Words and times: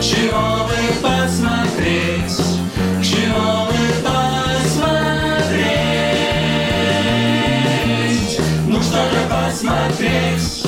Чего 0.00 0.64
бы 0.64 0.72
посмотреть? 1.02 2.38
Чего 3.02 3.66
бы 3.66 3.76
посмотреть? 4.02 5.60
Ну 8.66 8.80
что-то 8.80 9.20
посмотреть. 9.28 10.64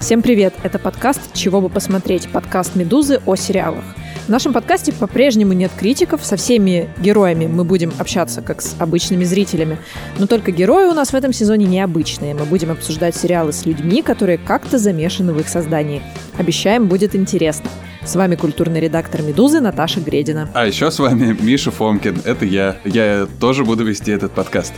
Всем 0.00 0.22
привет! 0.22 0.54
Это 0.64 0.80
подкаст 0.80 1.20
«Чего 1.34 1.60
бы 1.60 1.68
посмотреть?» 1.68 2.28
Подкаст 2.32 2.74
«Медузы» 2.74 3.20
о 3.26 3.36
сериалах. 3.36 3.84
В 4.26 4.28
нашем 4.28 4.52
подкасте 4.52 4.92
по-прежнему 4.92 5.52
нет 5.52 5.70
критиков, 5.78 6.24
со 6.24 6.34
всеми 6.34 6.90
героями 6.98 7.46
мы 7.46 7.62
будем 7.62 7.92
общаться 7.96 8.42
как 8.42 8.60
с 8.60 8.74
обычными 8.80 9.22
зрителями. 9.22 9.78
Но 10.18 10.26
только 10.26 10.50
герои 10.50 10.86
у 10.86 10.94
нас 10.94 11.10
в 11.10 11.14
этом 11.14 11.32
сезоне 11.32 11.66
необычные. 11.66 12.34
Мы 12.34 12.44
будем 12.44 12.72
обсуждать 12.72 13.14
сериалы 13.14 13.52
с 13.52 13.66
людьми, 13.66 14.02
которые 14.02 14.38
как-то 14.38 14.78
замешаны 14.78 15.32
в 15.32 15.38
их 15.38 15.48
создании. 15.48 16.02
Обещаем, 16.38 16.88
будет 16.88 17.14
интересно. 17.14 17.70
С 18.06 18.14
вами 18.14 18.36
культурный 18.36 18.78
редактор 18.78 19.20
«Медузы» 19.22 19.58
Наташа 19.58 20.00
Гредина. 20.00 20.48
А 20.54 20.64
еще 20.64 20.92
с 20.92 21.00
вами 21.00 21.36
Миша 21.40 21.72
Фомкин. 21.72 22.22
Это 22.24 22.44
я. 22.44 22.76
Я 22.84 23.26
тоже 23.40 23.64
буду 23.64 23.84
вести 23.84 24.12
этот 24.12 24.30
подкаст. 24.30 24.72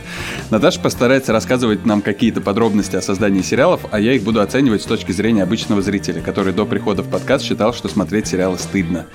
Наташа 0.49 0.79
постарается 0.79 1.31
рассказывать 1.31 1.85
нам 1.85 2.01
какие-то 2.01 2.41
подробности 2.41 2.95
о 2.95 3.03
создании 3.03 3.43
сериалов, 3.43 3.81
а 3.91 3.99
я 3.99 4.13
их 4.13 4.23
буду 4.23 4.41
оценивать 4.41 4.81
с 4.81 4.85
точки 4.85 5.11
зрения 5.11 5.43
обычного 5.43 5.83
зрителя, 5.83 6.21
который 6.21 6.53
до 6.53 6.65
прихода 6.65 7.03
в 7.03 7.09
подкаст 7.09 7.45
считал, 7.45 7.71
что 7.71 7.87
смотреть 7.87 8.25
сериалы 8.25 8.57
стыдно. 8.57 9.05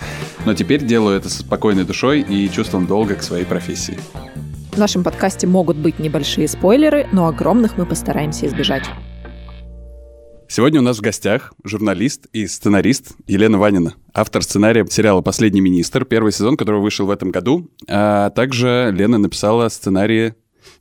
Но 0.46 0.54
теперь 0.54 0.84
делаю 0.84 1.16
это 1.16 1.28
со 1.28 1.40
спокойной 1.40 1.84
душой 1.84 2.20
и 2.20 2.48
чувством 2.48 2.86
долга 2.86 3.16
к 3.16 3.22
своей 3.24 3.44
профессии. 3.44 3.98
В 4.70 4.78
нашем 4.78 5.02
подкасте 5.02 5.48
могут 5.48 5.76
быть 5.76 5.98
небольшие 5.98 6.46
спойлеры, 6.46 7.08
но 7.10 7.26
огромных 7.26 7.76
мы 7.78 7.84
постараемся 7.84 8.46
избежать. 8.46 8.84
Сегодня 10.56 10.78
у 10.78 10.84
нас 10.84 10.98
в 10.98 11.00
гостях 11.00 11.52
журналист 11.64 12.28
и 12.32 12.46
сценарист 12.46 13.16
Елена 13.26 13.58
Ванина, 13.58 13.94
автор 14.12 14.40
сценария 14.40 14.86
сериала 14.88 15.20
«Последний 15.20 15.60
министр», 15.60 16.04
первый 16.04 16.30
сезон, 16.30 16.56
который 16.56 16.80
вышел 16.80 17.06
в 17.06 17.10
этом 17.10 17.32
году. 17.32 17.72
А 17.88 18.30
также 18.30 18.92
Лена 18.96 19.18
написала 19.18 19.68
сценарии 19.68 20.34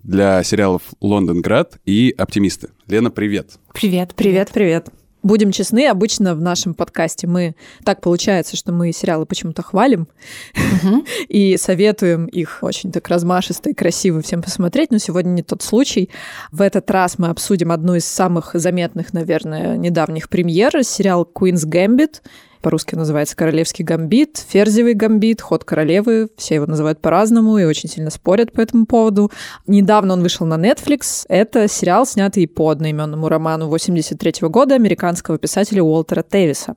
для 0.03 0.43
сериалов 0.43 0.83
«Лондонград» 1.01 1.79
и 1.85 2.13
«Оптимисты». 2.15 2.69
Лена, 2.85 3.09
привет. 3.09 3.57
Привет. 3.73 4.13
Привет, 4.15 4.51
привет. 4.53 4.89
Будем 5.23 5.51
честны, 5.51 5.87
обычно 5.87 6.35
в 6.35 6.41
нашем 6.41 6.73
подкасте 6.73 7.27
мы... 7.27 7.55
Так 7.85 8.01
получается, 8.01 8.57
что 8.57 8.73
мы 8.73 8.91
сериалы 8.91 9.25
почему-то 9.25 9.63
хвалим 9.63 10.07
и 11.29 11.55
советуем 11.55 12.25
их 12.25 12.59
очень 12.61 12.91
так 12.91 13.07
размашисто 13.07 13.69
и 13.69 13.73
красиво 13.73 14.21
всем 14.21 14.41
посмотреть, 14.41 14.91
но 14.91 14.97
сегодня 14.97 15.29
не 15.29 15.41
тот 15.41 15.61
случай. 15.61 16.09
В 16.51 16.61
этот 16.61 16.91
раз 16.91 17.17
мы 17.17 17.29
обсудим 17.29 17.71
одну 17.71 17.95
из 17.95 18.05
самых 18.05 18.51
заметных, 18.53 19.13
наверное, 19.13 19.77
недавних 19.77 20.27
премьер, 20.27 20.83
сериал 20.83 21.27
«Queen's 21.33 21.65
Gambit», 21.65 22.21
по-русски 22.63 22.95
называется 22.95 23.35
«Королевский 23.35 23.83
гамбит», 23.83 24.43
«Ферзевый 24.49 24.95
гамбит», 24.95 25.41
«Ход 25.41 25.65
королевы». 25.65 26.29
Все 26.37 26.55
его 26.55 26.65
называют 26.65 26.99
по-разному 26.99 27.57
и 27.59 27.65
очень 27.65 27.89
сильно 27.89 28.09
спорят 28.09 28.53
по 28.53 28.61
этому 28.61 28.85
поводу. 28.87 29.31
Недавно 29.67 30.13
он 30.13 30.21
вышел 30.21 30.47
на 30.47 30.55
Netflix. 30.55 31.25
Это 31.27 31.67
сериал, 31.67 32.07
снятый 32.07 32.47
по 32.47 32.69
одноименному 32.69 33.27
роману 33.29 33.67
83 33.67 34.47
года 34.47 34.75
американского 34.75 35.37
писателя 35.37 35.83
Уолтера 35.83 36.23
Тевиса. 36.23 36.75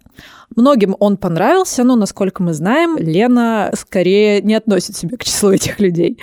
Многим 0.54 0.96
он 0.98 1.16
понравился, 1.16 1.84
но, 1.84 1.96
насколько 1.96 2.42
мы 2.42 2.52
знаем, 2.52 2.96
Лена 2.98 3.70
скорее 3.74 4.42
не 4.42 4.54
относит 4.54 4.96
себя 4.96 5.16
к 5.16 5.24
числу 5.24 5.52
этих 5.52 5.78
людей. 5.78 6.18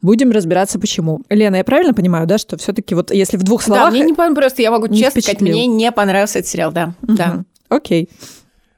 Будем 0.00 0.30
разбираться, 0.30 0.78
почему. 0.80 1.20
Лена, 1.28 1.56
я 1.56 1.64
правильно 1.64 1.92
понимаю, 1.92 2.26
да, 2.26 2.38
что 2.38 2.56
все 2.56 2.72
таки 2.72 2.94
вот 2.94 3.12
если 3.12 3.36
в 3.36 3.42
двух 3.42 3.62
словах... 3.62 3.84
Да, 3.84 3.90
мне 3.90 4.00
не 4.00 4.14
понравилось, 4.14 4.38
просто 4.38 4.62
я 4.62 4.70
могу 4.70 4.88
честно 4.88 5.20
сказать, 5.20 5.42
мне 5.42 5.66
не 5.66 5.92
понравился 5.92 6.38
этот 6.38 6.50
сериал, 6.50 6.72
да. 6.72 6.94
Да. 7.02 7.44
Окей. 7.68 8.08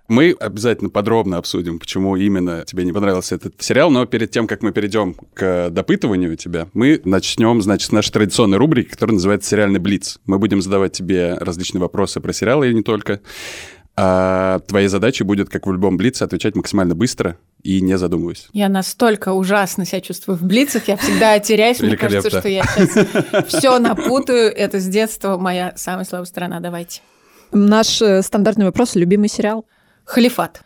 Мы 0.07 0.37
обязательно 0.39 0.91
подробно 0.91 1.39
обсудим, 1.39 1.79
почему 1.79 2.17
именно 2.17 2.65
тебе 2.67 2.85
не 2.85 2.93
понравился 2.93 3.37
этот 3.37 3.61
сериал, 3.63 3.91
но 3.91 4.05
перед 4.05 4.31
тем, 4.31 4.47
как 4.47 4.63
мы 4.63 4.71
перейдем 4.73 5.15
к 5.33 5.71
допытыванию 5.71 6.37
тебя, 6.37 6.69
мы 6.75 7.01
начнем, 7.05 7.63
значит, 7.63 7.89
с 7.89 7.93
нашей 7.93 8.13
традиционной 8.13 8.59
рубрики, 8.59 8.91
которая 8.91 9.15
называется 9.15 9.49
«Сериальный 9.49 9.81
блиц». 9.81 10.19
Мы 10.27 10.39
будем 10.39 10.61
задавать 10.61 10.93
тебе 10.93 11.35
различные 11.35 11.81
вопросы 11.81 12.21
про 12.21 12.35
сериалы 12.35 12.71
и 12.71 12.75
не 12.75 12.83
только. 12.83 13.21
А 13.97 14.59
твоей 14.67 14.89
задачей 14.89 15.25
будет, 15.25 15.49
как 15.49 15.67
в 15.67 15.73
любом 15.73 15.97
блице, 15.97 16.25
отвечать 16.25 16.57
максимально 16.57 16.95
быстро 16.97 17.39
и 17.63 17.81
не 17.81 17.97
задумываясь. 17.97 18.49
Я 18.53 18.69
настолько 18.69 19.33
ужасно 19.33 19.87
себя 19.87 20.01
чувствую 20.01 20.37
в 20.37 20.43
блицах, 20.43 20.89
я 20.89 20.97
всегда 20.97 21.39
теряюсь, 21.39 21.81
мне 21.81 21.97
кажется, 21.97 22.29
что 22.29 22.49
я 22.49 22.65
сейчас 22.65 23.47
все 23.47 23.79
напутаю. 23.79 24.53
Это 24.53 24.81
с 24.81 24.87
детства 24.87 25.39
моя 25.39 25.73
самая 25.77 26.05
слабая 26.05 26.27
сторона. 26.27 26.61
Давайте. 26.61 27.01
Наш 27.53 28.03
э, 28.03 28.21
стандартный 28.23 28.65
вопрос– 28.65 28.95
любимый 28.97 29.29
сериал? 29.29 29.65
Халифат. 30.05 30.63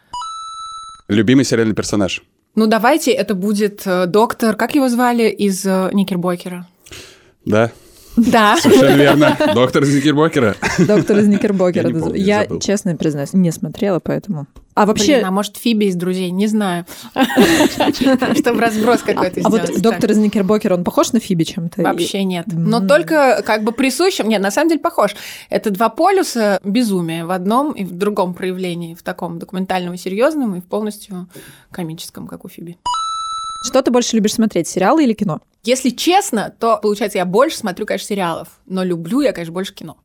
Любимый 1.09 1.44
сериальный 1.44 1.75
персонаж? 1.75 2.22
Ну, 2.54 2.66
давайте 2.66 3.12
это 3.12 3.34
будет 3.34 3.87
э, 3.87 4.06
доктор, 4.06 4.56
как 4.56 4.75
его 4.75 4.88
звали, 4.88 5.28
из 5.28 5.65
э, 5.65 5.91
Никербокера. 5.93 6.66
Да, 7.44 7.71
Да. 8.19 8.56
совершенно 8.56 8.97
верно. 8.97 9.37
Доктор 9.55 9.83
из 9.84 9.95
Никербокера. 9.95 10.56
Доктор 10.79 11.19
из 11.19 11.29
Никербокера. 11.29 11.89
Я 11.89 12.01
помню, 12.01 12.15
Я, 12.17 12.47
честно 12.61 12.97
признаюсь, 12.97 13.33
не 13.33 13.51
смотрела, 13.53 14.01
поэтому... 14.01 14.47
А 14.75 14.87
Вообще... 14.87 15.15
вообще... 15.15 15.27
а 15.27 15.31
может, 15.33 15.56
Фиби 15.56 15.87
из 15.87 15.97
друзей, 15.97 16.31
не 16.31 16.47
знаю. 16.47 16.87
Чтобы 18.39 18.61
разброс 18.61 19.01
какой-то 19.03 19.41
А 19.43 19.49
вот 19.49 19.62
сделать. 19.62 19.83
доктор 19.83 20.12
из 20.12 20.19
Никербокера, 20.19 20.75
он 20.75 20.84
похож 20.84 21.12
на 21.12 21.19
Фиби 21.19 21.43
чем-то? 21.45 21.83
Вообще 21.83 22.23
нет. 22.23 22.47
Но 22.49 22.81
только 22.87 23.43
как 23.45 23.65
бы 23.65 23.73
присущим. 23.73 24.28
Нет, 24.28 24.41
на 24.41 24.53
самом 24.53 24.69
деле 24.69 24.81
похож. 24.81 25.17
Это 25.51 25.71
два 25.71 25.89
полюса 25.89 26.61
безумия 26.62 27.25
в 27.25 27.33
одном 27.33 27.73
и 27.73 27.84
в 27.84 27.93
другом 27.97 28.34
проявлении, 28.34 28.95
в 28.95 29.03
таком 29.03 29.39
документальном 29.41 29.95
и 29.95 29.97
серьезном, 29.97 30.55
и 30.55 30.61
в 30.61 30.65
полностью 30.65 31.28
комическом, 31.73 32.28
как 32.28 32.45
у 32.45 32.49
Фиби. 32.49 32.78
Что 33.63 33.83
ты 33.83 33.91
больше 33.91 34.15
любишь 34.17 34.35
смотреть, 34.35 34.69
сериалы 34.69 35.05
или 35.05 35.13
кино? 35.13 35.41
Если 35.65 35.91
честно, 35.91 36.55
то, 36.59 36.79
получается, 36.81 37.19
я 37.19 37.25
больше 37.25 37.59
смотрю, 37.59 37.87
конечно, 37.87 38.07
сериалов, 38.07 38.49
но 38.67 38.85
люблю 38.85 39.21
я, 39.21 39.33
конечно, 39.33 39.53
больше 39.53 39.75
кино. 39.75 39.97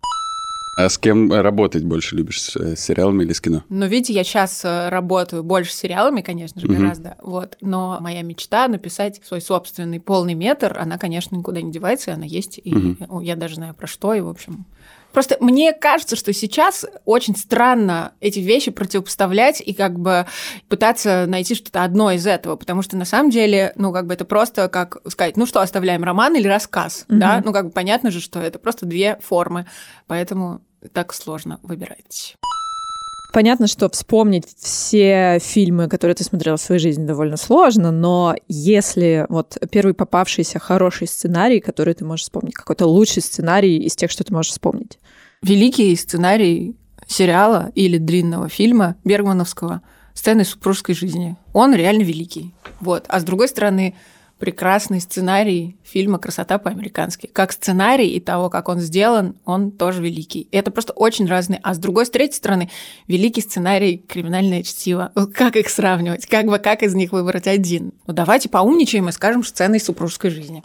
А 0.76 0.90
с 0.90 0.98
кем 0.98 1.32
работать 1.32 1.84
больше 1.84 2.16
любишь, 2.16 2.42
с 2.42 2.56
э, 2.56 2.76
сериалами 2.76 3.24
или 3.24 3.34
с 3.34 3.40
кино? 3.40 3.64
Но 3.70 3.86
видите, 3.86 4.12
я 4.14 4.24
сейчас 4.24 4.62
работаю 4.64 5.44
больше 5.44 5.72
с 5.72 5.76
сериалами, 5.76 6.22
конечно 6.22 6.60
же, 6.60 6.68
Мгм. 6.68 6.78
гораздо. 6.78 7.16
Вот. 7.22 7.58
Но 7.62 8.00
моя 8.02 8.24
мечта 8.24 8.68
написать 8.68 9.22
свой 9.24 9.40
собственный 9.40 10.00
полный 10.00 10.34
метр, 10.34 10.76
она, 10.80 10.98
конечно, 10.98 11.36
никуда 11.36 11.62
не 11.62 11.72
девается, 11.72 12.10
и 12.10 12.14
она 12.16 12.26
есть. 12.26 12.60
И 12.64 12.74
Мгм. 12.74 13.20
я 13.20 13.36
даже 13.36 13.56
знаю 13.56 13.76
про 13.76 13.86
что, 13.86 14.16
и, 14.16 14.22
в 14.22 14.28
общем... 14.28 14.66
Просто 15.14 15.38
мне 15.40 15.72
кажется, 15.74 16.16
что 16.16 16.34
сейчас 16.34 16.86
очень 17.06 17.36
странно 17.36 18.14
эти 18.20 18.40
вещи 18.40 18.72
противопоставлять 18.72 19.62
и 19.62 19.74
как 19.74 20.00
бы 20.00 20.26
пытаться 20.68 21.26
найти 21.28 21.56
что-то 21.56 21.84
одно 21.84 22.12
из 22.12 22.26
этого, 22.28 22.56
потому 22.56 22.82
что 22.82 22.98
на 22.98 23.06
самом 23.06 23.30
деле, 23.30 23.72
ну, 23.76 23.94
как 23.94 24.08
бы 24.08 24.14
это 24.16 24.26
просто 24.26 24.68
как 24.68 24.98
сказать, 25.10 25.38
ну 25.38 25.46
что, 25.46 25.62
оставляем 25.62 26.04
роман 26.04 26.36
или 26.36 26.48
рассказ, 26.48 27.06
Мгм. 27.08 27.20
да? 27.20 27.42
Ну, 27.46 27.54
как 27.54 27.66
бы 27.68 27.72
понятно 27.72 28.12
же, 28.12 28.20
что 28.20 28.40
это 28.40 28.60
просто 28.60 28.86
две 28.86 29.20
формы, 29.24 29.68
поэтому 30.08 30.62
так 30.94 31.14
сложно 31.14 31.60
выбирать. 31.64 32.36
Понятно, 33.34 33.66
что 33.66 33.90
вспомнить 33.90 34.46
все 34.60 35.40
фильмы, 35.42 35.90
которые 35.90 36.14
ты 36.14 36.24
смотрела 36.24 36.56
в 36.56 36.62
своей 36.62 36.80
жизни, 36.80 37.04
довольно 37.04 37.36
сложно, 37.36 37.90
но 37.90 38.36
если 38.48 39.26
вот 39.28 39.58
первый 39.72 39.96
попавшийся 39.96 40.60
хороший 40.60 41.08
сценарий, 41.08 41.60
который 41.60 41.96
ты 41.96 42.06
можешь 42.06 42.26
вспомнить, 42.26 42.54
какой-то 42.54 42.86
лучший 42.86 43.24
сценарий 43.24 43.80
из 43.80 43.96
тех, 43.96 44.12
что 44.12 44.24
ты 44.24 44.32
можешь 44.32 44.52
вспомнить. 44.52 45.00
великий 45.42 45.96
сценарий 45.96 46.78
сериала 47.08 47.72
или 47.74 47.98
длинного 47.98 48.50
фильма 48.50 48.98
Бергмановского 49.04 49.82
«Сцены 50.14 50.46
супружеской 50.46 50.94
жизни». 50.94 51.36
Он 51.54 51.74
реально 51.74 52.04
великий. 52.04 52.54
Вот. 52.82 53.06
А 53.08 53.20
с 53.20 53.24
другой 53.24 53.48
стороны, 53.48 53.96
прекрасный 54.44 55.00
сценарий 55.00 55.78
фильма 55.84 56.20
«Красота 56.20 56.58
по-американски». 56.58 57.28
Как 57.32 57.54
сценарий 57.54 58.10
и 58.10 58.20
того, 58.20 58.50
как 58.50 58.68
он 58.68 58.82
сделан, 58.82 59.38
он 59.46 59.72
тоже 59.72 60.04
великий. 60.04 60.50
И 60.52 60.58
это 60.58 60.70
просто 60.70 60.92
очень 60.92 61.28
разные. 61.28 61.62
А 61.64 61.74
с 61.74 61.78
другой, 61.78 62.06
с 62.06 62.10
третьей 62.10 62.36
стороны, 62.36 62.70
великий 63.08 63.40
сценарий 63.40 64.04
«Криминальное 64.06 64.64
чтиво». 64.64 65.14
Как 65.34 65.56
их 65.56 65.70
сравнивать? 65.70 66.26
Как 66.26 66.46
бы 66.46 66.60
как 66.60 66.84
из 66.84 66.94
них 66.94 67.14
выбрать 67.14 67.48
один? 67.48 67.94
Ну 68.06 68.14
давайте 68.14 68.50
поумничаем 68.50 69.08
и 69.08 69.14
скажем 69.14 69.46
«Сцены 69.46 69.78
из 69.78 69.86
супружеской 69.86 70.30
жизни». 70.30 70.62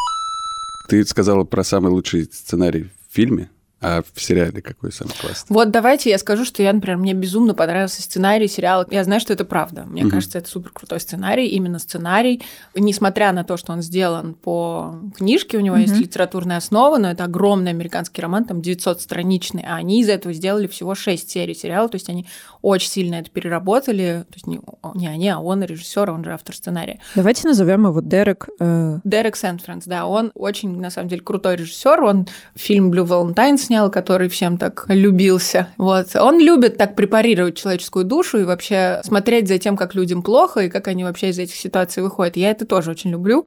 Ты 0.89 1.05
сказала 1.05 1.45
про 1.45 1.63
самый 1.63 1.93
лучший 1.93 2.25
сценарий 2.25 2.91
в 3.09 3.15
фильме. 3.15 3.49
А 3.81 4.03
в 4.13 4.21
сериале 4.21 4.61
какой 4.61 4.91
самый 4.91 5.13
классный? 5.21 5.55
Вот 5.55 5.71
давайте 5.71 6.11
я 6.11 6.19
скажу, 6.19 6.45
что 6.45 6.63
я, 6.65 6.73
например, 6.73 6.97
мне 6.99 7.15
безумно 7.15 7.55
понравился 7.55 8.03
сценарий 8.03 8.49
сериала. 8.49 8.85
Я 8.91 9.05
знаю, 9.05 9.21
что 9.21 9.33
это 9.33 9.45
правда. 9.45 9.85
Мне 9.85 10.03
Мгм. 10.03 10.11
кажется, 10.11 10.39
это 10.39 10.49
супер 10.49 10.71
крутой 10.73 10.99
сценарий, 10.99 11.47
именно 11.47 11.79
сценарий. 11.79 12.43
Несмотря 12.75 13.31
на 13.33 13.45
то, 13.45 13.57
что 13.57 13.73
он 13.73 13.83
сделан 13.83 14.35
по 14.35 14.97
книжке, 15.17 15.59
у 15.59 15.61
него 15.61 15.77
есть 15.77 15.93
Мгм. 15.93 16.03
литературная 16.03 16.57
основа, 16.57 16.99
но 16.99 17.09
это 17.11 17.23
огромный 17.23 17.71
американский 17.71 18.21
роман, 18.21 18.45
там 18.47 18.61
900-страничный, 18.61 19.65
а 19.65 19.77
они 19.77 20.01
из 20.01 20.09
этого 20.09 20.35
сделали 20.35 20.67
всего 20.67 20.97
6 20.97 21.31
серий 21.31 21.55
сериала, 21.55 21.89
то 21.89 21.95
есть 21.97 22.09
они 22.09 22.27
очень 22.63 22.91
сильно 22.91 23.15
это 23.17 23.31
переработали. 23.31 24.25
То 24.29 24.35
есть 24.35 24.47
не, 24.49 24.61
не 24.95 25.07
они, 25.07 25.29
а 25.29 25.39
он 25.39 25.63
режиссер, 25.63 26.11
он 26.11 26.25
же 26.25 26.33
автор 26.33 26.55
сценария. 26.57 26.99
Давайте 27.15 27.47
назовем 27.47 27.87
его 27.87 28.01
Дерек. 28.01 28.49
э, 28.59 28.99
Дерек 29.05 29.37
Сэнфранс, 29.37 29.85
да, 29.85 30.07
он 30.07 30.33
очень, 30.35 30.81
на 30.81 30.91
самом 30.91 31.09
деле, 31.09 31.23
крутой 31.23 31.55
режиссер. 31.57 32.03
Он 32.03 32.27
фильм 32.57 32.91
Blue 32.91 33.07
Valentine 33.07 33.57
снял, 33.69 33.91
который 33.91 34.31
всем 34.31 34.57
так 34.57 34.87
любился. 34.89 35.69
Вот. 35.77 36.17
Он 36.17 36.41
любит 36.41 36.79
так 36.79 36.97
препарировать 36.97 37.59
человеческую 37.59 38.07
душу 38.07 38.39
и 38.39 38.45
вообще 38.45 39.01
смотреть 39.05 39.47
за 39.47 39.59
тем, 39.59 39.77
как 39.77 39.95
людям 39.95 40.23
плохо 40.23 40.61
и 40.61 40.71
как 40.71 40.89
они 40.89 41.05
вообще 41.05 41.29
из 41.29 41.39
этих 41.39 41.55
ситуаций 41.55 42.03
выходят. 42.03 42.37
Я 42.39 42.51
это 42.51 42.65
тоже 42.65 42.91
очень 42.91 43.11
люблю. 43.11 43.47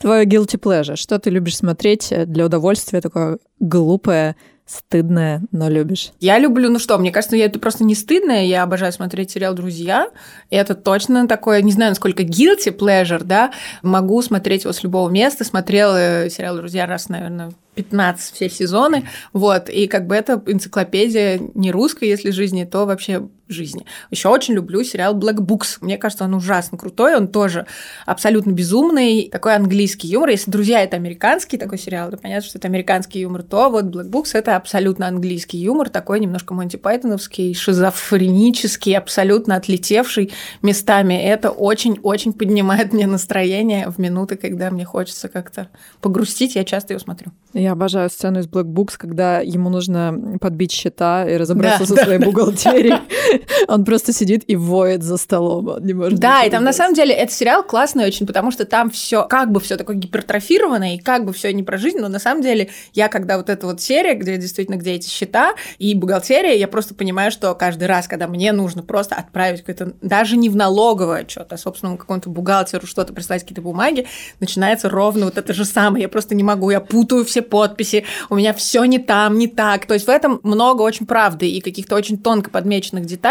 Твое 0.00 0.26
guilty 0.26 0.60
pleasure. 0.60 0.94
Что 0.94 1.18
ты 1.18 1.30
любишь 1.30 1.56
смотреть 1.56 2.12
для 2.26 2.46
удовольствия, 2.46 3.00
такое 3.00 3.38
глупое, 3.58 4.36
стыдное, 4.66 5.42
но 5.52 5.68
любишь? 5.68 6.10
Я 6.20 6.38
люблю, 6.38 6.70
ну 6.70 6.78
что, 6.78 6.98
мне 6.98 7.12
кажется, 7.12 7.36
я 7.36 7.46
это 7.46 7.58
просто 7.58 7.84
не 7.84 7.94
стыдное. 7.94 8.44
Я 8.44 8.64
обожаю 8.64 8.92
смотреть 8.92 9.30
сериал 9.30 9.54
«Друзья». 9.54 10.10
И 10.50 10.56
это 10.56 10.74
точно 10.74 11.28
такое, 11.28 11.62
не 11.62 11.72
знаю, 11.72 11.92
насколько 11.92 12.24
guilty 12.24 12.76
pleasure, 12.76 13.22
да. 13.22 13.52
Могу 13.82 14.20
смотреть 14.22 14.64
его 14.64 14.72
с 14.72 14.82
любого 14.82 15.08
места. 15.08 15.44
Смотрела 15.44 16.28
сериал 16.28 16.56
«Друзья» 16.56 16.86
раз, 16.86 17.08
наверное, 17.08 17.52
15 17.76 18.34
все 18.34 18.48
сезоны, 18.50 19.06
вот, 19.32 19.68
и 19.68 19.86
как 19.86 20.06
бы 20.06 20.14
это 20.14 20.42
энциклопедия 20.46 21.38
не 21.54 21.70
русская, 21.70 22.08
если 22.08 22.30
жизни, 22.30 22.64
то 22.64 22.86
вообще 22.86 23.28
жизни. 23.48 23.84
Еще 24.10 24.28
очень 24.28 24.54
люблю 24.54 24.82
сериал 24.82 25.14
Black 25.16 25.36
Books. 25.36 25.78
Мне 25.80 25.98
кажется, 25.98 26.24
он 26.24 26.34
ужасно 26.34 26.78
крутой, 26.78 27.16
он 27.16 27.28
тоже 27.28 27.66
абсолютно 28.04 28.50
безумный, 28.50 29.28
такой 29.30 29.54
английский 29.54 30.08
юмор. 30.08 30.30
Если 30.30 30.50
«Друзья»— 30.50 30.80
это 30.82 30.96
американский 30.96 31.56
такой 31.56 31.78
сериал, 31.78 32.10
то 32.10 32.16
понятно, 32.16 32.48
что 32.48 32.58
это 32.58 32.68
американский 32.68 33.20
юмор, 33.20 33.42
то 33.42 33.70
вот 33.70 33.84
Black 33.84 34.10
Books— 34.10 34.30
это 34.34 34.56
абсолютно 34.56 35.06
английский 35.06 35.58
юмор, 35.58 35.88
такой 35.88 36.20
немножко 36.20 36.54
Монти 36.54 36.76
Пайтоновский, 36.76 37.54
шизофренический, 37.54 38.96
абсолютно 38.96 39.56
отлетевший 39.56 40.32
местами. 40.62 41.14
Это 41.14 41.50
очень-очень 41.50 42.32
поднимает 42.32 42.92
мне 42.92 43.06
настроение 43.06 43.88
в 43.88 43.98
минуты, 43.98 44.36
когда 44.36 44.70
мне 44.70 44.84
хочется 44.84 45.28
как-то 45.28 45.68
погрустить. 46.00 46.54
Я 46.56 46.64
часто 46.64 46.94
его 46.94 47.00
смотрю. 47.00 47.32
Я 47.52 47.72
обожаю 47.72 48.10
сцену 48.10 48.40
из 48.40 48.46
Black 48.46 48.64
Books, 48.64 48.94
когда 48.96 49.40
ему 49.40 49.70
нужно 49.70 50.38
подбить 50.40 50.72
счета 50.72 51.28
и 51.28 51.36
разобраться 51.36 51.80
Да, 51.80 51.86
со 51.86 51.94
да, 51.94 52.04
своей 52.04 52.18
да. 52.18 52.26
бухгалтерией. 52.26 52.96
Он 53.68 53.84
просто 53.84 54.12
сидит 54.12 54.44
и 54.46 54.56
воет 54.56 55.02
за 55.02 55.16
столом. 55.16 55.68
Он 55.68 55.84
не 55.84 55.94
может 55.94 56.18
Да, 56.18 56.44
и 56.44 56.50
там 56.50 56.64
на 56.64 56.72
самом 56.72 56.94
деле 56.94 57.14
этот 57.14 57.34
сериал 57.34 57.62
классный 57.62 58.06
очень, 58.06 58.26
потому 58.26 58.50
что 58.50 58.64
там 58.64 58.90
все 58.90 59.24
как 59.24 59.50
бы 59.52 59.60
все 59.60 59.76
такое 59.76 59.96
гипертрофированное, 59.96 60.96
и 60.96 60.98
как 60.98 61.24
бы 61.24 61.32
все 61.32 61.52
не 61.52 61.62
про 61.62 61.78
жизнь, 61.78 61.98
но 61.98 62.08
на 62.08 62.18
самом 62.18 62.42
деле 62.42 62.70
я, 62.94 63.08
когда 63.08 63.36
вот 63.36 63.50
эта 63.50 63.66
вот 63.66 63.80
серия, 63.80 64.14
где 64.14 64.36
действительно, 64.36 64.76
где 64.76 64.92
эти 64.92 65.08
счета 65.08 65.54
и 65.78 65.94
бухгалтерия, 65.94 66.54
я 66.54 66.68
просто 66.68 66.94
понимаю, 66.94 67.30
что 67.30 67.54
каждый 67.54 67.84
раз, 67.84 68.08
когда 68.08 68.26
мне 68.26 68.52
нужно 68.52 68.82
просто 68.82 69.14
отправить 69.14 69.60
какое-то, 69.60 69.94
даже 70.00 70.36
не 70.36 70.48
в 70.48 70.56
налоговое 70.56 71.26
что-то, 71.28 71.56
а 71.56 71.58
собственному 71.58 71.98
какому-то 71.98 72.30
бухгалтеру 72.30 72.86
что-то 72.86 73.12
прислать, 73.12 73.42
какие-то 73.42 73.62
бумаги, 73.62 74.06
начинается 74.40 74.88
ровно 74.88 75.26
вот 75.26 75.38
это 75.38 75.52
же 75.52 75.64
самое. 75.64 76.02
Я 76.02 76.08
просто 76.08 76.34
не 76.34 76.42
могу, 76.42 76.70
я 76.70 76.80
путаю 76.80 77.24
все 77.24 77.42
подписи, 77.42 78.04
у 78.30 78.36
меня 78.36 78.52
все 78.52 78.84
не 78.84 78.98
там, 78.98 79.38
не 79.38 79.48
так. 79.48 79.86
То 79.86 79.94
есть 79.94 80.06
в 80.06 80.10
этом 80.10 80.40
много 80.42 80.82
очень 80.82 81.06
правды 81.06 81.48
и 81.48 81.60
каких-то 81.60 81.94
очень 81.96 82.18
тонко 82.18 82.50
подмеченных 82.50 83.06
деталей, 83.06 83.25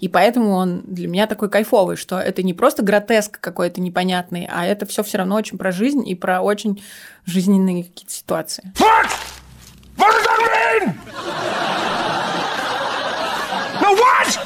и 0.00 0.08
поэтому 0.08 0.52
он 0.52 0.82
для 0.86 1.08
меня 1.08 1.26
такой 1.26 1.50
кайфовый, 1.50 1.96
что 1.96 2.18
это 2.18 2.42
не 2.42 2.54
просто 2.54 2.82
гротеск 2.82 3.40
какой-то 3.40 3.80
непонятный, 3.80 4.48
а 4.50 4.64
это 4.64 4.86
все 4.86 5.02
все 5.02 5.18
равно 5.18 5.36
очень 5.36 5.58
про 5.58 5.72
жизнь 5.72 6.08
и 6.08 6.14
про 6.14 6.40
очень 6.40 6.82
жизненные 7.26 7.84
какие-то 7.84 8.12
ситуации. 8.12 8.72
What? 8.78 9.10
What 9.96 10.12
does 10.12 10.24
that 10.26 10.40
mean? 10.52 10.94
No, 13.82 13.94
what? 13.94 14.38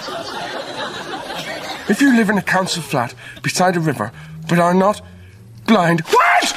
If 1.88 2.00
you 2.00 2.16
live 2.16 2.30
in 2.30 2.38
a 2.38 2.42
council 2.42 2.82
flat 2.82 3.14
beside 3.42 3.76
a 3.76 3.80
river 3.80 4.10
but 4.48 4.58
are 4.58 4.74
not 4.74 5.02
blind, 5.66 6.02
what? 6.10 6.54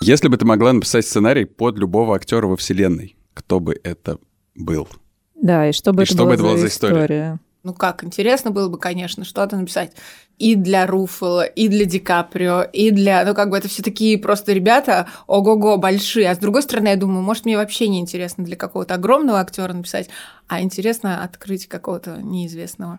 Если 0.00 0.28
бы 0.28 0.36
ты 0.36 0.44
могла 0.44 0.72
написать 0.72 1.06
сценарий 1.06 1.46
под 1.46 1.78
любого 1.78 2.14
актера 2.14 2.46
во 2.46 2.56
вселенной, 2.56 3.16
кто 3.32 3.58
бы 3.58 3.80
это 3.82 4.18
был? 4.54 4.86
Да, 5.34 5.68
и 5.68 5.72
что 5.72 5.92
бы 5.92 6.02
И 6.02 6.04
это 6.04 6.14
что 6.14 6.22
бы 6.22 6.24
была 6.24 6.34
это 6.34 6.42
была 6.42 6.56
за 6.56 6.66
история? 6.68 6.94
история? 6.94 7.38
Ну 7.62 7.72
как, 7.72 8.04
интересно 8.04 8.50
было 8.50 8.68
бы, 8.68 8.78
конечно, 8.78 9.24
что-то 9.24 9.56
написать 9.56 9.92
и 10.38 10.54
для 10.54 10.86
Руффало, 10.86 11.44
и 11.44 11.68
для 11.68 11.84
Ди 11.84 11.98
Каприо, 11.98 12.62
и 12.62 12.90
для... 12.90 13.24
Ну, 13.24 13.34
как 13.34 13.50
бы 13.50 13.56
это 13.56 13.68
все 13.68 13.82
такие 13.82 14.18
просто 14.18 14.52
ребята, 14.52 15.08
ого-го, 15.26 15.76
большие. 15.76 16.28
А 16.30 16.34
с 16.34 16.38
другой 16.38 16.62
стороны, 16.62 16.88
я 16.88 16.96
думаю, 16.96 17.22
может, 17.22 17.44
мне 17.44 17.56
вообще 17.56 17.88
не 17.88 18.00
интересно 18.00 18.44
для 18.44 18.56
какого-то 18.56 18.94
огромного 18.94 19.40
актера 19.40 19.72
написать, 19.72 20.08
а 20.48 20.60
интересно 20.60 21.22
открыть 21.22 21.68
какого-то 21.68 22.18
неизвестного. 22.20 22.98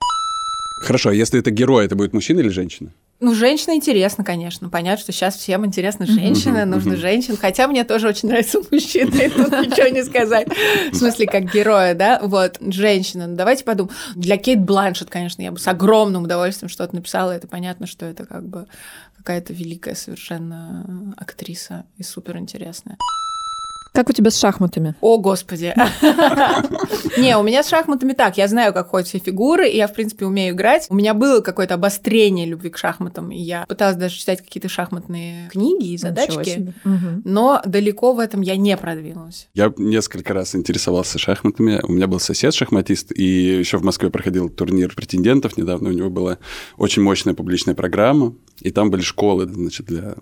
Хорошо, 0.81 1.09
а 1.09 1.13
если 1.13 1.39
это 1.39 1.51
герой, 1.51 1.85
это 1.85 1.95
будет 1.95 2.13
мужчина 2.13 2.39
или 2.39 2.49
женщина? 2.49 2.91
Ну, 3.25 3.33
женщина 3.33 3.73
интересно, 3.73 4.23
конечно. 4.23 4.69
Понятно, 4.69 5.01
что 5.01 5.11
сейчас 5.11 5.35
всем 5.35 5.65
интересна 5.65 6.05
женщина, 6.05 6.63
нужны 6.63 6.95
женщин. 6.95 7.35
Хотя 7.35 7.67
мне 7.67 7.83
тоже 7.83 8.07
очень 8.07 8.29
нравятся 8.29 8.59
мужчины, 8.71 9.15
и 9.15 9.29
тут 9.29 9.51
ничего 9.51 9.87
не 9.87 10.03
сказать. 10.03 10.47
В 10.91 10.95
смысле, 10.95 11.25
как 11.25 11.51
героя, 11.51 11.95
да? 11.95 12.19
Вот, 12.21 12.57
женщина. 12.61 13.25
Ну, 13.25 13.35
давайте 13.35 13.63
подумаем. 13.63 13.95
Для 14.13 14.37
Кейт 14.37 14.61
Бланшет, 14.61 15.09
конечно, 15.09 15.41
я 15.41 15.51
бы 15.51 15.57
с 15.57 15.67
огромным 15.67 16.25
удовольствием 16.25 16.69
что-то 16.69 16.93
написала. 16.93 17.31
Это 17.31 17.47
понятно, 17.47 17.87
что 17.87 18.05
это 18.05 18.27
как 18.27 18.47
бы 18.47 18.67
какая-то 19.17 19.53
великая 19.53 19.95
совершенно 19.95 21.15
актриса 21.17 21.85
и 21.97 22.03
супер 22.03 22.37
интересная. 22.37 22.95
Как 23.95 24.09
у 24.09 24.13
тебя 24.13 24.29
с 24.29 24.37
шахматами? 24.37 24.93
О, 24.99 25.17
господи. 25.17 25.73
Не, 27.17 27.37
у 27.37 27.43
меня 27.43 27.63
с 27.63 27.69
шахматами 27.69 28.11
так. 28.11 28.37
Я 28.37 28.49
знаю, 28.49 28.73
как 28.73 28.89
ходят 28.89 29.07
все 29.07 29.19
фигуры, 29.19 29.69
и 29.69 29.77
я, 29.77 29.87
в 29.87 29.93
принципе, 29.93 30.25
умею 30.25 30.53
играть. 30.53 30.87
У 30.89 30.95
меня 30.95 31.13
было 31.13 31.39
какое-то 31.39 31.75
обострение 31.75 32.45
любви 32.45 32.69
к 32.69 32.77
шахматам, 32.77 33.31
и 33.31 33.37
я 33.37 33.65
пыталась 33.67 33.95
даже 33.95 34.15
читать 34.15 34.41
какие-то 34.41 34.67
шахматные 34.67 35.47
книги 35.49 35.93
и 35.93 35.97
задачки. 35.97 36.73
Но 37.23 37.61
далеко 37.65 38.13
в 38.13 38.19
этом 38.19 38.41
я 38.41 38.57
не 38.57 38.75
продвинулась. 38.75 39.47
Я 39.53 39.73
несколько 39.77 40.33
раз 40.33 40.55
интересовался 40.55 41.17
шахматами. 41.17 41.79
У 41.83 41.93
меня 41.93 42.07
был 42.07 42.19
сосед 42.19 42.53
шахматист, 42.53 43.13
и 43.17 43.23
еще 43.23 43.77
в 43.77 43.83
Москве 43.83 44.09
проходил 44.09 44.49
турнир 44.49 44.93
претендентов 44.93 45.55
недавно. 45.55 45.89
У 45.89 45.93
него 45.93 46.09
была 46.09 46.37
очень 46.75 47.01
мощная 47.01 47.33
публичная 47.33 47.75
программа, 47.75 48.35
и 48.59 48.71
там 48.71 48.91
были 48.91 49.01
школы, 49.01 49.45
значит, 49.45 49.85
для 49.85 50.15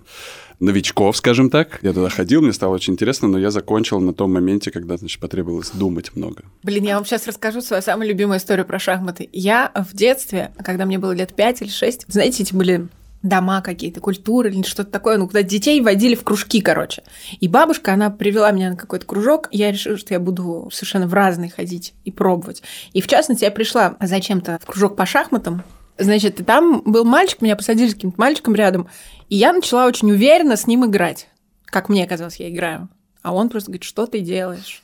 новичков, 0.64 1.18
скажем 1.18 1.50
так. 1.50 1.80
Я 1.82 1.94
туда 1.94 2.10
ходил, 2.10 2.42
мне 2.42 2.54
стало 2.54 2.74
очень 2.74 2.94
интересно, 2.94 3.28
но 3.28 3.38
я 3.38 3.52
закончил 3.52 4.00
на 4.00 4.14
том 4.14 4.34
моменте, 4.34 4.72
когда, 4.72 4.98
значит, 4.98 5.20
потребовалось 5.20 5.72
думать 5.72 6.16
много. 6.16 6.44
Блин, 6.64 6.86
я 6.86 6.96
вам 6.96 7.06
сейчас 7.06 7.28
расскажу 7.28 7.62
свою 7.62 7.82
самую 7.84 8.10
любимую 8.10 8.40
историю 8.40 8.66
про 8.66 8.80
шахматы. 8.80 9.30
Я 9.32 9.72
в 9.76 9.96
детстве, 9.96 10.52
когда 10.64 10.86
мне 10.86 10.98
было 10.98 11.12
лет 11.12 11.36
5 11.36 11.62
или 11.62 11.70
6, 11.70 12.06
знаете, 12.08 12.44
эти 12.44 12.54
были 12.54 12.88
дома 13.24 13.62
какие-то, 13.62 14.02
культуры 14.02 14.52
или 14.52 14.64
что-то 14.64 14.92
такое, 14.92 15.18
ну, 15.18 15.28
куда 15.28 15.44
детей 15.44 15.82
водили 15.82 16.14
в 16.14 16.24
кружки, 16.24 16.62
короче. 16.62 17.04
И 17.40 17.48
бабушка, 17.48 17.94
она 17.94 18.10
привела 18.10 18.52
меня 18.52 18.72
на 18.72 18.76
какой-то 18.76 19.06
кружок, 19.06 19.48
я 19.52 19.72
решила, 19.72 19.98
что 19.98 20.14
я 20.14 20.20
буду 20.20 20.70
совершенно 20.72 21.08
в 21.08 21.14
разные 21.14 21.50
ходить 21.50 21.94
и 22.04 22.12
пробовать. 22.12 22.64
И, 22.92 23.02
в 23.02 23.08
частности, 23.08 23.46
я 23.46 23.52
пришла 23.52 23.96
зачем-то 24.02 24.60
в 24.62 24.66
кружок 24.66 24.98
по 24.98 25.06
шахматам, 25.06 25.64
Значит, 25.98 26.40
и 26.40 26.44
там 26.44 26.82
был 26.86 27.06
мальчик, 27.06 27.42
меня 27.42 27.56
посадили 27.56 27.90
с 27.90 27.94
каким-то 27.94 28.20
мальчиком 28.20 28.56
рядом, 28.56 28.88
и 29.30 29.36
я 29.36 29.54
начала 29.54 29.86
очень 29.86 30.12
уверенно 30.12 30.56
с 30.56 30.68
ним 30.68 30.86
играть. 30.86 31.30
Как 31.66 31.90
мне 31.90 32.08
казалось, 32.08 32.38
я 32.38 32.50
играю. 32.50 32.90
А 33.22 33.34
он 33.34 33.50
просто 33.50 33.72
говорит, 33.72 33.84
что 33.84 34.06
ты 34.06 34.20
делаешь? 34.20 34.84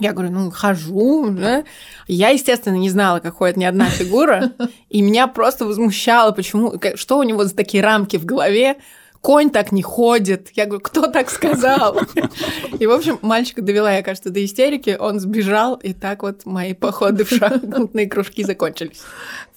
Я 0.00 0.12
говорю, 0.12 0.30
ну, 0.30 0.50
хожу, 0.50 1.30
да. 1.30 1.64
Я, 2.06 2.28
естественно, 2.28 2.76
не 2.76 2.90
знала, 2.90 3.18
как 3.18 3.34
ходит 3.34 3.56
ни 3.56 3.64
одна 3.64 3.86
фигура, 3.86 4.52
и 4.88 5.02
меня 5.02 5.26
просто 5.26 5.64
возмущало, 5.64 6.30
почему, 6.30 6.74
что 6.94 7.18
у 7.18 7.24
него 7.24 7.44
за 7.44 7.54
такие 7.54 7.82
рамки 7.82 8.16
в 8.16 8.24
голове, 8.24 8.76
конь 9.20 9.50
так 9.50 9.72
не 9.72 9.82
ходит. 9.82 10.50
Я 10.54 10.66
говорю, 10.66 10.80
кто 10.80 11.06
так 11.06 11.30
сказал? 11.30 12.00
И, 12.78 12.86
в 12.86 12.90
общем, 12.90 13.18
мальчика 13.22 13.62
довела 13.62 13.92
я, 13.92 14.02
кажется, 14.02 14.30
до 14.30 14.44
истерики, 14.44 14.96
он 14.98 15.20
сбежал, 15.20 15.76
и 15.76 15.92
так 15.92 16.22
вот 16.22 16.46
мои 16.46 16.74
походы 16.74 17.24
в 17.24 17.30
шахматные 17.30 18.06
кружки 18.06 18.44
закончились. 18.44 19.02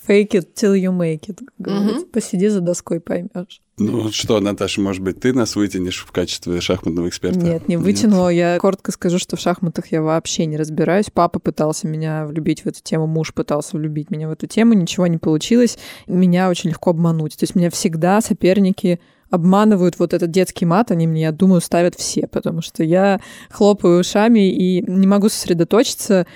Fake 0.08 0.32
it 0.32 0.48
till 0.56 0.76
you 0.76 0.92
make 0.92 1.28
it. 1.28 1.40
говорится. 1.60 2.06
Посиди 2.08 2.48
за 2.48 2.62
доской, 2.62 3.00
поймешь. 3.00 3.62
Ну 3.78 4.12
что, 4.12 4.40
Наташа, 4.40 4.82
может 4.82 5.02
быть, 5.02 5.20
ты 5.20 5.34
нас 5.34 5.56
вытянешь 5.56 6.04
в 6.06 6.12
качестве 6.12 6.60
шахматного 6.60 7.08
эксперта? 7.08 7.40
Нет, 7.40 7.68
не 7.68 7.78
вытянула. 7.78 8.30
Я 8.30 8.58
коротко 8.60 8.92
скажу, 8.92 9.20
что 9.20 9.38
в 9.38 9.40
шахматах 9.40 9.92
я 9.92 10.02
вообще 10.02 10.46
не 10.46 10.58
разбираюсь. 10.58 11.08
Папа 11.12 11.40
пытался 11.40 11.88
меня 11.88 12.26
влюбить 12.26 12.64
в 12.64 12.68
эту 12.68 12.82
тему, 12.82 13.08
муж 13.08 13.34
пытался 13.34 13.78
влюбить 13.78 14.12
меня 14.12 14.28
в 14.28 14.32
эту 14.32 14.48
тему, 14.48 14.74
ничего 14.74 15.08
не 15.08 15.18
получилось. 15.18 15.78
Меня 16.08 16.50
очень 16.50 16.70
легко 16.70 16.92
обмануть. 16.92 17.38
То 17.38 17.44
есть 17.44 17.56
меня 17.56 17.70
всегда 17.70 18.22
соперники 18.22 19.00
обманывают 19.32 19.98
вот 19.98 20.14
этот 20.14 20.30
детский 20.30 20.66
мат, 20.66 20.92
они 20.92 21.08
мне, 21.08 21.24
я 21.24 21.32
думаю, 21.32 21.62
ставят 21.62 21.96
все, 21.96 22.28
потому 22.28 22.62
что 22.62 22.84
я 22.84 23.20
хлопаю 23.50 24.00
ушами 24.02 24.52
и 24.52 24.82
не 24.82 25.08
могу 25.08 25.30
сосредоточиться. 25.30 26.28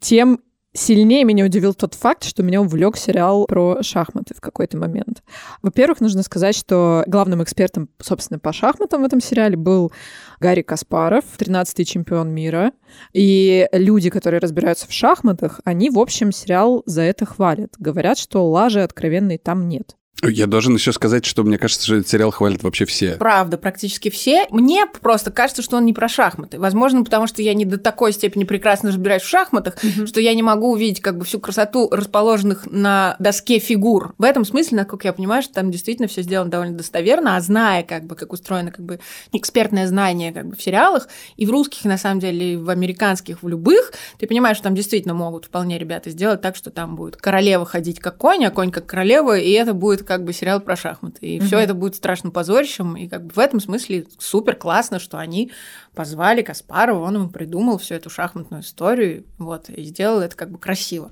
Тем 0.00 0.40
сильнее 0.72 1.24
меня 1.24 1.44
удивил 1.44 1.74
тот 1.74 1.94
факт, 1.94 2.24
что 2.24 2.42
меня 2.42 2.60
увлек 2.60 2.96
сериал 2.96 3.46
про 3.46 3.82
шахматы 3.82 4.34
в 4.34 4.40
какой-то 4.40 4.76
момент. 4.76 5.22
Во-первых, 5.62 6.00
нужно 6.00 6.22
сказать, 6.22 6.54
что 6.54 7.04
главным 7.06 7.42
экспертом, 7.42 7.88
собственно, 8.00 8.38
по 8.38 8.52
шахматам 8.52 9.02
в 9.02 9.04
этом 9.04 9.20
сериале 9.20 9.56
был 9.56 9.92
Гарри 10.38 10.62
Каспаров, 10.62 11.24
13-й 11.38 11.84
чемпион 11.84 12.30
мира. 12.30 12.72
И 13.12 13.68
люди, 13.72 14.10
которые 14.10 14.40
разбираются 14.40 14.86
в 14.86 14.92
шахматах, 14.92 15.60
они, 15.64 15.90
в 15.90 15.98
общем, 15.98 16.32
сериал 16.32 16.82
за 16.86 17.02
это 17.02 17.26
хвалят. 17.26 17.74
Говорят, 17.78 18.18
что 18.18 18.48
лажи 18.48 18.82
откровенной 18.82 19.38
там 19.38 19.68
нет. 19.68 19.96
Я 20.22 20.46
должен 20.46 20.74
еще 20.74 20.92
сказать, 20.92 21.24
что 21.24 21.42
мне 21.44 21.56
кажется, 21.56 21.84
что 21.84 21.94
этот 21.96 22.08
сериал 22.08 22.30
хвалят 22.30 22.62
вообще 22.62 22.84
все. 22.84 23.16
Правда, 23.16 23.56
практически 23.56 24.10
все. 24.10 24.46
Мне 24.50 24.84
просто 24.86 25.30
кажется, 25.30 25.62
что 25.62 25.78
он 25.78 25.86
не 25.86 25.94
про 25.94 26.08
шахматы. 26.08 26.58
Возможно, 26.58 27.04
потому 27.04 27.26
что 27.26 27.40
я 27.40 27.54
не 27.54 27.64
до 27.64 27.78
такой 27.78 28.12
степени 28.12 28.44
прекрасно 28.44 28.90
разбираюсь 28.90 29.22
в 29.22 29.28
шахматах, 29.28 29.82
mm-hmm. 29.82 30.06
что 30.06 30.20
я 30.20 30.34
не 30.34 30.42
могу 30.42 30.72
увидеть 30.72 31.00
как 31.00 31.16
бы 31.16 31.24
всю 31.24 31.40
красоту 31.40 31.88
расположенных 31.90 32.66
на 32.66 33.16
доске 33.18 33.58
фигур. 33.58 34.14
В 34.18 34.24
этом 34.24 34.44
смысле, 34.44 34.78
насколько 34.78 35.08
я 35.08 35.14
понимаю, 35.14 35.42
что 35.42 35.54
там 35.54 35.70
действительно 35.70 36.06
все 36.06 36.20
сделано 36.22 36.50
довольно 36.50 36.76
достоверно, 36.76 37.36
а 37.36 37.40
зная, 37.40 37.82
как 37.82 38.04
бы, 38.04 38.14
как 38.14 38.32
устроено 38.32 38.72
как 38.72 38.84
бы 38.84 39.00
экспертное 39.32 39.86
знание 39.86 40.32
как 40.32 40.46
бы 40.46 40.54
в 40.54 40.62
сериалах, 40.62 41.08
и 41.36 41.46
в 41.46 41.50
русских, 41.50 41.84
на 41.84 41.96
самом 41.96 42.20
деле, 42.20 42.54
и 42.54 42.56
в 42.56 42.68
американских, 42.68 43.42
в 43.42 43.48
любых, 43.48 43.92
ты 44.18 44.26
понимаешь, 44.26 44.58
что 44.58 44.64
там 44.64 44.74
действительно 44.74 45.14
могут 45.14 45.46
вполне 45.46 45.78
ребята 45.78 46.10
сделать 46.10 46.42
так, 46.42 46.56
что 46.56 46.70
там 46.70 46.94
будет 46.94 47.16
королева 47.16 47.64
ходить 47.64 48.00
как 48.00 48.18
конь, 48.18 48.44
а 48.44 48.50
конь 48.50 48.70
как 48.70 48.84
королева, 48.84 49.38
и 49.38 49.50
это 49.52 49.72
будет 49.72 49.99
как 50.04 50.24
бы 50.24 50.32
сериал 50.32 50.60
про 50.60 50.76
шахматы. 50.76 51.26
И 51.26 51.38
mm-hmm. 51.38 51.44
все 51.44 51.58
это 51.58 51.74
будет 51.74 51.94
страшно 51.94 52.30
позорищем. 52.30 52.96
И 52.96 53.08
как 53.08 53.26
бы 53.26 53.32
в 53.32 53.38
этом 53.38 53.60
смысле 53.60 54.06
супер 54.18 54.56
классно, 54.56 54.98
что 54.98 55.18
они 55.18 55.52
позвали 55.94 56.42
Каспарова, 56.42 57.04
он 57.04 57.14
ему 57.16 57.28
придумал 57.28 57.78
всю 57.78 57.94
эту 57.94 58.10
шахматную 58.10 58.62
историю, 58.62 59.24
вот, 59.38 59.68
и 59.70 59.82
сделал 59.84 60.20
это 60.20 60.36
как 60.36 60.50
бы 60.50 60.58
красиво. 60.58 61.10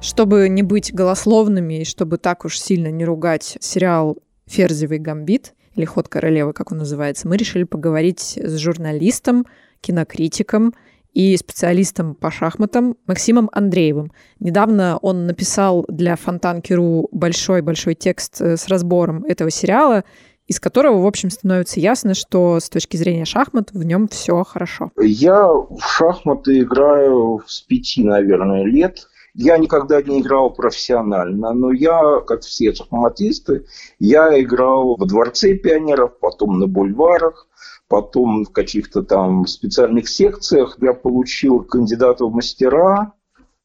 Чтобы 0.00 0.48
не 0.48 0.62
быть 0.62 0.94
голословными 0.94 1.82
и 1.82 1.84
чтобы 1.84 2.16
так 2.16 2.44
уж 2.44 2.58
сильно 2.58 2.88
не 2.88 3.04
ругать 3.04 3.58
сериал 3.60 4.16
«Ферзевый 4.46 4.98
гамбит», 4.98 5.54
или 5.74 5.84
«Ход 5.84 6.08
королевы», 6.08 6.52
как 6.52 6.72
он 6.72 6.78
называется, 6.78 7.28
мы 7.28 7.36
решили 7.36 7.64
поговорить 7.64 8.38
с 8.42 8.56
журналистом, 8.56 9.46
кинокритиком 9.80 10.74
и 11.12 11.36
специалистом 11.36 12.14
по 12.14 12.30
шахматам 12.30 12.96
Максимом 13.06 13.50
Андреевым. 13.52 14.12
Недавно 14.38 14.98
он 15.02 15.26
написал 15.26 15.84
для 15.88 16.16
Фонтанки.ру 16.16 17.08
большой-большой 17.12 17.94
текст 17.94 18.40
э, 18.40 18.56
с 18.56 18.68
разбором 18.68 19.24
этого 19.24 19.50
сериала, 19.50 20.04
из 20.46 20.58
которого, 20.58 21.00
в 21.02 21.06
общем, 21.06 21.30
становится 21.30 21.78
ясно, 21.78 22.14
что 22.14 22.58
с 22.58 22.68
точки 22.68 22.96
зрения 22.96 23.24
шахмат 23.24 23.70
в 23.72 23.84
нем 23.84 24.08
все 24.08 24.42
хорошо. 24.42 24.90
Я 24.96 25.46
в 25.46 25.78
шахматы 25.80 26.60
играю 26.60 27.42
с 27.46 27.60
пяти, 27.60 28.02
наверное, 28.02 28.64
лет. 28.64 29.06
Я 29.34 29.58
никогда 29.58 30.02
не 30.02 30.20
играл 30.20 30.50
профессионально, 30.50 31.52
но 31.52 31.70
я, 31.70 32.20
как 32.26 32.40
все 32.40 32.74
шахматисты, 32.74 33.64
я 34.00 34.40
играл 34.40 34.96
во 34.96 35.06
Дворце 35.06 35.54
пионеров, 35.54 36.18
потом 36.18 36.58
на 36.58 36.66
бульварах, 36.66 37.46
Потом 37.90 38.44
в 38.44 38.52
каких-то 38.52 39.02
там 39.02 39.46
специальных 39.48 40.08
секциях 40.08 40.78
я 40.80 40.94
получил 40.94 41.64
кандидата 41.64 42.24
в 42.24 42.32
мастера, 42.32 43.14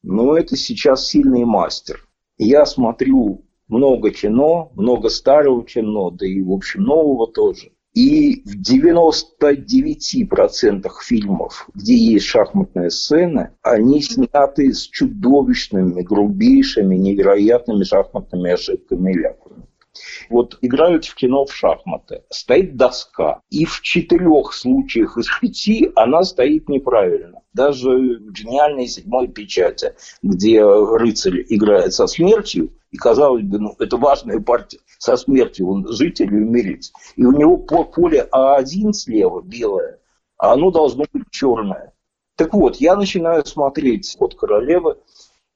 но 0.02 0.36
это 0.36 0.56
сейчас 0.56 1.06
сильный 1.06 1.44
мастер. 1.44 2.08
Я 2.36 2.66
смотрю 2.66 3.44
много 3.68 4.10
кино, 4.10 4.72
много 4.74 5.10
старого 5.10 5.64
кино, 5.64 6.10
да 6.10 6.26
и, 6.26 6.42
в 6.42 6.50
общем, 6.50 6.82
нового 6.82 7.30
тоже. 7.30 7.70
И 7.94 8.42
в 8.44 8.60
99% 8.60 10.90
фильмов, 11.04 11.68
где 11.72 11.96
есть 11.96 12.26
шахматные 12.26 12.90
сцены, 12.90 13.52
они 13.62 14.02
сняты 14.02 14.74
с 14.74 14.88
чудовищными, 14.88 16.02
грубейшими, 16.02 16.96
невероятными 16.96 17.84
шахматными 17.84 18.50
ошибками 18.50 19.12
и. 19.12 19.45
Вот 20.30 20.58
играют 20.60 21.04
в 21.04 21.14
кино 21.14 21.46
в 21.46 21.54
шахматы. 21.54 22.22
Стоит 22.30 22.76
доска. 22.76 23.40
И 23.50 23.64
в 23.64 23.80
четырех 23.80 24.52
случаях 24.52 25.16
из 25.18 25.26
пяти 25.40 25.90
она 25.94 26.22
стоит 26.24 26.68
неправильно. 26.68 27.42
Даже 27.52 27.88
в 27.90 28.32
гениальной 28.32 28.86
седьмой 28.86 29.28
печати, 29.28 29.94
где 30.22 30.62
рыцарь 30.62 31.44
играет 31.48 31.94
со 31.94 32.06
смертью, 32.06 32.72
и 32.90 32.96
казалось 32.96 33.42
бы, 33.42 33.58
ну, 33.58 33.74
это 33.78 33.96
важная 33.96 34.40
партия 34.40 34.78
со 34.98 35.16
смертью, 35.16 35.68
он 35.68 35.86
жить 35.88 36.20
умереть. 36.20 36.92
И 37.16 37.24
у 37.24 37.32
него 37.32 37.56
поле 37.56 38.28
А1 38.32 38.92
слева 38.92 39.42
белое, 39.42 40.00
а 40.38 40.52
оно 40.52 40.70
должно 40.70 41.04
быть 41.12 41.24
черное. 41.30 41.92
Так 42.36 42.52
вот, 42.52 42.76
я 42.76 42.96
начинаю 42.96 43.44
смотреть 43.46 44.14
«Ход 44.18 44.34
королевы», 44.34 44.98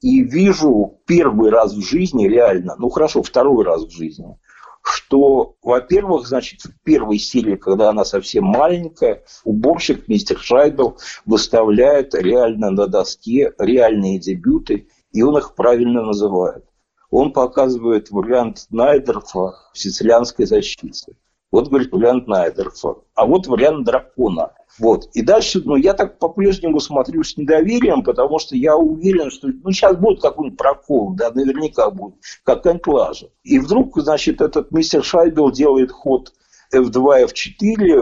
и 0.00 0.22
вижу 0.22 1.00
первый 1.06 1.50
раз 1.50 1.74
в 1.74 1.82
жизни 1.82 2.26
реально, 2.26 2.76
ну 2.78 2.88
хорошо, 2.88 3.22
второй 3.22 3.64
раз 3.64 3.84
в 3.84 3.90
жизни, 3.90 4.36
что, 4.82 5.56
во-первых, 5.62 6.26
значит, 6.26 6.62
в 6.62 6.72
первой 6.82 7.18
серии, 7.18 7.56
когда 7.56 7.90
она 7.90 8.04
совсем 8.04 8.44
маленькая, 8.44 9.24
уборщик 9.44 10.08
мистер 10.08 10.38
Шайбел 10.38 10.98
выставляет 11.26 12.14
реально 12.14 12.70
на 12.70 12.86
доске 12.86 13.52
реальные 13.58 14.18
дебюты, 14.18 14.88
и 15.12 15.22
он 15.22 15.36
их 15.36 15.54
правильно 15.54 16.02
называет. 16.02 16.64
Он 17.10 17.32
показывает 17.32 18.10
вариант 18.10 18.66
Найдерфа 18.70 19.54
в 19.72 19.78
сицилианской 19.78 20.46
защите. 20.46 21.12
Вот, 21.50 21.68
говорит, 21.68 21.90
вариант 21.92 22.28
Найдерфа. 22.28 22.96
А 23.14 23.26
вот 23.26 23.46
вариант 23.46 23.84
дракона. 23.84 24.52
Вот. 24.78 25.06
И 25.14 25.22
дальше, 25.22 25.60
ну, 25.64 25.76
я 25.76 25.94
так 25.94 26.18
по-прежнему 26.18 26.78
смотрю 26.78 27.24
с 27.24 27.36
недоверием, 27.36 28.02
потому 28.04 28.38
что 28.38 28.56
я 28.56 28.76
уверен, 28.76 29.30
что 29.30 29.48
ну, 29.48 29.72
сейчас 29.72 29.96
будет 29.96 30.22
какой-нибудь 30.22 30.58
прокол, 30.58 31.14
да, 31.14 31.30
наверняка 31.30 31.90
будет, 31.90 32.14
какая-нибудь. 32.44 33.30
И 33.42 33.58
вдруг, 33.58 33.98
значит, 34.00 34.40
этот 34.40 34.70
мистер 34.70 35.02
Шайбел 35.02 35.50
делает 35.50 35.90
ход 35.90 36.32
F2, 36.72 37.26
F4 37.26 38.00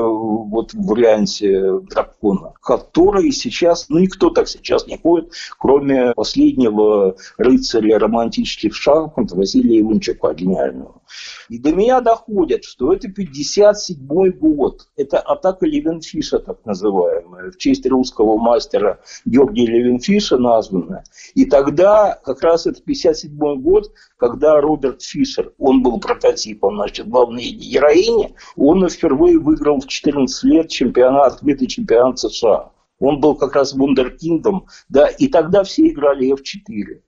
вот 0.51 0.73
в 0.75 0.87
варианте 0.87 1.81
дракона, 1.91 2.53
который 2.63 3.33
сейчас, 3.33 3.89
ну 3.89 3.99
никто 3.99 4.31
так 4.31 4.49
сейчас 4.49 4.87
не 4.87 4.99
ходит, 4.99 5.33
кроме 5.59 6.13
последнего 6.13 7.17
рыцаря 7.39 7.99
романтических 7.99 8.75
шахмат 8.75 9.33
Василия 9.33 9.81
Иванчука, 9.81 10.35
гениального. 10.35 11.01
И 11.49 11.59
до 11.59 11.73
меня 11.73 12.01
доходит, 12.01 12.65
что 12.65 12.93
это 12.93 13.09
57 13.09 14.31
год. 14.33 14.89
Это 14.97 15.19
атака 15.19 15.67
Левенфиша, 15.67 16.39
так 16.39 16.59
называемая, 16.65 17.51
в 17.51 17.57
честь 17.57 17.87
русского 17.87 18.37
мастера 18.37 19.01
Георгия 19.25 19.67
Левенфиша 19.67 20.37
названная. 20.39 21.05
И 21.35 21.47
тогда 21.47 22.19
как 22.23 22.43
раз 22.43 22.67
это 22.67 22.83
57 22.83 23.61
год, 23.61 23.91
когда 24.19 24.61
Роберт 24.61 25.03
Фишер, 25.03 25.53
он 25.59 25.83
был 25.83 26.01
прототипом, 26.01 26.77
значит, 26.77 27.09
главной 27.09 27.49
героини, 27.49 28.35
он 28.59 28.89
впервые 28.89 29.39
выиграл 29.39 29.81
в 29.81 29.87
14 29.87 30.45
лет 30.45 30.69
чемпионат, 30.69 31.35
открытый 31.35 31.69
чемпионат 31.69 32.19
США. 32.19 32.73
Он 32.99 33.21
был 33.21 33.37
как 33.37 33.55
раз 33.55 33.75
вундеркиндом, 33.75 34.67
да, 34.89 35.07
и 35.07 35.29
тогда 35.29 35.63
все 35.63 35.89
играли 35.89 36.33
F4. 36.35 37.01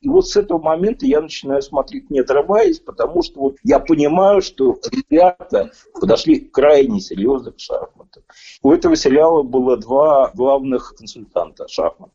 И 0.00 0.08
вот 0.08 0.28
с 0.28 0.36
этого 0.36 0.58
момента 0.58 1.06
я 1.06 1.20
начинаю 1.20 1.62
смотреть, 1.62 2.10
не 2.10 2.20
отрываясь, 2.20 2.80
потому 2.80 3.22
что 3.22 3.40
вот 3.40 3.56
я 3.62 3.78
понимаю, 3.78 4.40
что 4.40 4.78
ребята 4.90 5.70
подошли 5.98 6.38
крайне 6.40 7.00
серьезно 7.00 7.52
к 7.52 7.58
шахматам. 7.58 8.22
У 8.62 8.72
этого 8.72 8.94
сериала 8.96 9.42
было 9.42 9.76
два 9.76 10.30
главных 10.34 10.94
консультанта 10.96 11.66
шахмат. 11.68 12.10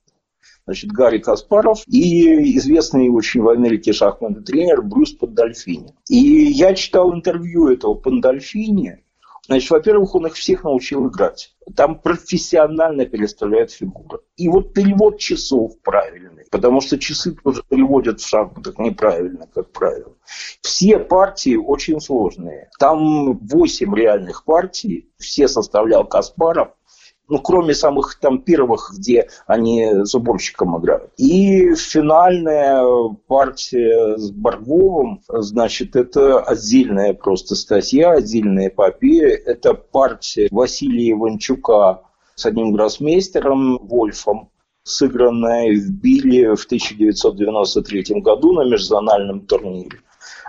Значит, 0.65 0.91
Гарри 0.91 1.19
Каспаров 1.19 1.83
и 1.87 2.57
известный 2.57 3.09
очень 3.09 3.41
в 3.41 3.49
Америке 3.49 3.93
шахматный 3.93 4.43
тренер 4.43 4.81
Брюс 4.81 5.11
Пандольфини. 5.13 5.93
И 6.09 6.17
я 6.17 6.73
читал 6.73 7.13
интервью 7.13 7.69
этого 7.69 7.95
Пандольфини, 7.95 9.03
Значит, 9.47 9.71
во-первых, 9.71 10.15
он 10.15 10.27
их 10.27 10.35
всех 10.35 10.63
научил 10.63 11.09
играть. 11.09 11.55
Там 11.75 11.99
профессионально 11.99 13.05
переставляют 13.05 13.71
фигуры. 13.71 14.19
И 14.37 14.47
вот 14.47 14.73
перевод 14.73 15.19
часов 15.19 15.73
правильный, 15.81 16.45
потому 16.51 16.79
что 16.79 16.99
часы 16.99 17.35
тоже 17.43 17.63
переводят 17.67 18.21
в 18.21 18.27
шахматах 18.27 18.77
неправильно, 18.77 19.47
как 19.53 19.71
правило. 19.71 20.15
Все 20.61 20.99
партии 20.99 21.55
очень 21.55 21.99
сложные. 21.99 22.69
Там 22.79 23.37
8 23.39 23.95
реальных 23.95 24.45
партий, 24.45 25.11
все 25.17 25.47
составлял 25.47 26.07
Каспаров 26.07 26.69
ну, 27.31 27.39
кроме 27.39 27.73
самых 27.73 28.19
там 28.19 28.39
первых, 28.39 28.91
где 28.93 29.29
они 29.47 30.03
с 30.03 30.13
уборщиком 30.13 30.77
играют. 30.77 31.11
И 31.15 31.73
финальная 31.75 32.83
партия 33.27 34.17
с 34.17 34.31
Барговым, 34.31 35.21
значит, 35.29 35.95
это 35.95 36.41
отдельная 36.41 37.13
просто 37.13 37.55
статья, 37.55 38.11
отдельная 38.11 38.67
эпопея. 38.67 39.29
Это 39.45 39.73
партия 39.73 40.49
Василия 40.51 41.11
Иванчука 41.11 42.01
с 42.35 42.45
одним 42.45 42.73
гроссмейстером 42.73 43.77
Вольфом, 43.77 44.49
сыгранная 44.83 45.71
в 45.71 45.89
Биле 45.89 46.53
в 46.55 46.65
1993 46.65 48.19
году 48.19 48.51
на 48.51 48.65
межзональном 48.65 49.41
турнире. 49.47 49.99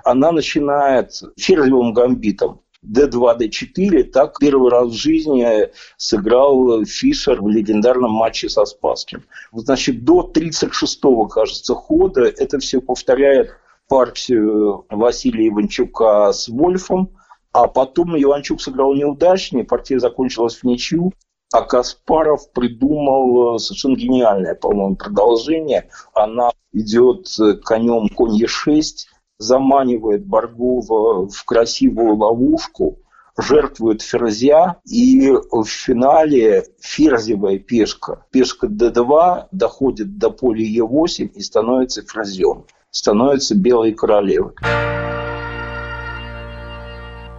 Она 0.04 0.32
начинает 0.32 1.12
ферзевым 1.36 1.92
гамбитом 1.92 2.62
D2, 2.84 3.38
D4, 3.38 4.04
так 4.04 4.38
первый 4.38 4.70
раз 4.70 4.88
в 4.88 4.94
жизни 4.94 5.68
сыграл 5.96 6.84
Фишер 6.84 7.40
в 7.40 7.48
легендарном 7.48 8.10
матче 8.10 8.48
со 8.48 8.64
Спасским. 8.64 9.22
Значит, 9.52 10.04
до 10.04 10.30
36-го, 10.34 11.26
кажется, 11.26 11.74
хода 11.74 12.22
это 12.22 12.58
все 12.58 12.80
повторяет 12.80 13.56
партию 13.88 14.84
Василия 14.90 15.48
Иванчука 15.48 16.32
с 16.32 16.48
Вольфом, 16.48 17.10
а 17.52 17.68
потом 17.68 18.16
Иванчук 18.16 18.60
сыграл 18.60 18.94
неудачнее, 18.94 19.64
партия 19.64 20.00
закончилась 20.00 20.56
в 20.56 20.64
ничью, 20.64 21.12
А 21.52 21.62
Каспаров 21.62 22.50
придумал 22.52 23.56
э, 23.56 23.58
совершенно 23.58 23.94
гениальное, 23.94 24.54
по-моему, 24.54 24.96
продолжение. 24.96 25.90
Она 26.14 26.50
идет 26.72 27.28
э, 27.38 27.54
конем 27.62 28.08
конь 28.08 28.42
Е6, 28.42 29.06
заманивает 29.42 30.24
Баргова 30.24 31.28
в 31.28 31.44
красивую 31.44 32.16
ловушку, 32.16 32.98
жертвует 33.36 34.02
ферзя, 34.02 34.76
и 34.84 35.30
в 35.30 35.64
финале 35.64 36.64
ферзевая 36.80 37.58
пешка, 37.58 38.24
пешка 38.30 38.66
d2 38.66 39.46
доходит 39.52 40.18
до 40.18 40.30
поля 40.30 40.64
e8 40.64 41.32
и 41.34 41.40
становится 41.40 42.02
ферзем, 42.02 42.64
становится 42.90 43.54
белой 43.54 43.92
королевой. 43.92 44.52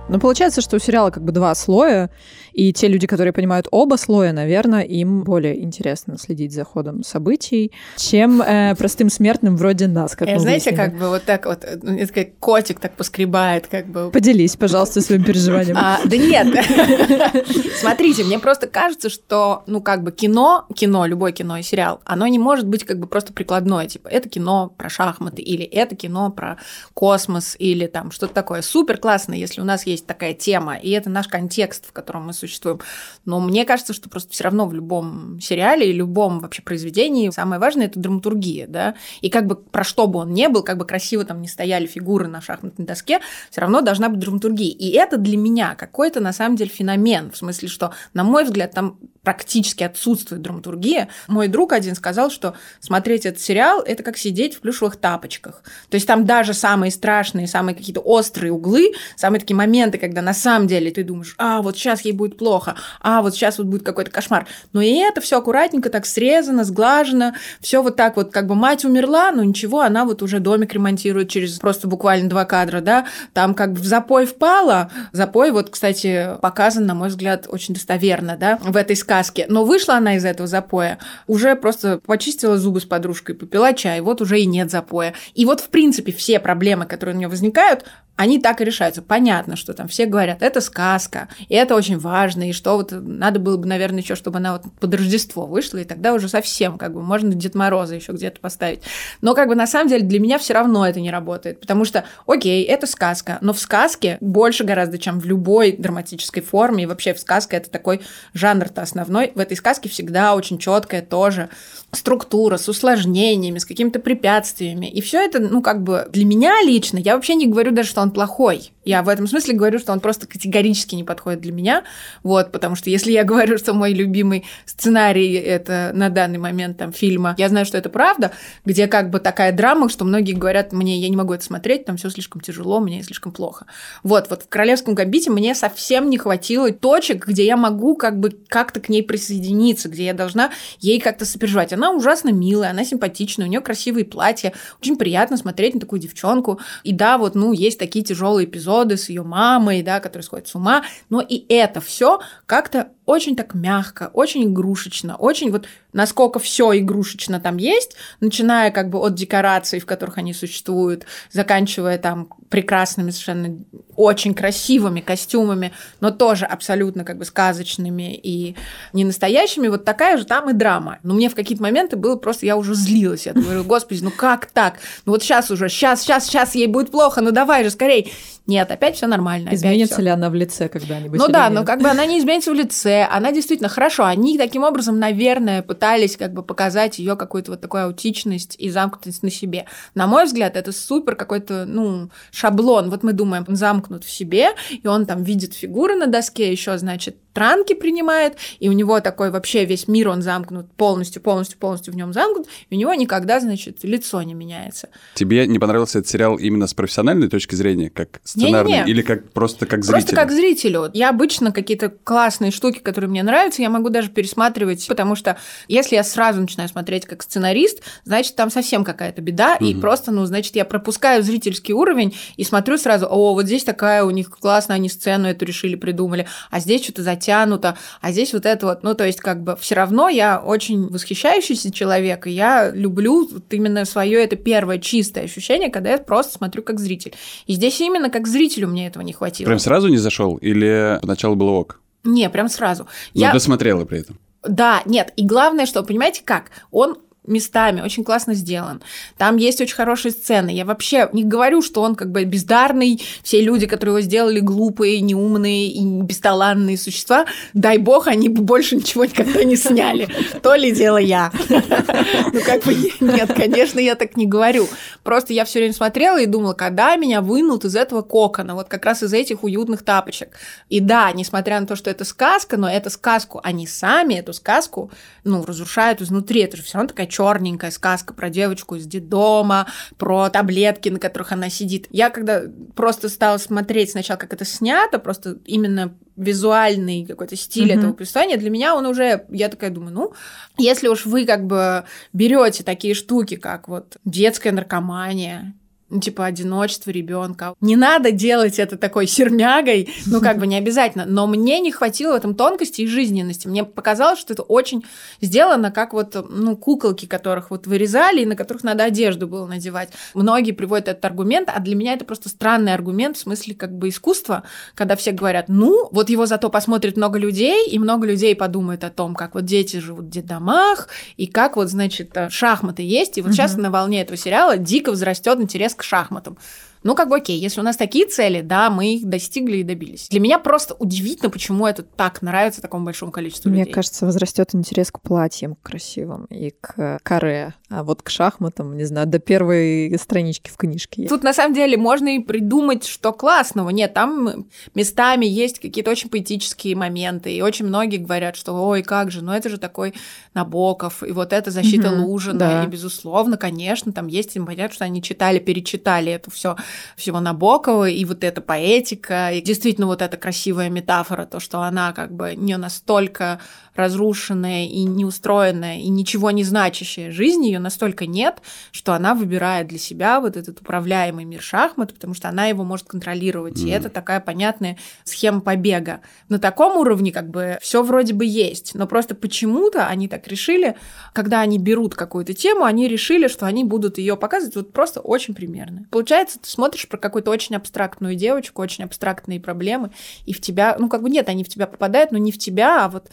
Но 0.09 0.19
получается, 0.19 0.61
что 0.61 0.75
у 0.75 0.79
сериала 0.79 1.11
как 1.11 1.23
бы 1.23 1.31
два 1.31 1.55
слоя, 1.55 2.09
и 2.51 2.71
те 2.73 2.87
люди, 2.87 3.07
которые 3.07 3.33
понимают 3.33 3.67
оба 3.71 3.95
слоя, 3.95 4.31
наверное, 4.33 4.81
им 4.81 5.23
более 5.23 5.63
интересно 5.63 6.17
следить 6.17 6.53
за 6.53 6.65
ходом 6.65 7.03
событий, 7.03 7.71
чем 7.97 8.41
э, 8.41 8.75
простым 8.75 9.09
смертным 9.09 9.57
вроде 9.57 9.87
нас. 9.87 10.15
Как 10.15 10.27
э, 10.27 10.39
знаете, 10.39 10.71
выяснили. 10.71 10.75
как 10.75 10.99
бы 10.99 11.07
вот 11.09 11.23
так 11.23 11.45
вот, 11.45 11.65
ну, 11.81 11.97
это 11.97 12.13
как 12.13 12.37
котик 12.37 12.79
так 12.79 12.93
поскребает, 12.95 13.67
как 13.67 13.87
бы. 13.87 14.11
Поделись, 14.11 14.55
пожалуйста, 14.55 15.01
своим 15.01 15.23
переживанием. 15.23 15.77
А, 15.79 15.99
да 16.03 16.17
нет, 16.17 16.47
смотрите, 17.79 18.23
мне 18.23 18.39
просто 18.39 18.67
кажется, 18.67 19.09
что, 19.09 19.63
ну, 19.67 19.81
как 19.81 20.03
бы 20.03 20.11
кино, 20.11 20.65
кино, 20.75 21.05
любое 21.05 21.31
кино 21.31 21.57
и 21.57 21.63
сериал, 21.63 22.01
оно 22.03 22.27
не 22.27 22.39
может 22.39 22.67
быть 22.67 22.83
как 22.83 22.99
бы 22.99 23.07
просто 23.07 23.33
прикладное, 23.33 23.87
типа, 23.87 24.09
это 24.09 24.27
кино 24.29 24.73
про 24.77 24.89
шахматы, 24.89 25.41
или 25.41 25.63
это 25.63 25.95
кино 25.95 26.29
про 26.29 26.57
космос, 26.93 27.55
или 27.57 27.87
там 27.87 28.11
что-то 28.11 28.33
такое. 28.33 28.61
Супер 28.61 28.97
классно, 28.97 29.33
если 29.33 29.61
у 29.61 29.65
нас 29.65 29.85
есть 29.85 29.92
такая 30.01 30.33
тема, 30.33 30.75
и 30.75 30.89
это 30.89 31.09
наш 31.09 31.27
контекст, 31.27 31.87
в 31.87 31.91
котором 31.93 32.27
мы 32.27 32.33
существуем. 32.33 32.79
Но 33.25 33.39
мне 33.39 33.65
кажется, 33.65 33.93
что 33.93 34.09
просто 34.09 34.31
все 34.31 34.43
равно 34.43 34.65
в 34.65 34.73
любом 34.73 35.39
сериале 35.39 35.89
и 35.89 35.93
любом 35.93 36.39
вообще 36.39 36.61
произведении 36.61 37.29
самое 37.29 37.59
важное 37.59 37.85
это 37.85 37.99
драматургия, 37.99 38.67
да. 38.67 38.95
И 39.21 39.29
как 39.29 39.47
бы 39.47 39.55
про 39.55 39.83
что 39.83 40.07
бы 40.07 40.19
он 40.19 40.33
ни 40.33 40.47
был, 40.47 40.63
как 40.63 40.77
бы 40.77 40.85
красиво 40.85 41.23
там 41.23 41.41
не 41.41 41.47
стояли 41.47 41.85
фигуры 41.85 42.27
на 42.27 42.41
шахматной 42.41 42.85
доске, 42.85 43.19
все 43.49 43.61
равно 43.61 43.81
должна 43.81 44.09
быть 44.09 44.19
драматургия. 44.19 44.73
И 44.73 44.89
это 44.91 45.17
для 45.17 45.37
меня 45.37 45.75
какой-то 45.75 46.19
на 46.19 46.33
самом 46.33 46.55
деле 46.55 46.69
феномен, 46.69 47.31
в 47.31 47.37
смысле, 47.37 47.67
что, 47.67 47.93
на 48.13 48.23
мой 48.23 48.43
взгляд, 48.43 48.71
там 48.71 48.97
практически 49.23 49.83
отсутствует 49.83 50.41
драматургия. 50.41 51.07
Мой 51.27 51.47
друг 51.47 51.71
один 51.71 51.95
сказал, 51.95 52.29
что 52.29 52.55
смотреть 52.81 53.25
этот 53.25 53.41
сериал– 53.41 53.81
это 53.85 54.03
как 54.03 54.17
сидеть 54.17 54.55
в 54.55 54.59
плюшевых 54.59 54.97
тапочках. 54.97 55.63
То 55.89 55.95
есть 55.95 56.05
там 56.05 56.25
даже 56.25 56.53
самые 56.53 56.91
страшные, 56.91 57.47
самые 57.47 57.73
какие-то 57.73 58.01
острые 58.01 58.51
углы, 58.51 58.91
самые 59.15 59.39
такие 59.39 59.55
моменты, 59.55 59.97
когда 59.97 60.21
на 60.21 60.33
самом 60.33 60.67
деле 60.67 60.91
ты 60.91 61.03
думаешь, 61.03 61.35
а, 61.37 61.61
вот 61.61 61.77
сейчас 61.77 62.01
ей 62.01 62.11
будет 62.11 62.37
плохо, 62.37 62.75
а, 62.99 63.21
вот 63.21 63.33
сейчас 63.33 63.57
вот 63.57 63.67
будет 63.67 63.83
какой-то 63.83 64.11
кошмар. 64.11 64.45
Но 64.73 64.81
и 64.81 64.95
это 64.95 65.21
все 65.21 65.39
аккуратненько 65.39 65.89
так 65.89 66.05
срезано, 66.05 66.65
сглажено, 66.65 67.33
все 67.61 67.81
вот 67.81 67.95
так 67.95 68.17
вот, 68.17 68.31
как 68.31 68.47
бы 68.47 68.55
мать 68.55 68.83
умерла, 68.83 69.31
но 69.31 69.43
ничего, 69.43 69.81
она 69.81 70.03
вот 70.03 70.21
уже 70.21 70.39
домик 70.39 70.73
ремонтирует 70.73 71.29
через 71.29 71.59
просто 71.59 71.87
буквально 71.87 72.29
два 72.29 72.43
кадра, 72.43 72.81
да, 72.81 73.07
там 73.31 73.55
как 73.55 73.71
бы 73.71 73.79
в 73.79 73.85
запой 73.85 74.25
впала, 74.25 74.91
запой 75.13 75.51
вот, 75.51 75.69
кстати, 75.69 76.31
показан, 76.41 76.85
на 76.85 76.93
мой 76.93 77.07
взгляд, 77.07 77.47
очень 77.47 77.73
достоверно, 77.73 78.35
да, 78.35 78.57
в 78.61 78.75
этой 78.75 78.97
сказке. 78.97 79.12
Но 79.49 79.65
вышла 79.65 79.95
она 79.95 80.15
из 80.15 80.25
этого 80.25 80.47
запоя, 80.47 80.99
уже 81.27 81.55
просто 81.55 81.99
почистила 82.05 82.57
зубы 82.57 82.81
с 82.81 82.85
подружкой, 82.85 83.35
попила 83.35 83.73
чай, 83.73 84.01
вот 84.01 84.21
уже 84.21 84.39
и 84.39 84.45
нет 84.45 84.71
запоя. 84.71 85.13
И 85.33 85.45
вот, 85.45 85.59
в 85.59 85.69
принципе, 85.69 86.11
все 86.11 86.39
проблемы, 86.39 86.85
которые 86.85 87.15
у 87.15 87.19
нее 87.19 87.27
возникают, 87.27 87.85
они 88.15 88.39
так 88.39 88.61
и 88.61 88.63
решаются. 88.63 89.01
Понятно, 89.01 89.55
что 89.55 89.73
там 89.73 89.87
все 89.87 90.05
говорят, 90.05 90.43
это 90.43 90.61
сказка, 90.61 91.29
и 91.49 91.55
это 91.55 91.75
очень 91.75 91.97
важно, 91.97 92.49
и 92.49 92.53
что 92.53 92.77
вот 92.77 92.91
надо 92.91 93.39
было 93.39 93.57
бы, 93.57 93.67
наверное, 93.67 94.01
еще, 94.01 94.15
чтобы 94.15 94.37
она 94.37 94.53
вот 94.53 94.63
под 94.79 94.93
Рождество 94.93 95.45
вышла, 95.45 95.79
и 95.79 95.83
тогда 95.83 96.13
уже 96.13 96.29
совсем 96.29 96.77
как 96.77 96.93
бы 96.93 97.01
можно 97.01 97.33
Дед 97.33 97.55
Мороза 97.55 97.95
еще 97.95 98.11
где-то 98.11 98.39
поставить. 98.39 98.81
Но 99.21 99.33
как 99.33 99.47
бы 99.47 99.55
на 99.55 99.65
самом 99.65 99.89
деле 99.89 100.03
для 100.03 100.19
меня 100.19 100.37
все 100.37 100.53
равно 100.53 100.87
это 100.87 100.99
не 100.99 101.09
работает, 101.09 101.59
потому 101.59 101.85
что, 101.85 102.05
окей, 102.27 102.63
это 102.63 102.85
сказка, 102.85 103.39
но 103.41 103.51
в 103.51 103.59
сказке 103.59 104.17
больше 104.21 104.63
гораздо, 104.63 104.99
чем 104.99 105.19
в 105.19 105.25
любой 105.25 105.71
драматической 105.71 106.43
форме, 106.43 106.83
и 106.83 106.87
вообще 106.87 107.13
в 107.13 107.19
сказке 107.19 107.57
это 107.57 107.69
такой 107.71 108.01
жанр-то 108.33 108.83
основной. 108.83 109.31
В 109.33 109.39
этой 109.39 109.57
сказке 109.57 109.89
всегда 109.89 110.35
очень 110.35 110.59
четкая 110.59 111.01
тоже 111.01 111.49
структура 111.91 112.57
с 112.57 112.69
усложнениями, 112.69 113.59
с 113.59 113.65
какими-то 113.65 113.99
препятствиями. 113.99 114.87
И 114.87 115.01
все 115.01 115.23
это, 115.23 115.39
ну, 115.39 115.61
как 115.61 115.83
бы 115.83 116.07
для 116.11 116.25
меня 116.25 116.61
лично, 116.63 116.97
я 116.97 117.15
вообще 117.15 117.35
не 117.35 117.47
говорю 117.47 117.71
даже, 117.71 117.89
что 117.89 118.02
он 118.03 118.11
плохой. 118.11 118.71
Я 118.85 119.01
в 119.03 119.09
этом 119.09 119.27
смысле 119.27 119.53
говорю, 119.53 119.79
что 119.79 119.91
он 119.91 119.99
просто 119.99 120.27
категорически 120.27 120.95
не 120.95 121.03
подходит 121.03 121.41
для 121.41 121.51
меня. 121.51 121.83
Вот, 122.23 122.51
потому 122.51 122.75
что 122.75 122.89
если 122.89 123.11
я 123.11 123.23
говорю, 123.33 123.57
что 123.57 123.73
мой 123.73 123.93
любимый 123.93 124.45
сценарий 124.65 125.33
это 125.33 125.91
на 125.93 126.09
данный 126.09 126.39
момент 126.39 126.77
там 126.77 126.91
фильма, 126.91 127.35
я 127.37 127.49
знаю, 127.49 127.65
что 127.65 127.77
это 127.77 127.89
правда, 127.89 128.31
где 128.65 128.87
как 128.87 129.09
бы 129.09 129.19
такая 129.19 129.51
драма, 129.51 129.89
что 129.89 130.05
многие 130.05 130.33
говорят 130.33 130.73
мне, 130.73 130.99
я 130.99 131.09
не 131.09 131.15
могу 131.15 131.33
это 131.33 131.43
смотреть, 131.43 131.85
там 131.85 131.97
все 131.97 132.09
слишком 132.09 132.41
тяжело, 132.41 132.79
мне 132.79 133.03
слишком 133.03 133.31
плохо. 133.31 133.65
Вот, 134.03 134.29
вот 134.29 134.43
в 134.43 134.49
«Королевском 134.49 134.95
гамбите» 134.95 135.29
мне 135.29 135.55
совсем 135.55 136.09
не 136.09 136.17
хватило 136.17 136.71
точек, 136.71 137.27
где 137.27 137.45
я 137.45 137.57
могу 137.57 137.95
как 137.95 138.19
бы 138.19 138.31
как-то 138.47 138.79
к 138.79 138.89
ней 138.89 139.03
присоединиться, 139.03 139.89
где 139.89 140.05
я 140.05 140.13
должна 140.13 140.51
ей 140.79 140.99
как-то 140.99 141.25
сопереживать. 141.25 141.73
Она 141.73 141.91
ужасно 141.91 142.29
милая, 142.29 142.71
она 142.71 142.83
симпатичная, 142.83 143.45
у 143.45 143.49
нее 143.49 143.61
красивые 143.61 144.05
платья, 144.05 144.53
очень 144.81 144.97
приятно 144.97 145.37
смотреть 145.37 145.75
на 145.75 145.79
такую 145.79 145.99
девчонку. 145.99 146.59
И 146.83 146.91
да, 146.91 147.17
вот, 147.17 147.35
ну, 147.35 147.53
есть 147.53 147.79
такие 147.79 148.03
тяжелые 148.03 148.45
эпизоды 148.45 148.72
с 148.81 149.09
ее 149.09 149.23
мамой, 149.23 149.81
да, 149.81 149.99
которая 149.99 150.23
сходит 150.23 150.47
с 150.47 150.55
ума, 150.55 150.83
но 151.09 151.21
и 151.21 151.45
это 151.49 151.81
все 151.81 152.19
как-то 152.45 152.89
очень 153.05 153.35
так 153.35 153.53
мягко, 153.53 154.09
очень 154.13 154.45
игрушечно, 154.45 155.15
очень 155.17 155.51
вот 155.51 155.67
насколько 155.91 156.39
все 156.39 156.77
игрушечно 156.77 157.39
там 157.39 157.57
есть, 157.57 157.95
начиная 158.19 158.71
как 158.71 158.89
бы 158.89 158.99
от 158.99 159.13
декораций, 159.13 159.79
в 159.79 159.85
которых 159.85 160.17
они 160.17 160.33
существуют, 160.33 161.05
заканчивая 161.31 161.97
там 161.97 162.29
прекрасными 162.49 163.11
совершенно 163.11 163.57
очень 163.95 164.33
красивыми 164.33 165.01
костюмами, 165.01 165.73
но 165.99 166.11
тоже 166.11 166.45
абсолютно 166.45 167.03
как 167.03 167.17
бы 167.17 167.25
сказочными 167.25 168.15
и 168.15 168.55
не 168.93 169.03
настоящими, 169.03 169.67
вот 169.67 169.85
такая 169.85 170.17
же 170.17 170.25
там 170.25 170.49
и 170.49 170.53
драма. 170.53 170.99
Но 171.03 171.13
мне 171.13 171.29
в 171.29 171.35
какие-то 171.35 171.63
моменты 171.63 171.95
было 171.95 172.15
просто, 172.15 172.45
я 172.45 172.55
уже 172.55 172.73
злилась, 172.73 173.25
я 173.25 173.33
говорю, 173.33 173.63
господи, 173.63 174.03
ну 174.03 174.11
как 174.11 174.47
так? 174.47 174.75
Ну 175.05 175.11
вот 175.11 175.21
сейчас 175.21 175.51
уже, 175.51 175.69
сейчас, 175.69 176.01
сейчас, 176.01 176.25
сейчас 176.25 176.55
ей 176.55 176.67
будет 176.67 176.91
плохо, 176.91 177.21
ну 177.21 177.31
давай 177.31 177.63
же 177.63 177.69
скорей. 177.69 178.13
Нет, 178.45 178.69
опять 178.71 178.97
все 178.97 179.07
нормально. 179.07 179.49
Изменится 179.53 180.01
ли 180.01 180.09
она 180.09 180.29
в 180.29 180.35
лице 180.35 180.67
когда-нибудь? 180.67 181.17
Ну 181.17 181.29
да, 181.29 181.47
нет? 181.47 181.59
но 181.59 181.65
как 181.65 181.81
бы 181.81 181.89
она 181.89 182.05
не 182.05 182.19
изменится 182.19 182.51
в 182.51 182.53
лице, 182.53 183.07
она 183.09 183.31
действительно 183.31 183.69
хорошо. 183.69 184.03
Они 184.03 184.37
таким 184.37 184.63
образом, 184.63 184.99
наверное, 184.99 185.61
пытались 185.61 186.17
как 186.17 186.33
бы 186.33 186.43
показать 186.43 186.99
ее 186.99 187.15
какую-то 187.15 187.51
вот 187.51 187.61
такую 187.61 187.85
аутичность 187.85 188.55
и 188.59 188.69
замкнутость 188.69 189.23
на 189.23 189.29
себе. 189.29 189.65
На 189.95 190.07
мой 190.07 190.25
взгляд, 190.25 190.57
это 190.57 190.73
супер 190.73 191.15
какой-то, 191.15 191.63
ну, 191.65 192.09
шаблон. 192.31 192.89
Вот 192.89 193.01
мы 193.03 193.13
думаем, 193.13 193.45
он 193.47 193.55
замкнут 193.55 194.03
в 194.03 194.11
себе, 194.11 194.49
и 194.71 194.85
он 194.87 195.05
там 195.05 195.23
видит 195.23 195.53
фигуры 195.53 195.95
на 195.95 196.07
доске, 196.07 196.51
еще, 196.51 196.77
значит, 196.77 197.15
транки 197.33 197.73
принимает, 197.73 198.37
и 198.59 198.69
у 198.69 198.71
него 198.71 198.99
такой 198.99 199.31
вообще 199.31 199.65
весь 199.65 199.87
мир, 199.87 200.09
он 200.09 200.21
замкнут 200.21 200.71
полностью, 200.73 201.21
полностью, 201.21 201.57
полностью 201.57 201.93
в 201.93 201.97
нем 201.97 202.13
замкнут, 202.13 202.47
и 202.69 202.75
у 202.75 202.77
него 202.77 202.93
никогда, 202.93 203.39
значит, 203.39 203.83
лицо 203.83 204.21
не 204.21 204.33
меняется. 204.33 204.89
Тебе 205.15 205.47
не 205.47 205.59
понравился 205.59 205.99
этот 205.99 206.09
сериал 206.09 206.37
именно 206.37 206.67
с 206.67 206.73
профессиональной 206.73 207.27
точки 207.27 207.55
зрения, 207.55 207.89
как 207.89 208.21
сценарный, 208.23 208.71
Не-не-не. 208.71 208.91
или 208.91 209.01
как 209.01 209.31
просто 209.31 209.65
как 209.65 209.83
зритель? 209.83 210.01
Просто 210.01 210.15
как 210.15 210.31
зрителю. 210.31 210.89
Я 210.93 211.09
обычно 211.09 211.51
какие-то 211.51 211.89
классные 211.89 212.51
штуки, 212.51 212.79
которые 212.79 213.09
мне 213.09 213.23
нравятся, 213.23 213.61
я 213.61 213.69
могу 213.69 213.89
даже 213.89 214.09
пересматривать, 214.09 214.87
потому 214.87 215.15
что 215.15 215.37
если 215.67 215.95
я 215.95 216.03
сразу 216.03 216.41
начинаю 216.41 216.69
смотреть 216.69 217.05
как 217.05 217.23
сценарист, 217.23 217.81
значит, 218.03 218.35
там 218.35 218.49
совсем 218.51 218.83
какая-то 218.83 219.21
беда, 219.21 219.55
и 219.55 219.73
просто, 219.75 220.11
ну, 220.11 220.25
значит, 220.25 220.55
я 220.55 220.65
пропускаю 220.65 221.23
зрительский 221.23 221.73
уровень 221.73 222.15
и 222.37 222.43
смотрю 222.43 222.77
сразу, 222.77 223.07
о, 223.09 223.33
вот 223.33 223.45
здесь 223.45 223.63
такая 223.63 224.03
у 224.03 224.09
них 224.09 224.29
классно, 224.29 224.75
они 224.75 224.89
сцену 224.89 225.27
эту 225.27 225.45
решили, 225.45 225.75
придумали, 225.75 226.27
а 226.51 226.59
здесь 226.59 226.83
что-то 226.83 227.01
затянуто, 227.23 227.77
а 228.01 228.11
здесь 228.11 228.33
вот 228.33 228.45
это 228.45 228.65
вот, 228.65 228.83
ну, 228.83 228.93
то 228.95 229.05
есть, 229.05 229.19
как 229.19 229.43
бы 229.43 229.55
все 229.59 229.75
равно 229.75 230.09
я 230.09 230.39
очень 230.39 230.87
восхищающийся 230.87 231.71
человек, 231.71 232.27
и 232.27 232.31
я 232.31 232.71
люблю 232.71 233.27
вот 233.31 233.43
именно 233.51 233.85
свое 233.85 234.23
это 234.23 234.35
первое 234.35 234.79
чистое 234.79 235.25
ощущение, 235.25 235.69
когда 235.69 235.91
я 235.91 235.97
просто 235.97 236.33
смотрю 236.33 236.63
как 236.63 236.79
зритель. 236.79 237.13
И 237.47 237.53
здесь 237.53 237.79
именно 237.81 238.09
как 238.09 238.27
зрителю 238.27 238.67
мне 238.67 238.87
этого 238.87 239.03
не 239.03 239.13
хватило. 239.13 239.47
Прям 239.47 239.59
сразу 239.59 239.87
не 239.87 239.97
зашел 239.97 240.37
или 240.37 240.99
поначалу 241.01 241.35
было 241.35 241.51
ок? 241.51 241.79
Не, 242.03 242.29
прям 242.29 242.49
сразу. 242.49 242.87
Но 243.13 243.21
Я... 243.21 243.33
досмотрела 243.33 243.85
при 243.85 243.99
этом. 243.99 244.19
Да, 244.43 244.81
нет. 244.85 245.13
И 245.15 245.25
главное, 245.25 245.65
что, 245.65 245.83
понимаете, 245.83 246.21
как? 246.25 246.51
Он 246.71 246.97
местами 247.25 247.81
очень 247.81 248.03
классно 248.03 248.33
сделан. 248.33 248.81
Там 249.17 249.37
есть 249.37 249.61
очень 249.61 249.75
хорошие 249.75 250.11
сцены. 250.11 250.49
Я 250.49 250.65
вообще 250.65 251.09
не 251.13 251.23
говорю, 251.23 251.61
что 251.61 251.81
он 251.81 251.95
как 251.95 252.11
бы 252.11 252.23
бездарный. 252.25 253.01
Все 253.23 253.41
люди, 253.41 253.65
которые 253.65 253.97
его 253.97 254.01
сделали, 254.01 254.39
глупые, 254.39 255.01
неумные 255.01 255.67
и 255.69 255.85
бесталанные 255.85 256.77
существа. 256.77 257.25
Дай 257.53 257.77
бог, 257.77 258.07
они 258.07 258.29
бы 258.29 258.41
больше 258.41 258.75
ничего 258.75 259.05
никогда 259.05 259.43
не 259.43 259.55
сняли. 259.55 260.07
То 260.41 260.55
ли 260.55 260.71
дело 260.71 260.97
я. 260.97 261.31
Ну, 261.49 262.41
как 262.45 262.63
бы 262.63 262.75
нет, 262.99 263.33
конечно, 263.33 263.79
я 263.79 263.95
так 263.95 264.17
не 264.17 264.25
говорю. 264.25 264.67
Просто 265.03 265.33
я 265.33 265.45
все 265.45 265.59
время 265.59 265.73
смотрела 265.73 266.19
и 266.19 266.25
думала, 266.25 266.53
когда 266.53 266.95
меня 266.95 267.21
вынут 267.21 267.65
из 267.65 267.75
этого 267.75 268.01
кокона, 268.01 268.55
вот 268.55 268.67
как 268.67 268.85
раз 268.85 269.03
из 269.03 269.13
этих 269.13 269.43
уютных 269.43 269.83
тапочек. 269.83 270.29
И 270.69 270.79
да, 270.79 271.11
несмотря 271.11 271.59
на 271.59 271.67
то, 271.67 271.75
что 271.75 271.89
это 271.89 272.03
сказка, 272.03 272.57
но 272.57 272.69
эту 272.69 272.89
сказку, 272.89 273.39
они 273.43 273.67
сами 273.67 274.15
эту 274.15 274.33
сказку, 274.33 274.91
ну, 275.23 275.45
разрушают 275.45 276.01
изнутри. 276.01 276.41
Это 276.41 276.57
же 276.57 276.63
все 276.63 276.75
равно 276.75 276.89
такая 276.89 277.07
черненькая 277.13 277.71
сказка 277.71 278.13
про 278.13 278.29
девочку 278.29 278.75
из 278.75 278.87
детдома, 278.87 279.67
про 279.97 280.29
таблетки, 280.29 280.89
на 280.89 280.99
которых 280.99 281.31
она 281.31 281.49
сидит. 281.49 281.87
Я 281.91 282.09
когда 282.09 282.43
просто 282.75 283.07
стала 283.07 283.37
смотреть 283.37 283.91
сначала, 283.91 284.17
как 284.17 284.33
это 284.33 284.45
снято, 284.45 284.97
просто 284.97 285.37
именно 285.45 285.95
визуальный 286.15 287.05
какой-то 287.05 287.35
стиль 287.35 287.71
mm-hmm. 287.71 287.77
этого 287.77 287.93
повествования, 287.93 288.37
для 288.37 288.49
меня 288.49 288.75
он 288.75 288.85
уже, 288.85 289.25
я 289.29 289.49
такая 289.49 289.69
думаю, 289.69 289.93
ну, 289.93 290.13
если 290.57 290.87
уж 290.87 291.05
вы 291.05 291.25
как 291.25 291.45
бы 291.45 291.85
берете 292.11 292.63
такие 292.63 292.93
штуки, 292.95 293.35
как 293.35 293.67
вот 293.67 293.97
детская 294.05 294.51
наркомания, 294.51 295.53
ну, 295.93 295.99
типа 295.99 296.25
одиночество 296.25 296.89
ребенка. 296.89 297.53
Не 297.61 297.75
надо 297.75 298.11
делать 298.11 298.57
это 298.57 298.77
такой 298.77 299.05
сермягой, 299.05 299.93
ну, 300.07 300.19
как 300.21 300.39
бы 300.39 300.47
не 300.47 300.57
обязательно. 300.57 301.05
Но 301.05 301.27
мне 301.27 301.59
не 301.59 301.71
хватило 301.71 302.13
в 302.13 302.15
этом 302.15 302.33
тонкости 302.33 302.81
и 302.81 302.87
жизненности. 302.87 303.47
Мне 303.47 303.63
показалось, 303.63 304.19
что 304.19 304.33
это 304.33 304.41
очень 304.41 304.83
сделано, 305.21 305.71
как 305.71 305.93
вот, 305.93 306.15
ну, 306.29 306.57
куколки, 306.57 307.05
которых 307.05 307.51
вот 307.51 307.67
вырезали, 307.67 308.21
и 308.21 308.25
на 308.25 308.35
которых 308.35 308.63
надо 308.63 308.83
одежду 308.83 309.27
было 309.27 309.45
надевать. 309.45 309.89
Многие 310.15 310.51
приводят 310.51 310.87
этот 310.87 311.05
аргумент, 311.05 311.49
а 311.53 311.59
для 311.59 311.75
меня 311.75 311.93
это 311.93 312.05
просто 312.05 312.27
странный 312.29 312.73
аргумент 312.73 313.15
в 313.17 313.19
смысле 313.19 313.53
как 313.53 313.71
бы 313.71 313.89
искусства, 313.89 314.43
когда 314.73 314.95
все 314.95 315.11
говорят, 315.11 315.45
ну, 315.47 315.89
вот 315.91 316.09
его 316.09 316.25
зато 316.25 316.49
посмотрит 316.49 316.97
много 316.97 317.19
людей, 317.19 317.67
и 317.67 317.77
много 317.77 318.07
людей 318.07 318.35
подумает 318.35 318.83
о 318.83 318.89
том, 318.89 319.13
как 319.13 319.35
вот 319.35 319.45
дети 319.45 319.77
живут 319.77 320.05
в 320.05 320.09
детдомах, 320.09 320.87
и 321.17 321.27
как 321.27 321.55
вот, 321.55 321.69
значит, 321.69 322.17
шахматы 322.29 322.81
есть. 322.81 323.19
И 323.19 323.21
вот 323.21 323.27
угу. 323.29 323.35
сейчас 323.35 323.55
на 323.57 323.69
волне 323.69 324.01
этого 324.01 324.17
сериала 324.17 324.57
дико 324.57 324.91
взрастет 324.91 325.39
интерес 325.39 325.75
к 325.75 325.82
шахматам. 325.83 326.37
Ну, 326.83 326.95
как 326.95 327.09
бы 327.09 327.17
окей, 327.17 327.39
если 327.39 327.61
у 327.61 327.63
нас 327.63 327.77
такие 327.77 328.05
цели, 328.05 328.41
да, 328.41 328.69
мы 328.69 328.95
их 328.95 329.05
достигли 329.05 329.57
и 329.57 329.63
добились. 329.63 330.07
Для 330.09 330.19
меня 330.19 330.39
просто 330.39 330.75
удивительно, 330.75 331.29
почему 331.29 331.65
это 331.65 331.83
так 331.83 332.21
нравится 332.21 332.61
такому 332.61 332.85
большому 332.85 333.11
количеству 333.11 333.49
Мне 333.49 333.59
людей. 333.59 333.69
Мне 333.69 333.73
кажется, 333.73 334.05
возрастет 334.05 334.53
интерес 334.53 334.91
к 334.91 334.99
платьям 334.99 335.55
красивым 335.61 336.25
и 336.25 336.53
к 336.59 336.99
каре. 337.03 337.53
А 337.69 337.83
вот 337.83 338.03
к 338.03 338.09
шахматам, 338.09 338.77
не 338.77 338.83
знаю, 338.83 339.07
до 339.07 339.19
первой 339.19 339.97
странички 339.97 340.49
в 340.49 340.57
книжке. 340.57 341.07
Тут 341.07 341.23
на 341.23 341.33
самом 341.33 341.55
деле 341.55 341.77
можно 341.77 342.15
и 342.15 342.19
придумать, 342.19 342.85
что 342.85 343.13
классного. 343.13 343.69
Нет, 343.69 343.93
там 343.93 344.45
местами 344.75 345.25
есть 345.25 345.59
какие-то 345.59 345.89
очень 345.89 346.09
поэтические 346.09 346.75
моменты, 346.75 347.35
и 347.35 347.41
очень 347.41 347.65
многие 347.65 347.97
говорят, 347.97 348.35
что 348.35 348.53
ой, 348.53 348.83
как 348.83 349.09
же, 349.09 349.23
ну 349.23 349.31
это 349.31 349.49
же 349.49 349.57
такой 349.57 349.93
Набоков, 350.33 351.01
и 351.03 351.11
вот 351.11 351.33
это 351.33 351.49
защита 351.49 351.91
угу, 351.91 352.03
Лужина, 352.07 352.39
да. 352.39 352.63
и 352.63 352.67
безусловно, 352.67 353.37
конечно, 353.37 353.91
там 353.91 354.07
есть, 354.07 354.35
им 354.35 354.45
понятно, 354.45 354.75
что 354.75 354.85
они 354.85 355.01
читали, 355.01 355.39
перечитали 355.39 356.11
это 356.11 356.29
все 356.29 356.55
всего 356.95 357.19
Набокова, 357.19 357.89
и 357.89 358.05
вот 358.05 358.23
эта 358.23 358.41
поэтика, 358.41 359.31
и 359.31 359.41
действительно 359.41 359.87
вот 359.87 360.01
эта 360.01 360.17
красивая 360.17 360.69
метафора, 360.69 361.25
то, 361.25 361.39
что 361.39 361.61
она 361.61 361.93
как 361.93 362.13
бы 362.13 362.35
не 362.35 362.57
настолько 362.57 363.39
разрушенная 363.75 364.65
и 364.65 364.83
неустроенная, 364.83 365.79
и 365.79 365.89
ничего 365.89 366.31
не 366.31 366.43
значащая 366.43 367.11
жизнь 367.11 367.45
ее 367.45 367.59
настолько 367.59 368.05
нет, 368.05 368.41
что 368.71 368.93
она 368.93 369.15
выбирает 369.15 369.67
для 369.67 369.79
себя 369.79 370.19
вот 370.19 370.37
этот 370.37 370.61
управляемый 370.61 371.25
мир 371.25 371.41
шахмат, 371.41 371.93
потому 371.93 372.13
что 372.13 372.29
она 372.29 372.45
его 372.45 372.63
может 372.63 372.87
контролировать. 372.87 373.57
Mm. 373.57 373.67
И 373.67 373.69
это 373.71 373.89
такая 373.89 374.19
понятная 374.19 374.77
схема 375.03 375.41
побега. 375.41 376.01
На 376.29 376.39
таком 376.39 376.77
уровне 376.77 377.11
как 377.11 377.29
бы 377.29 377.57
все 377.61 377.83
вроде 377.83 378.13
бы 378.13 378.25
есть, 378.25 378.75
но 378.75 378.87
просто 378.87 379.15
почему-то 379.15 379.87
они 379.87 380.07
так 380.07 380.27
решили, 380.27 380.75
когда 381.13 381.41
они 381.41 381.57
берут 381.57 381.95
какую-то 381.95 382.33
тему, 382.33 382.65
они 382.65 382.87
решили, 382.87 383.27
что 383.27 383.45
они 383.45 383.63
будут 383.63 383.97
ее 383.97 384.15
показывать 384.15 384.55
вот 384.55 384.73
просто 384.73 384.99
очень 384.99 385.33
примерно. 385.33 385.85
Получается, 385.89 386.39
ты 386.39 386.49
смотришь 386.49 386.62
про 386.89 386.97
какую-то 386.97 387.31
очень 387.31 387.55
абстрактную 387.55 388.15
девочку, 388.15 388.61
очень 388.61 388.83
абстрактные 388.83 389.39
проблемы, 389.39 389.91
и 390.25 390.33
в 390.33 390.41
тебя, 390.41 390.75
ну 390.79 390.89
как 390.89 391.01
бы 391.01 391.09
нет, 391.09 391.29
они 391.29 391.43
в 391.43 391.49
тебя 391.49 391.67
попадают, 391.67 392.11
но 392.11 392.17
не 392.17 392.31
в 392.31 392.37
тебя, 392.37 392.85
а 392.85 392.89
вот 392.89 393.09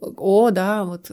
о, 0.00 0.50
да, 0.50 0.84
вот 0.84 1.10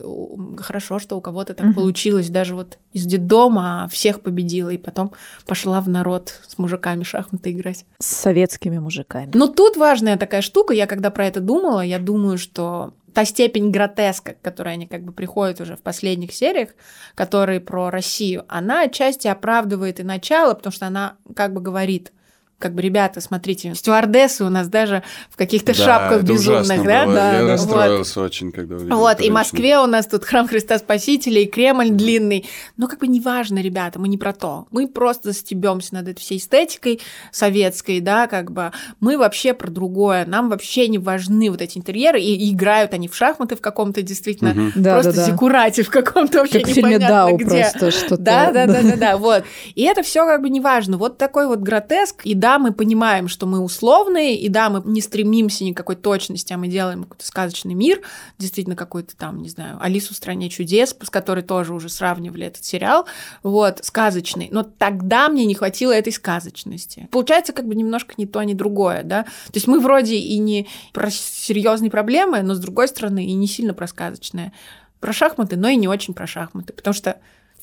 хорошо, 0.60 1.00
что 1.00 1.17
у 1.17 1.22
кого-то 1.22 1.54
так 1.54 1.67
угу. 1.67 1.76
получилось, 1.76 2.30
даже 2.30 2.56
вот 2.56 2.78
из 2.94 3.06
детдома 3.06 3.88
всех 3.91 4.22
победила, 4.22 4.70
и 4.70 4.78
потом 4.78 5.13
пошла 5.46 5.82
в 5.82 5.89
народ 5.89 6.39
с 6.48 6.58
мужиками 6.58 7.04
шахматы 7.04 7.52
играть. 7.52 7.86
С 8.00 8.08
советскими 8.08 8.78
мужиками. 8.78 9.32
Но 9.34 9.48
тут 9.48 9.78
важная 9.78 10.17
такая 10.17 10.41
штука, 10.41 10.74
я 10.74 10.88
когда 10.88 11.10
про 11.10 11.28
это 11.28 11.39
думала, 11.39 11.82
я 11.82 12.00
думаю, 12.00 12.38
что 12.38 12.94
та 13.13 13.26
степень 13.26 13.72
гротеска, 13.72 14.34
к 14.34 14.41
которой 14.41 14.74
они 14.74 14.88
как 14.88 15.04
бы 15.04 15.12
приходят 15.12 15.60
уже 15.60 15.76
в 15.76 15.82
последних 15.82 16.34
сериях, 16.34 16.70
которые 17.15 17.60
про 17.60 17.89
Россию, 17.89 18.46
она 18.48 18.84
отчасти 18.84 19.28
оправдывает 19.28 20.00
и 20.00 20.04
начало, 20.04 20.54
потому 20.54 20.74
что 20.74 20.88
она 20.88 21.15
как 21.36 21.54
бы 21.54 21.62
говорит– 21.62 22.12
как 22.62 22.74
бы, 22.74 22.82
ребята, 22.82 23.19
смотрите, 23.19 23.76
стюардессы 23.76 24.45
у 24.45 24.50
нас 24.50 24.67
даже 24.67 25.04
в 25.30 25.36
каких-то 25.36 25.76
да, 25.76 25.84
шапках 25.84 26.24
безумных, 26.24 26.84
да? 26.86 27.06
Было. 27.06 27.15
да? 27.15 27.34
Я 27.34 27.45
да, 27.45 27.54
расстроился 27.54 28.19
вот. 28.19 28.26
очень, 28.28 28.52
когда 28.52 28.76
увидел. 28.76 28.97
Вот, 28.97 29.19
и 29.19 29.30
в 29.30 29.34
Москве 29.34 29.80
у 29.80 29.88
нас 29.88 30.08
тут 30.08 30.24
храм 30.24 30.47
Христа 30.47 30.78
Спасителя, 30.80 31.41
и 31.41 31.45
Кремль 31.45 31.89
длинный. 31.89 32.45
Но 32.78 32.88
как 32.88 33.00
бы 33.00 33.08
неважно, 33.08 33.60
ребята, 33.60 34.00
мы 34.00 34.08
не 34.08 34.17
про 34.17 34.34
то. 34.34 34.67
Мы 34.71 34.88
просто 34.88 35.34
стебемся 35.34 35.95
над 35.95 36.08
этой 36.08 36.19
всей 36.19 36.38
эстетикой 36.38 37.02
советской, 37.32 38.00
да, 38.00 38.28
как 38.28 38.52
бы. 38.52 38.71
Мы 39.00 39.17
вообще 39.17 39.54
про 39.54 39.69
другое. 39.69 40.26
Нам 40.26 40.50
вообще 40.50 40.88
не 40.88 40.97
важны 40.97 41.50
вот 41.50 41.62
эти 41.62 41.78
интерьеры, 41.78 42.21
и 42.21 42.52
играют 42.54 42.93
они 42.93 43.08
в 43.08 43.15
шахматы 43.15 43.56
в 43.56 43.62
каком-то 43.62 44.02
действительно 44.02 44.52
угу. 44.52 44.71
просто 44.84 45.12
да, 45.12 45.17
да, 45.17 45.26
зиккурате 45.26 45.84
в 45.84 45.89
каком-то 45.89 46.39
вообще 46.39 46.60
как 46.60 46.69
непонятно 46.69 46.97
в 46.97 47.00
фильме 47.00 47.08
Дау 47.08 47.38
где. 47.38 47.69
просто 47.71 47.91
что-то. 47.91 48.21
Да, 48.21 48.52
да, 48.52 48.67
да, 48.67 48.82
да, 48.82 48.95
да, 48.95 49.17
вот. 49.17 49.43
И 49.76 49.84
это 49.84 50.04
все 50.04 50.26
как 50.26 50.41
бы 50.41 50.50
неважно. 50.50 50.97
Вот 50.97 51.17
такой 51.17 51.47
вот 51.47 51.60
гротеск, 51.60 52.21
и 52.26 52.36
да, 52.36 52.50
да, 52.51 52.59
мы 52.59 52.73
понимаем, 52.73 53.29
что 53.29 53.45
мы 53.45 53.61
условные, 53.61 54.35
и 54.35 54.49
да, 54.49 54.69
мы 54.69 54.81
не 54.83 54.99
стремимся 54.99 55.63
никакой 55.63 55.95
точности, 55.95 56.51
а 56.51 56.57
мы 56.57 56.67
делаем 56.67 57.03
какой-то 57.03 57.25
сказочный 57.25 57.75
мир, 57.75 58.01
действительно 58.37 58.75
какой-то 58.75 59.15
там, 59.15 59.41
не 59.41 59.47
знаю, 59.47 59.77
Алису 59.79 60.13
в 60.13 60.17
стране 60.17 60.49
чудес, 60.49 60.93
с 61.01 61.09
которой 61.09 61.43
тоже 61.43 61.73
уже 61.73 61.87
сравнивали 61.87 62.47
этот 62.47 62.65
сериал, 62.65 63.05
вот, 63.41 63.79
сказочный. 63.83 64.49
Но 64.51 64.63
тогда 64.63 65.29
мне 65.29 65.45
не 65.45 65.55
хватило 65.55 65.93
этой 65.93 66.11
сказочности. 66.11 67.07
Получается 67.09 67.53
как 67.53 67.67
бы 67.67 67.75
немножко 67.75 68.15
не 68.17 68.25
то, 68.25 68.43
ни 68.43 68.53
другое, 68.53 69.03
да. 69.03 69.23
То 69.23 69.55
есть 69.55 69.67
мы 69.67 69.79
вроде 69.79 70.15
и 70.15 70.37
не 70.37 70.67
про 70.91 71.09
серьезные 71.09 71.89
проблемы, 71.89 72.41
но 72.41 72.53
с 72.53 72.59
другой 72.59 72.89
стороны 72.89 73.25
и 73.25 73.33
не 73.33 73.47
сильно 73.47 73.73
про 73.73 73.87
сказочное. 73.87 74.51
Про 74.99 75.13
шахматы, 75.13 75.55
но 75.55 75.69
и 75.69 75.77
не 75.77 75.87
очень 75.87 76.13
про 76.13 76.27
шахматы, 76.27 76.73
потому 76.73 76.93
что 76.93 77.17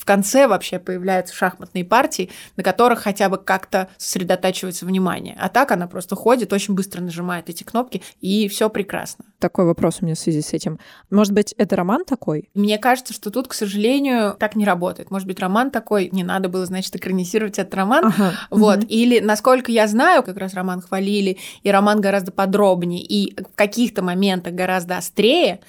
конце 0.09 0.49
вообще 0.49 0.79
появляются 0.79 1.35
шахматные 1.35 1.85
партии, 1.85 2.31
на 2.57 2.63
которых 2.63 3.01
хотя 3.01 3.29
бы 3.29 3.37
как-то 3.37 3.91
сосредотачивается 3.99 4.87
внимание. 4.87 5.37
А 5.39 5.51
так 5.51 5.71
она 5.71 5.87
просто 5.87 6.17
ходит, 6.17 6.51
очень 6.55 6.73
быстро 6.73 7.03
нажимает 7.03 7.51
эти 7.51 7.63
кнопки, 7.63 8.03
и 8.23 8.49
все 8.49 8.71
прекрасно. 8.71 9.27
Такой 9.39 9.67
вопрос 9.67 9.99
у 10.01 10.07
меня 10.07 10.15
в 10.15 10.19
связи 10.19 10.41
с 10.41 10.55
этим. 10.55 10.79
Может 11.11 11.35
быть, 11.35 11.55
это 11.59 11.77
роман 11.77 12.07
такой? 12.07 12.49
Мне 12.55 12.79
кажется, 12.79 13.13
что 13.13 13.31
тут, 13.31 13.49
к 13.49 13.53
сожалению, 13.53 14.35
так 14.39 14.57
не 14.57 14.65
работает. 14.65 15.11
Может 15.11 15.29
быть, 15.29 15.39
роман 15.41 15.71
такой, 15.71 16.09
не 16.11 16.25
надо 16.25 16.49
было, 16.49 16.65
значит, 16.65 16.97
экранизировать 16.97 17.59
этот 17.59 17.75
роман. 17.75 18.07
Ага. 18.07 18.33
Вот. 18.49 18.79
Угу. 18.79 18.87
Или, 18.89 19.21
насколько 19.21 19.71
я 19.71 19.87
знаю, 19.89 20.23
как 20.23 20.39
раз 20.39 20.55
роман 20.55 20.81
хвалили, 20.81 21.37
и 21.63 21.71
роман 21.71 22.01
гораздо 22.01 22.33
подробнее, 22.33 23.03
и 23.03 23.39
в 23.39 23.55
каких-то 23.55 24.03
моментах 24.03 24.55
гораздо 24.55 24.97
острее. 24.97 25.61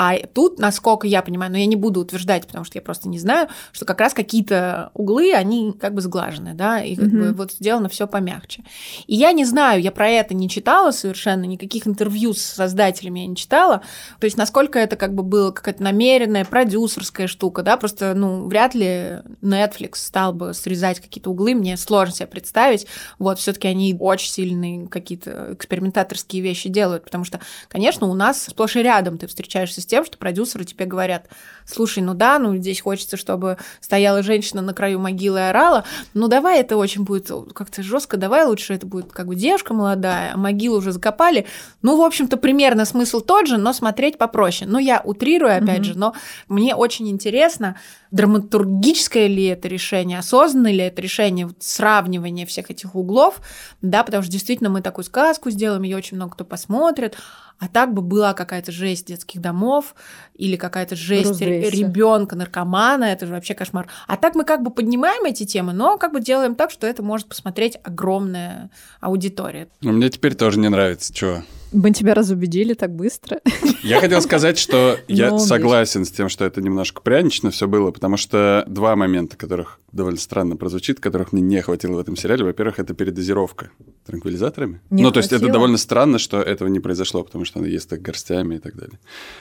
А 0.00 0.16
тут, 0.32 0.60
насколько 0.60 1.08
я 1.08 1.22
понимаю, 1.22 1.50
но 1.50 1.58
я 1.58 1.66
не 1.66 1.74
буду 1.74 1.98
утверждать, 1.98 2.46
потому 2.46 2.64
что 2.64 2.78
я 2.78 2.82
просто 2.82 3.08
не 3.08 3.18
знаю, 3.18 3.48
что 3.72 3.84
как 3.84 3.98
раз 4.00 4.14
какие-то 4.14 4.92
углы, 4.94 5.32
они 5.32 5.72
как 5.72 5.92
бы 5.92 6.00
сглажены, 6.00 6.54
да, 6.54 6.80
и 6.80 6.94
как 6.94 7.06
mm-hmm. 7.06 7.30
бы 7.30 7.32
вот 7.32 7.50
сделано 7.54 7.88
все 7.88 8.06
помягче. 8.06 8.62
И 9.08 9.16
я 9.16 9.32
не 9.32 9.44
знаю, 9.44 9.82
я 9.82 9.90
про 9.90 10.08
это 10.08 10.34
не 10.34 10.48
читала 10.48 10.92
совершенно, 10.92 11.46
никаких 11.46 11.88
интервью 11.88 12.32
с 12.32 12.42
создателями 12.42 13.18
я 13.18 13.26
не 13.26 13.34
читала, 13.34 13.82
то 14.20 14.26
есть 14.26 14.36
насколько 14.36 14.78
это 14.78 14.94
как 14.94 15.14
бы 15.14 15.24
было 15.24 15.50
какая-то 15.50 15.82
намеренная 15.82 16.44
продюсерская 16.44 17.26
штука, 17.26 17.64
да, 17.64 17.76
просто, 17.76 18.14
ну, 18.14 18.46
вряд 18.46 18.76
ли 18.76 19.22
Netflix 19.42 19.96
стал 19.96 20.32
бы 20.32 20.54
срезать 20.54 21.00
какие-то 21.00 21.30
углы, 21.30 21.56
мне 21.56 21.76
сложно 21.76 22.14
себе 22.14 22.28
представить, 22.28 22.86
вот, 23.18 23.40
все 23.40 23.52
таки 23.52 23.66
они 23.66 23.96
очень 23.98 24.30
сильные 24.30 24.86
какие-то 24.86 25.54
экспериментаторские 25.54 26.40
вещи 26.40 26.68
делают, 26.68 27.02
потому 27.02 27.24
что, 27.24 27.40
конечно, 27.66 28.06
у 28.06 28.14
нас 28.14 28.44
сплошь 28.44 28.76
и 28.76 28.82
рядом 28.84 29.18
ты 29.18 29.26
встречаешься 29.26 29.80
с 29.80 29.87
тем, 29.88 30.04
что 30.04 30.16
продюсеры 30.18 30.64
тебе 30.64 30.84
говорят, 30.84 31.28
слушай, 31.66 32.02
ну 32.02 32.14
да, 32.14 32.38
ну 32.38 32.56
здесь 32.56 32.80
хочется, 32.80 33.16
чтобы 33.16 33.56
стояла 33.80 34.22
женщина 34.22 34.62
на 34.62 34.72
краю 34.72 34.98
могилы 34.98 35.38
и 35.38 35.42
орала, 35.42 35.84
ну 36.14 36.28
давай 36.28 36.60
это 36.60 36.76
очень 36.76 37.04
будет 37.04 37.30
как-то 37.54 37.82
жестко, 37.82 38.16
давай 38.16 38.44
лучше 38.46 38.74
это 38.74 38.86
будет 38.86 39.12
как 39.12 39.26
бы 39.26 39.34
девушка 39.34 39.74
молодая, 39.74 40.32
а 40.34 40.36
могилу 40.36 40.78
уже 40.78 40.92
закопали. 40.92 41.46
Ну, 41.82 41.96
в 41.96 42.02
общем-то, 42.02 42.36
примерно 42.36 42.84
смысл 42.84 43.20
тот 43.20 43.46
же, 43.46 43.56
но 43.56 43.72
смотреть 43.72 44.18
попроще. 44.18 44.70
Ну, 44.70 44.78
я 44.78 45.00
утрирую, 45.04 45.56
опять 45.56 45.80
mm-hmm. 45.80 45.84
же, 45.84 45.98
но 45.98 46.14
мне 46.48 46.74
очень 46.74 47.08
интересно, 47.08 47.76
драматургическое 48.10 49.26
ли 49.26 49.44
это 49.44 49.68
решение, 49.68 50.18
осознанное 50.18 50.72
ли 50.72 50.84
это 50.84 51.02
решение, 51.02 51.46
вот 51.46 51.56
сравнивание 51.60 52.46
всех 52.46 52.70
этих 52.70 52.94
углов, 52.94 53.40
да, 53.82 54.02
потому 54.02 54.22
что 54.22 54.32
действительно 54.32 54.70
мы 54.70 54.80
такую 54.80 55.04
сказку 55.04 55.50
сделаем, 55.50 55.82
ее 55.82 55.96
очень 55.96 56.16
много 56.16 56.32
кто 56.32 56.44
посмотрит, 56.44 57.16
а 57.58 57.68
так 57.68 57.92
бы 57.92 58.02
была 58.02 58.34
какая-то 58.34 58.72
жесть 58.72 59.06
детских 59.06 59.40
домов 59.40 59.94
или 60.34 60.56
какая-то 60.56 60.96
жесть 60.96 61.40
ребенка, 61.40 62.36
наркомана, 62.36 63.04
это 63.04 63.26
же 63.26 63.32
вообще 63.32 63.54
кошмар. 63.54 63.88
А 64.06 64.16
так 64.16 64.34
мы 64.34 64.44
как 64.44 64.62
бы 64.62 64.70
поднимаем 64.70 65.24
эти 65.24 65.44
темы, 65.44 65.72
но 65.72 65.98
как 65.98 66.12
бы 66.12 66.20
делаем 66.20 66.54
так, 66.54 66.70
что 66.70 66.86
это 66.86 67.02
может 67.02 67.26
посмотреть 67.26 67.78
огромная 67.82 68.70
аудитория. 69.00 69.68
Ну, 69.80 69.92
Мне 69.92 70.08
теперь 70.08 70.34
тоже 70.34 70.58
не 70.58 70.68
нравится, 70.68 71.12
чего. 71.12 71.42
Мы 71.72 71.90
тебя 71.92 72.14
разубедили 72.14 72.72
так 72.74 72.94
быстро. 72.94 73.40
Я 73.82 74.00
хотел 74.00 74.22
сказать, 74.22 74.58
что 74.58 74.98
я 75.06 75.30
Ну, 75.30 75.38
согласен 75.38 76.04
с 76.04 76.10
тем, 76.10 76.28
что 76.28 76.44
это 76.44 76.62
немножко 76.62 77.02
прянично 77.02 77.50
все 77.50 77.68
было, 77.68 77.90
потому 77.90 78.16
что 78.16 78.64
два 78.68 78.96
момента, 78.96 79.36
которых 79.36 79.78
довольно 79.92 80.18
странно 80.18 80.56
прозвучит, 80.56 80.98
которых 81.00 81.32
мне 81.32 81.42
не 81.42 81.60
хватило 81.60 81.96
в 81.96 81.98
этом 81.98 82.16
сериале. 82.16 82.44
Во-первых, 82.44 82.78
это 82.78 82.94
передозировка 82.94 83.70
транквилизаторами. 84.06 84.80
Не 84.90 85.02
ну, 85.02 85.10
то 85.10 85.18
есть 85.18 85.28
это 85.30 85.40
хватило? 85.40 85.52
довольно 85.52 85.76
странно, 85.78 86.18
что 86.18 86.40
этого 86.40 86.68
не 86.68 86.80
произошло, 86.80 87.22
потому 87.22 87.44
что 87.44 87.58
она 87.58 87.68
ест 87.68 87.90
так 87.90 88.00
горстями 88.00 88.56
и 88.56 88.58
так 88.58 88.74
далее. 88.74 88.98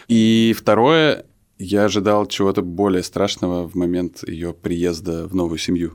И 0.09 0.53
второе, 0.57 1.25
я 1.57 1.85
ожидал 1.85 2.25
чего-то 2.25 2.61
более 2.61 3.03
страшного 3.03 3.67
в 3.67 3.75
момент 3.75 4.27
ее 4.27 4.53
приезда 4.53 5.27
в 5.27 5.33
новую 5.35 5.57
семью. 5.57 5.93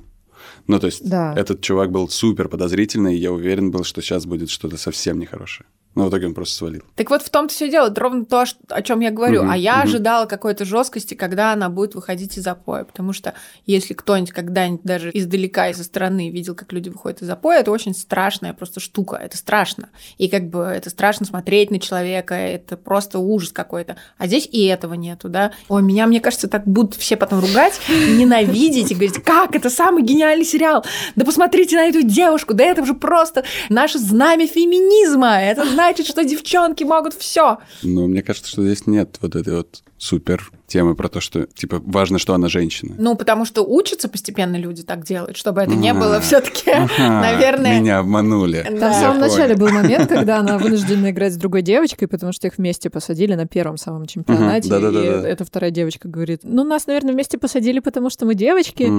Ну, 0.66 0.78
то 0.78 0.86
есть 0.86 1.08
Да. 1.08 1.34
этот 1.36 1.60
чувак 1.60 1.90
был 1.90 2.08
супер 2.08 2.48
подозрительный, 2.48 3.14
и 3.16 3.18
я 3.18 3.32
уверен 3.32 3.70
был, 3.70 3.84
что 3.84 4.00
сейчас 4.00 4.26
будет 4.26 4.50
что-то 4.50 4.76
совсем 4.76 5.18
нехорошее. 5.18 5.66
Но 5.94 6.06
в 6.06 6.08
итоге 6.08 6.26
он 6.26 6.34
просто 6.34 6.56
свалил. 6.56 6.82
Так 6.96 7.10
вот 7.10 7.22
в 7.22 7.28
том-то 7.28 7.52
все 7.52 7.70
дело, 7.70 7.88
это 7.88 8.00
ровно 8.00 8.24
то, 8.24 8.44
о 8.68 8.82
чем 8.82 9.00
я 9.00 9.10
говорю. 9.10 9.42
Мгм, 9.42 9.50
а 9.50 9.56
я 9.56 9.78
мгм. 9.78 9.82
ожидала 9.82 10.26
какой-то 10.26 10.64
жесткости, 10.64 11.14
когда 11.14 11.52
она 11.52 11.68
будет 11.68 11.94
выходить 11.94 12.38
из 12.38 12.44
запоя. 12.44 12.84
Потому 12.84 13.12
что 13.12 13.34
если 13.66 13.92
кто-нибудь 13.92 14.32
когда-нибудь 14.32 14.82
даже 14.84 15.10
издалека 15.12 15.68
и 15.68 15.74
со 15.74 15.84
стороны 15.84 16.30
видел, 16.30 16.54
как 16.54 16.72
люди 16.72 16.88
выходят 16.88 17.20
из 17.20 17.26
запоя, 17.26 17.60
это 17.60 17.70
очень 17.70 17.94
страшная 17.94 18.54
просто 18.54 18.80
штука. 18.80 19.16
Это 19.16 19.36
страшно. 19.36 19.90
И 20.16 20.28
как 20.28 20.48
бы 20.48 20.60
это 20.60 20.88
страшно 20.88 21.26
смотреть 21.26 21.70
на 21.70 21.78
человека, 21.78 22.34
это 22.34 22.78
просто 22.78 23.18
ужас 23.18 23.52
какой-то. 23.52 23.96
А 24.16 24.26
здесь 24.26 24.48
и 24.50 24.64
этого 24.64 24.94
нету, 24.94 25.28
да. 25.28 25.52
Ой, 25.68 25.82
меня, 25.82 26.06
мне 26.06 26.20
кажется, 26.20 26.48
так 26.48 26.66
будут 26.66 26.94
все 26.94 27.16
потом 27.16 27.40
ругать, 27.40 27.78
ненавидеть 27.88 28.90
и 28.90 28.94
говорить, 28.94 29.22
как 29.22 29.54
это 29.54 29.68
самый 29.68 30.02
гениальный 30.02 30.46
сериал. 30.46 30.84
Да 31.16 31.26
посмотрите 31.26 31.76
на 31.76 31.84
эту 31.84 32.02
девушку, 32.02 32.54
да 32.54 32.64
это 32.64 32.84
же 32.86 32.94
просто 32.94 33.44
наше 33.68 33.98
знамя 33.98 34.46
феминизма. 34.46 35.40
Это 35.42 35.64
значит, 35.82 36.06
что 36.06 36.24
девчонки 36.24 36.84
могут 36.84 37.14
все. 37.14 37.58
Но 37.82 38.06
мне 38.06 38.22
кажется, 38.22 38.50
что 38.50 38.62
здесь 38.64 38.86
нет 38.86 39.18
вот 39.20 39.34
этой 39.34 39.56
вот 39.56 39.82
супер 39.98 40.50
темы 40.72 40.94
про 40.94 41.08
то, 41.08 41.20
что, 41.20 41.46
типа, 41.46 41.82
важно, 41.84 42.18
что 42.18 42.34
она 42.34 42.48
женщина. 42.48 42.94
Ну, 42.98 43.14
потому 43.14 43.44
что 43.44 43.62
учатся 43.62 44.08
постепенно 44.08 44.56
люди 44.56 44.82
так 44.82 45.04
делать, 45.04 45.36
чтобы 45.36 45.60
это 45.60 45.74
не 45.74 45.92
было 45.92 46.20
все-таки, 46.20 46.70
наверное. 46.98 47.80
Меня 47.80 47.98
обманули. 47.98 48.66
Да. 48.70 48.78
Там 48.80 48.92
в 48.92 48.94
самом 48.94 49.20
начале 49.20 49.54
был 49.54 49.68
момент, 49.68 50.08
когда 50.08 50.38
она 50.38 50.58
вынуждена 50.58 51.10
играть 51.10 51.34
с 51.34 51.36
другой 51.36 51.62
девочкой, 51.62 52.08
потому 52.08 52.32
что 52.32 52.46
их 52.46 52.58
вместе 52.58 52.88
посадили 52.90 53.34
на 53.34 53.46
первом 53.46 53.76
самом 53.76 54.06
чемпионате. 54.06 54.68
И 54.68 55.28
эта 55.28 55.44
вторая 55.44 55.70
девочка 55.70 56.08
говорит, 56.08 56.40
ну, 56.42 56.64
нас, 56.64 56.86
наверное, 56.86 57.12
вместе 57.12 57.38
посадили, 57.38 57.80
потому 57.80 58.08
что 58.10 58.24
мы 58.24 58.34
девочки. 58.34 58.90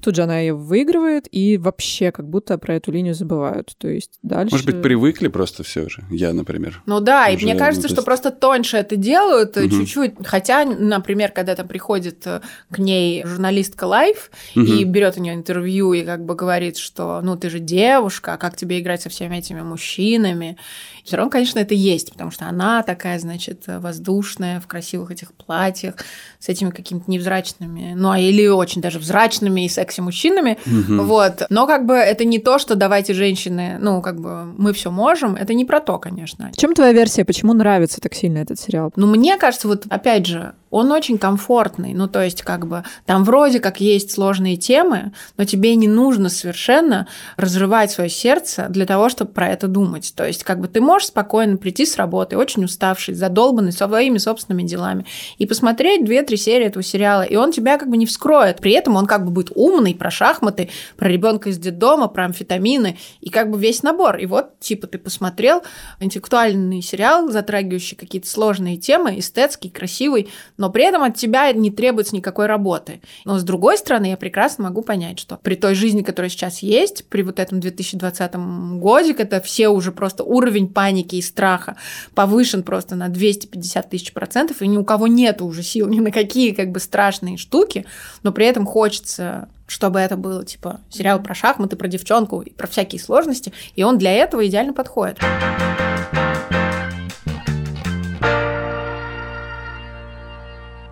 Тут 0.00 0.16
же 0.16 0.22
она 0.22 0.40
ее 0.40 0.54
выигрывает, 0.54 1.28
и 1.30 1.56
вообще 1.58 2.10
как 2.10 2.28
будто 2.28 2.58
про 2.58 2.74
эту 2.74 2.90
линию 2.90 3.14
забывают. 3.14 3.74
То 3.78 3.88
есть 3.88 4.18
дальше... 4.22 4.54
Может 4.54 4.66
быть, 4.66 4.82
привыкли 4.82 5.28
просто 5.28 5.62
все 5.62 5.88
же. 5.88 6.04
Я, 6.10 6.32
например. 6.32 6.82
Ну 6.86 7.00
да, 7.00 7.28
и 7.28 7.36
мне 7.42 7.54
кажется, 7.54 7.86
то 7.86 7.94
что 7.94 8.02
просто 8.02 8.30
тоньше 8.30 8.76
это 8.78 8.96
делают 8.96 9.56
э, 9.56 9.68
чуть-чуть. 9.68 10.14
Хотя, 10.24 10.64
например, 10.64 11.19
когда 11.28 11.54
там 11.54 11.68
приходит 11.68 12.26
э, 12.26 12.40
к 12.70 12.78
ней 12.78 13.22
журналистка 13.24 13.84
Life 13.84 14.30
и 14.54 14.58
Мгм. 14.60 14.92
берет 14.92 15.16
у 15.16 15.20
нее 15.20 15.34
интервью 15.34 15.92
и 15.92 16.02
как 16.02 16.24
бы 16.24 16.34
говорит, 16.34 16.78
что 16.78 17.20
ну 17.22 17.36
ты 17.36 17.50
же 17.50 17.58
девушка, 17.58 18.34
а 18.34 18.36
как 18.38 18.56
тебе 18.56 18.80
играть 18.80 19.02
со 19.02 19.08
всеми 19.08 19.36
этими 19.36 19.60
мужчинами? 19.60 20.56
Все 21.04 21.16
равно, 21.16 21.30
конечно, 21.30 21.58
это 21.58 21.74
есть, 21.74 22.12
потому 22.12 22.30
что 22.30 22.46
она 22.46 22.82
такая, 22.82 23.18
значит, 23.18 23.64
воздушная, 23.66 24.60
в 24.60 24.66
красивых 24.66 25.10
этих 25.10 25.32
платьях, 25.32 25.94
с 26.38 26.48
этими 26.48 26.70
какими-то 26.70 27.10
невзрачными, 27.10 27.94
ну, 27.96 28.10
а 28.10 28.18
или 28.18 28.46
очень 28.46 28.80
даже 28.80 28.98
взрачными 28.98 29.64
и 29.64 29.68
секси-мужчинами. 29.68 30.58
Мгм. 30.66 31.06
Вот. 31.06 31.42
Но 31.50 31.66
как 31.66 31.86
бы 31.86 31.94
это 31.94 32.24
не 32.24 32.38
то, 32.38 32.58
что 32.58 32.74
давайте 32.74 33.14
женщины, 33.14 33.78
ну, 33.80 34.02
как 34.02 34.20
бы 34.20 34.44
мы 34.44 34.72
все 34.72 34.90
можем. 34.90 35.36
Это 35.36 35.54
не 35.54 35.64
про 35.64 35.80
то, 35.80 35.98
конечно. 35.98 36.50
В 36.52 36.56
чем 36.56 36.74
твоя 36.74 36.92
версия, 36.92 37.24
почему 37.24 37.52
нравится 37.52 38.00
так 38.00 38.14
сильно 38.14 38.38
этот 38.38 38.58
сериал? 38.58 38.92
Ну, 38.96 39.06
мне 39.06 39.36
кажется, 39.36 39.68
вот 39.68 39.84
опять 39.88 40.26
же, 40.26 40.54
он 40.70 40.92
очень 40.92 41.18
комфортный. 41.18 41.94
Ну, 41.94 42.08
то 42.08 42.22
есть, 42.22 42.42
как 42.42 42.66
бы, 42.66 42.84
там 43.04 43.24
вроде 43.24 43.60
как 43.60 43.80
есть 43.80 44.12
сложные 44.12 44.56
темы, 44.56 45.12
но 45.36 45.44
тебе 45.44 45.74
не 45.74 45.88
нужно 45.88 46.28
совершенно 46.28 47.08
разрывать 47.36 47.90
свое 47.90 48.08
сердце 48.08 48.66
для 48.70 48.86
того, 48.86 49.08
чтобы 49.08 49.32
про 49.32 49.48
это 49.48 49.66
думать. 49.66 50.12
То 50.14 50.24
есть, 50.24 50.44
как 50.44 50.60
бы, 50.60 50.68
ты 50.68 50.80
можешь 50.90 51.08
спокойно 51.08 51.56
прийти 51.56 51.86
с 51.86 51.96
работы, 51.96 52.36
очень 52.36 52.64
уставший, 52.64 53.14
задолбанный 53.14 53.70
своими 53.70 54.18
собственными 54.18 54.66
делами, 54.66 55.06
и 55.38 55.46
посмотреть 55.46 56.04
две-три 56.04 56.36
серии 56.36 56.66
этого 56.66 56.82
сериала, 56.82 57.22
и 57.22 57.36
он 57.36 57.52
тебя 57.52 57.78
как 57.78 57.88
бы 57.88 57.96
не 57.96 58.06
вскроет. 58.06 58.58
При 58.58 58.72
этом 58.72 58.96
он 58.96 59.06
как 59.06 59.24
бы 59.24 59.30
будет 59.30 59.52
умный 59.54 59.94
про 59.94 60.10
шахматы, 60.10 60.68
про 60.96 61.08
ребенка 61.08 61.50
из 61.50 61.58
детдома, 61.58 62.08
про 62.08 62.24
амфетамины, 62.24 62.98
и 63.20 63.30
как 63.30 63.50
бы 63.50 63.58
весь 63.60 63.84
набор. 63.84 64.16
И 64.16 64.26
вот, 64.26 64.58
типа, 64.58 64.88
ты 64.88 64.98
посмотрел 64.98 65.62
интеллектуальный 66.00 66.82
сериал, 66.82 67.30
затрагивающий 67.30 67.96
какие-то 67.96 68.28
сложные 68.28 68.76
темы, 68.76 69.20
эстетский, 69.20 69.70
красивый, 69.70 70.28
но 70.56 70.70
при 70.70 70.84
этом 70.84 71.04
от 71.04 71.16
тебя 71.16 71.52
не 71.52 71.70
требуется 71.70 72.16
никакой 72.16 72.46
работы. 72.46 73.00
Но 73.24 73.38
с 73.38 73.44
другой 73.44 73.78
стороны, 73.78 74.06
я 74.06 74.16
прекрасно 74.16 74.64
могу 74.64 74.82
понять, 74.82 75.20
что 75.20 75.36
при 75.36 75.54
той 75.54 75.74
жизни, 75.74 76.02
которая 76.02 76.30
сейчас 76.30 76.64
есть, 76.64 77.06
при 77.08 77.22
вот 77.22 77.38
этом 77.38 77.60
2020 77.60 78.34
годе, 78.80 79.14
когда 79.14 79.40
все 79.40 79.68
уже 79.68 79.92
просто 79.92 80.24
уровень 80.24 80.68
паники 80.80 81.16
и 81.16 81.20
страха 81.20 81.76
повышен 82.14 82.62
просто 82.62 82.96
на 82.96 83.10
250 83.10 83.90
тысяч 83.90 84.14
процентов, 84.14 84.62
и 84.62 84.66
ни 84.66 84.78
у 84.78 84.84
кого 84.84 85.08
нет 85.08 85.42
уже 85.42 85.62
сил 85.62 85.86
ни 85.88 86.00
на 86.00 86.10
какие 86.10 86.52
как 86.52 86.70
бы 86.70 86.80
страшные 86.80 87.36
штуки, 87.36 87.84
но 88.22 88.32
при 88.32 88.46
этом 88.46 88.64
хочется 88.64 89.50
чтобы 89.66 90.00
это 90.00 90.16
было, 90.16 90.44
типа, 90.44 90.80
сериал 90.90 91.22
про 91.22 91.32
шахматы, 91.32 91.76
про 91.76 91.86
девчонку 91.86 92.40
и 92.40 92.50
про 92.50 92.66
всякие 92.66 93.00
сложности, 93.00 93.52
и 93.76 93.84
он 93.84 93.98
для 93.98 94.10
этого 94.10 94.44
идеально 94.44 94.72
подходит. 94.72 95.18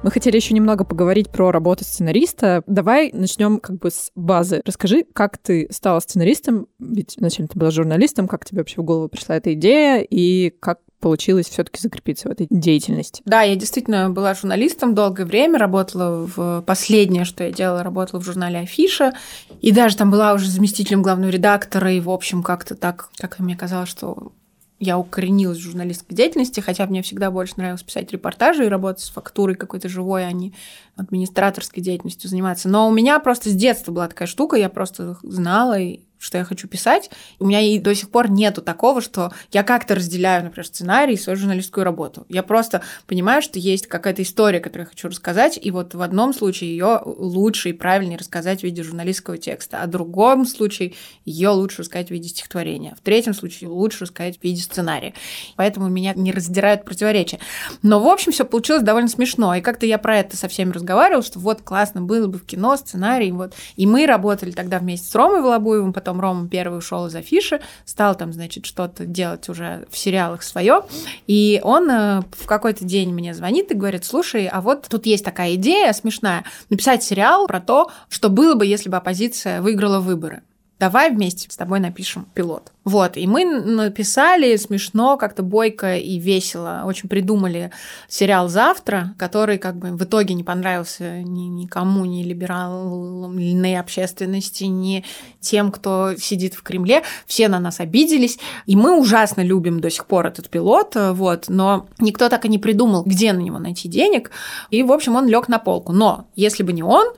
Мы 0.04 0.12
хотели 0.12 0.36
еще 0.36 0.54
немного 0.54 0.84
поговорить 0.84 1.28
про 1.28 1.50
работу 1.50 1.84
сценариста. 1.84 2.62
Давай 2.66 3.10
начнем 3.12 3.58
как 3.58 3.78
бы 3.78 3.90
с 3.90 4.12
базы. 4.14 4.62
Расскажи, 4.64 5.04
как 5.12 5.38
ты 5.38 5.68
стала 5.70 5.98
сценаристом, 5.98 6.68
ведь 6.78 7.16
вначале 7.18 7.48
ты 7.48 7.58
была 7.58 7.72
журналистом, 7.72 8.28
как 8.28 8.44
тебе 8.44 8.60
вообще 8.60 8.80
в 8.80 8.84
голову 8.84 9.08
пришла 9.08 9.36
эта 9.36 9.52
идея 9.54 10.00
и 10.00 10.50
как 10.50 10.78
получилось 11.00 11.48
все-таки 11.48 11.80
закрепиться 11.80 12.28
в 12.28 12.32
этой 12.32 12.46
деятельности. 12.50 13.22
Да, 13.24 13.42
я 13.42 13.56
действительно 13.56 14.10
была 14.10 14.34
журналистом 14.34 14.94
долгое 14.94 15.24
время, 15.24 15.58
работала 15.58 16.26
в... 16.26 16.62
Последнее, 16.62 17.24
что 17.24 17.44
я 17.44 17.52
делала, 17.52 17.82
работала 17.82 18.20
в 18.20 18.24
журнале 18.24 18.60
«Афиша», 18.60 19.12
и 19.60 19.70
даже 19.72 19.96
там 19.96 20.10
была 20.10 20.32
уже 20.32 20.48
заместителем 20.48 21.02
главного 21.02 21.30
редактора, 21.30 21.92
и, 21.92 22.00
в 22.00 22.10
общем, 22.10 22.42
как-то 22.42 22.74
так, 22.74 23.10
как 23.16 23.38
мне 23.38 23.56
казалось, 23.56 23.88
что 23.88 24.32
я 24.80 24.98
укоренилась 24.98 25.58
в 25.58 25.62
журналистской 25.62 26.16
деятельности, 26.16 26.60
хотя 26.60 26.86
мне 26.86 27.02
всегда 27.02 27.30
больше 27.30 27.54
нравилось 27.56 27.82
писать 27.82 28.12
репортажи 28.12 28.64
и 28.64 28.68
работать 28.68 29.02
с 29.02 29.10
фактурой 29.10 29.56
какой-то 29.56 29.88
живой, 29.88 30.26
а 30.26 30.32
не 30.32 30.54
администраторской 30.98 31.82
деятельностью 31.82 32.28
заниматься. 32.28 32.68
Но 32.68 32.88
у 32.88 32.92
меня 32.92 33.18
просто 33.20 33.48
с 33.48 33.54
детства 33.54 33.92
была 33.92 34.08
такая 34.08 34.28
штука, 34.28 34.56
я 34.56 34.68
просто 34.68 35.16
знала, 35.22 35.78
что 36.18 36.38
я 36.38 36.44
хочу 36.44 36.68
писать. 36.68 37.10
У 37.38 37.46
меня 37.46 37.60
и 37.60 37.78
до 37.78 37.94
сих 37.94 38.10
пор 38.10 38.30
нету 38.30 38.60
такого, 38.60 39.00
что 39.00 39.32
я 39.52 39.62
как-то 39.62 39.94
разделяю, 39.94 40.44
например, 40.44 40.66
сценарий 40.66 41.14
и 41.14 41.16
свою 41.16 41.38
журналистскую 41.38 41.84
работу. 41.84 42.26
Я 42.28 42.42
просто 42.42 42.82
понимаю, 43.06 43.40
что 43.40 43.58
есть 43.58 43.86
какая-то 43.86 44.22
история, 44.22 44.60
которую 44.60 44.86
я 44.86 44.90
хочу 44.90 45.08
рассказать, 45.08 45.58
и 45.60 45.70
вот 45.70 45.94
в 45.94 46.02
одном 46.02 46.34
случае 46.34 46.70
ее 46.70 47.00
лучше 47.04 47.70
и 47.70 47.72
правильнее 47.72 48.18
рассказать 48.18 48.60
в 48.60 48.62
виде 48.64 48.82
журналистского 48.82 49.38
текста, 49.38 49.82
а 49.82 49.86
в 49.86 49.90
другом 49.90 50.44
случае 50.46 50.94
ее 51.24 51.50
лучше 51.50 51.82
рассказать 51.82 52.08
в 52.08 52.10
виде 52.10 52.28
стихотворения, 52.28 52.96
в 52.96 53.00
третьем 53.00 53.34
случае 53.34 53.70
лучше 53.70 54.04
рассказать 54.04 54.40
в 54.40 54.44
виде 54.44 54.60
сценария. 54.60 55.14
Поэтому 55.56 55.88
меня 55.88 56.14
не 56.14 56.32
раздирают 56.32 56.84
противоречия. 56.84 57.38
Но, 57.82 58.00
в 58.00 58.08
общем, 58.08 58.32
все 58.32 58.44
получилось 58.44 58.82
довольно 58.82 59.08
смешно. 59.08 59.54
И 59.54 59.60
как-то 59.60 59.86
я 59.86 59.98
про 59.98 60.18
это 60.18 60.36
со 60.36 60.48
всеми 60.48 60.72
разговаривала, 60.72 60.87
что 61.22 61.38
вот 61.38 61.62
классно 61.62 62.02
было 62.02 62.26
бы 62.26 62.38
в 62.38 62.44
кино, 62.44 62.76
сценарий. 62.76 63.32
Вот. 63.32 63.54
И 63.76 63.86
мы 63.86 64.06
работали 64.06 64.50
тогда 64.50 64.78
вместе 64.78 65.08
с 65.08 65.14
Ромой 65.14 65.42
Волобуевым, 65.42 65.92
потом 65.92 66.20
Рома 66.20 66.48
первый 66.48 66.78
ушел 66.78 67.06
из 67.06 67.14
афиши, 67.14 67.60
стал 67.84 68.14
там, 68.14 68.32
значит, 68.32 68.66
что-то 68.66 69.06
делать 69.06 69.48
уже 69.48 69.86
в 69.90 69.96
сериалах 69.96 70.42
свое. 70.42 70.82
И 71.26 71.60
он 71.62 71.90
э, 71.90 72.22
в 72.32 72.46
какой-то 72.46 72.84
день 72.84 73.12
мне 73.12 73.34
звонит 73.34 73.70
и 73.70 73.74
говорит, 73.74 74.04
слушай, 74.04 74.46
а 74.46 74.60
вот 74.60 74.86
тут 74.88 75.06
есть 75.06 75.24
такая 75.24 75.54
идея 75.54 75.92
смешная, 75.92 76.44
написать 76.70 77.02
сериал 77.02 77.46
про 77.46 77.60
то, 77.60 77.90
что 78.08 78.28
было 78.28 78.54
бы, 78.54 78.66
если 78.66 78.88
бы 78.88 78.96
оппозиция 78.96 79.62
выиграла 79.62 80.00
выборы. 80.00 80.42
Давай 80.78 81.10
вместе 81.10 81.50
с 81.50 81.56
тобой 81.56 81.80
напишем 81.80 82.26
пилот. 82.34 82.72
Вот, 82.84 83.18
и 83.18 83.26
мы 83.26 83.44
написали 83.44 84.56
смешно, 84.56 85.18
как-то 85.18 85.42
бойко 85.42 85.96
и 85.96 86.18
весело, 86.18 86.84
очень 86.86 87.08
придумали 87.08 87.70
сериал 88.08 88.48
«Завтра», 88.48 89.14
который 89.18 89.58
как 89.58 89.76
бы 89.76 89.88
в 89.88 90.02
итоге 90.04 90.32
не 90.32 90.42
понравился 90.42 91.22
ни, 91.22 91.48
никому, 91.48 92.06
ни 92.06 92.22
либеральной 92.22 93.78
общественности, 93.78 94.64
ни 94.64 95.04
тем, 95.38 95.70
кто 95.70 96.14
сидит 96.16 96.54
в 96.54 96.62
Кремле. 96.62 97.02
Все 97.26 97.48
на 97.48 97.60
нас 97.60 97.80
обиделись, 97.80 98.38
и 98.64 98.74
мы 98.74 98.98
ужасно 98.98 99.42
любим 99.42 99.80
до 99.80 99.90
сих 99.90 100.06
пор 100.06 100.28
этот 100.28 100.48
пилот, 100.48 100.94
вот, 100.96 101.46
но 101.48 101.88
никто 101.98 102.30
так 102.30 102.46
и 102.46 102.48
не 102.48 102.58
придумал, 102.58 103.02
где 103.02 103.34
на 103.34 103.40
него 103.40 103.58
найти 103.58 103.88
денег, 103.88 104.30
и, 104.70 104.82
в 104.82 104.92
общем, 104.92 105.14
он 105.16 105.26
лег 105.28 105.48
на 105.48 105.58
полку. 105.58 105.92
Но 105.92 106.26
если 106.36 106.62
бы 106.62 106.72
не 106.72 106.82
он, 106.82 107.08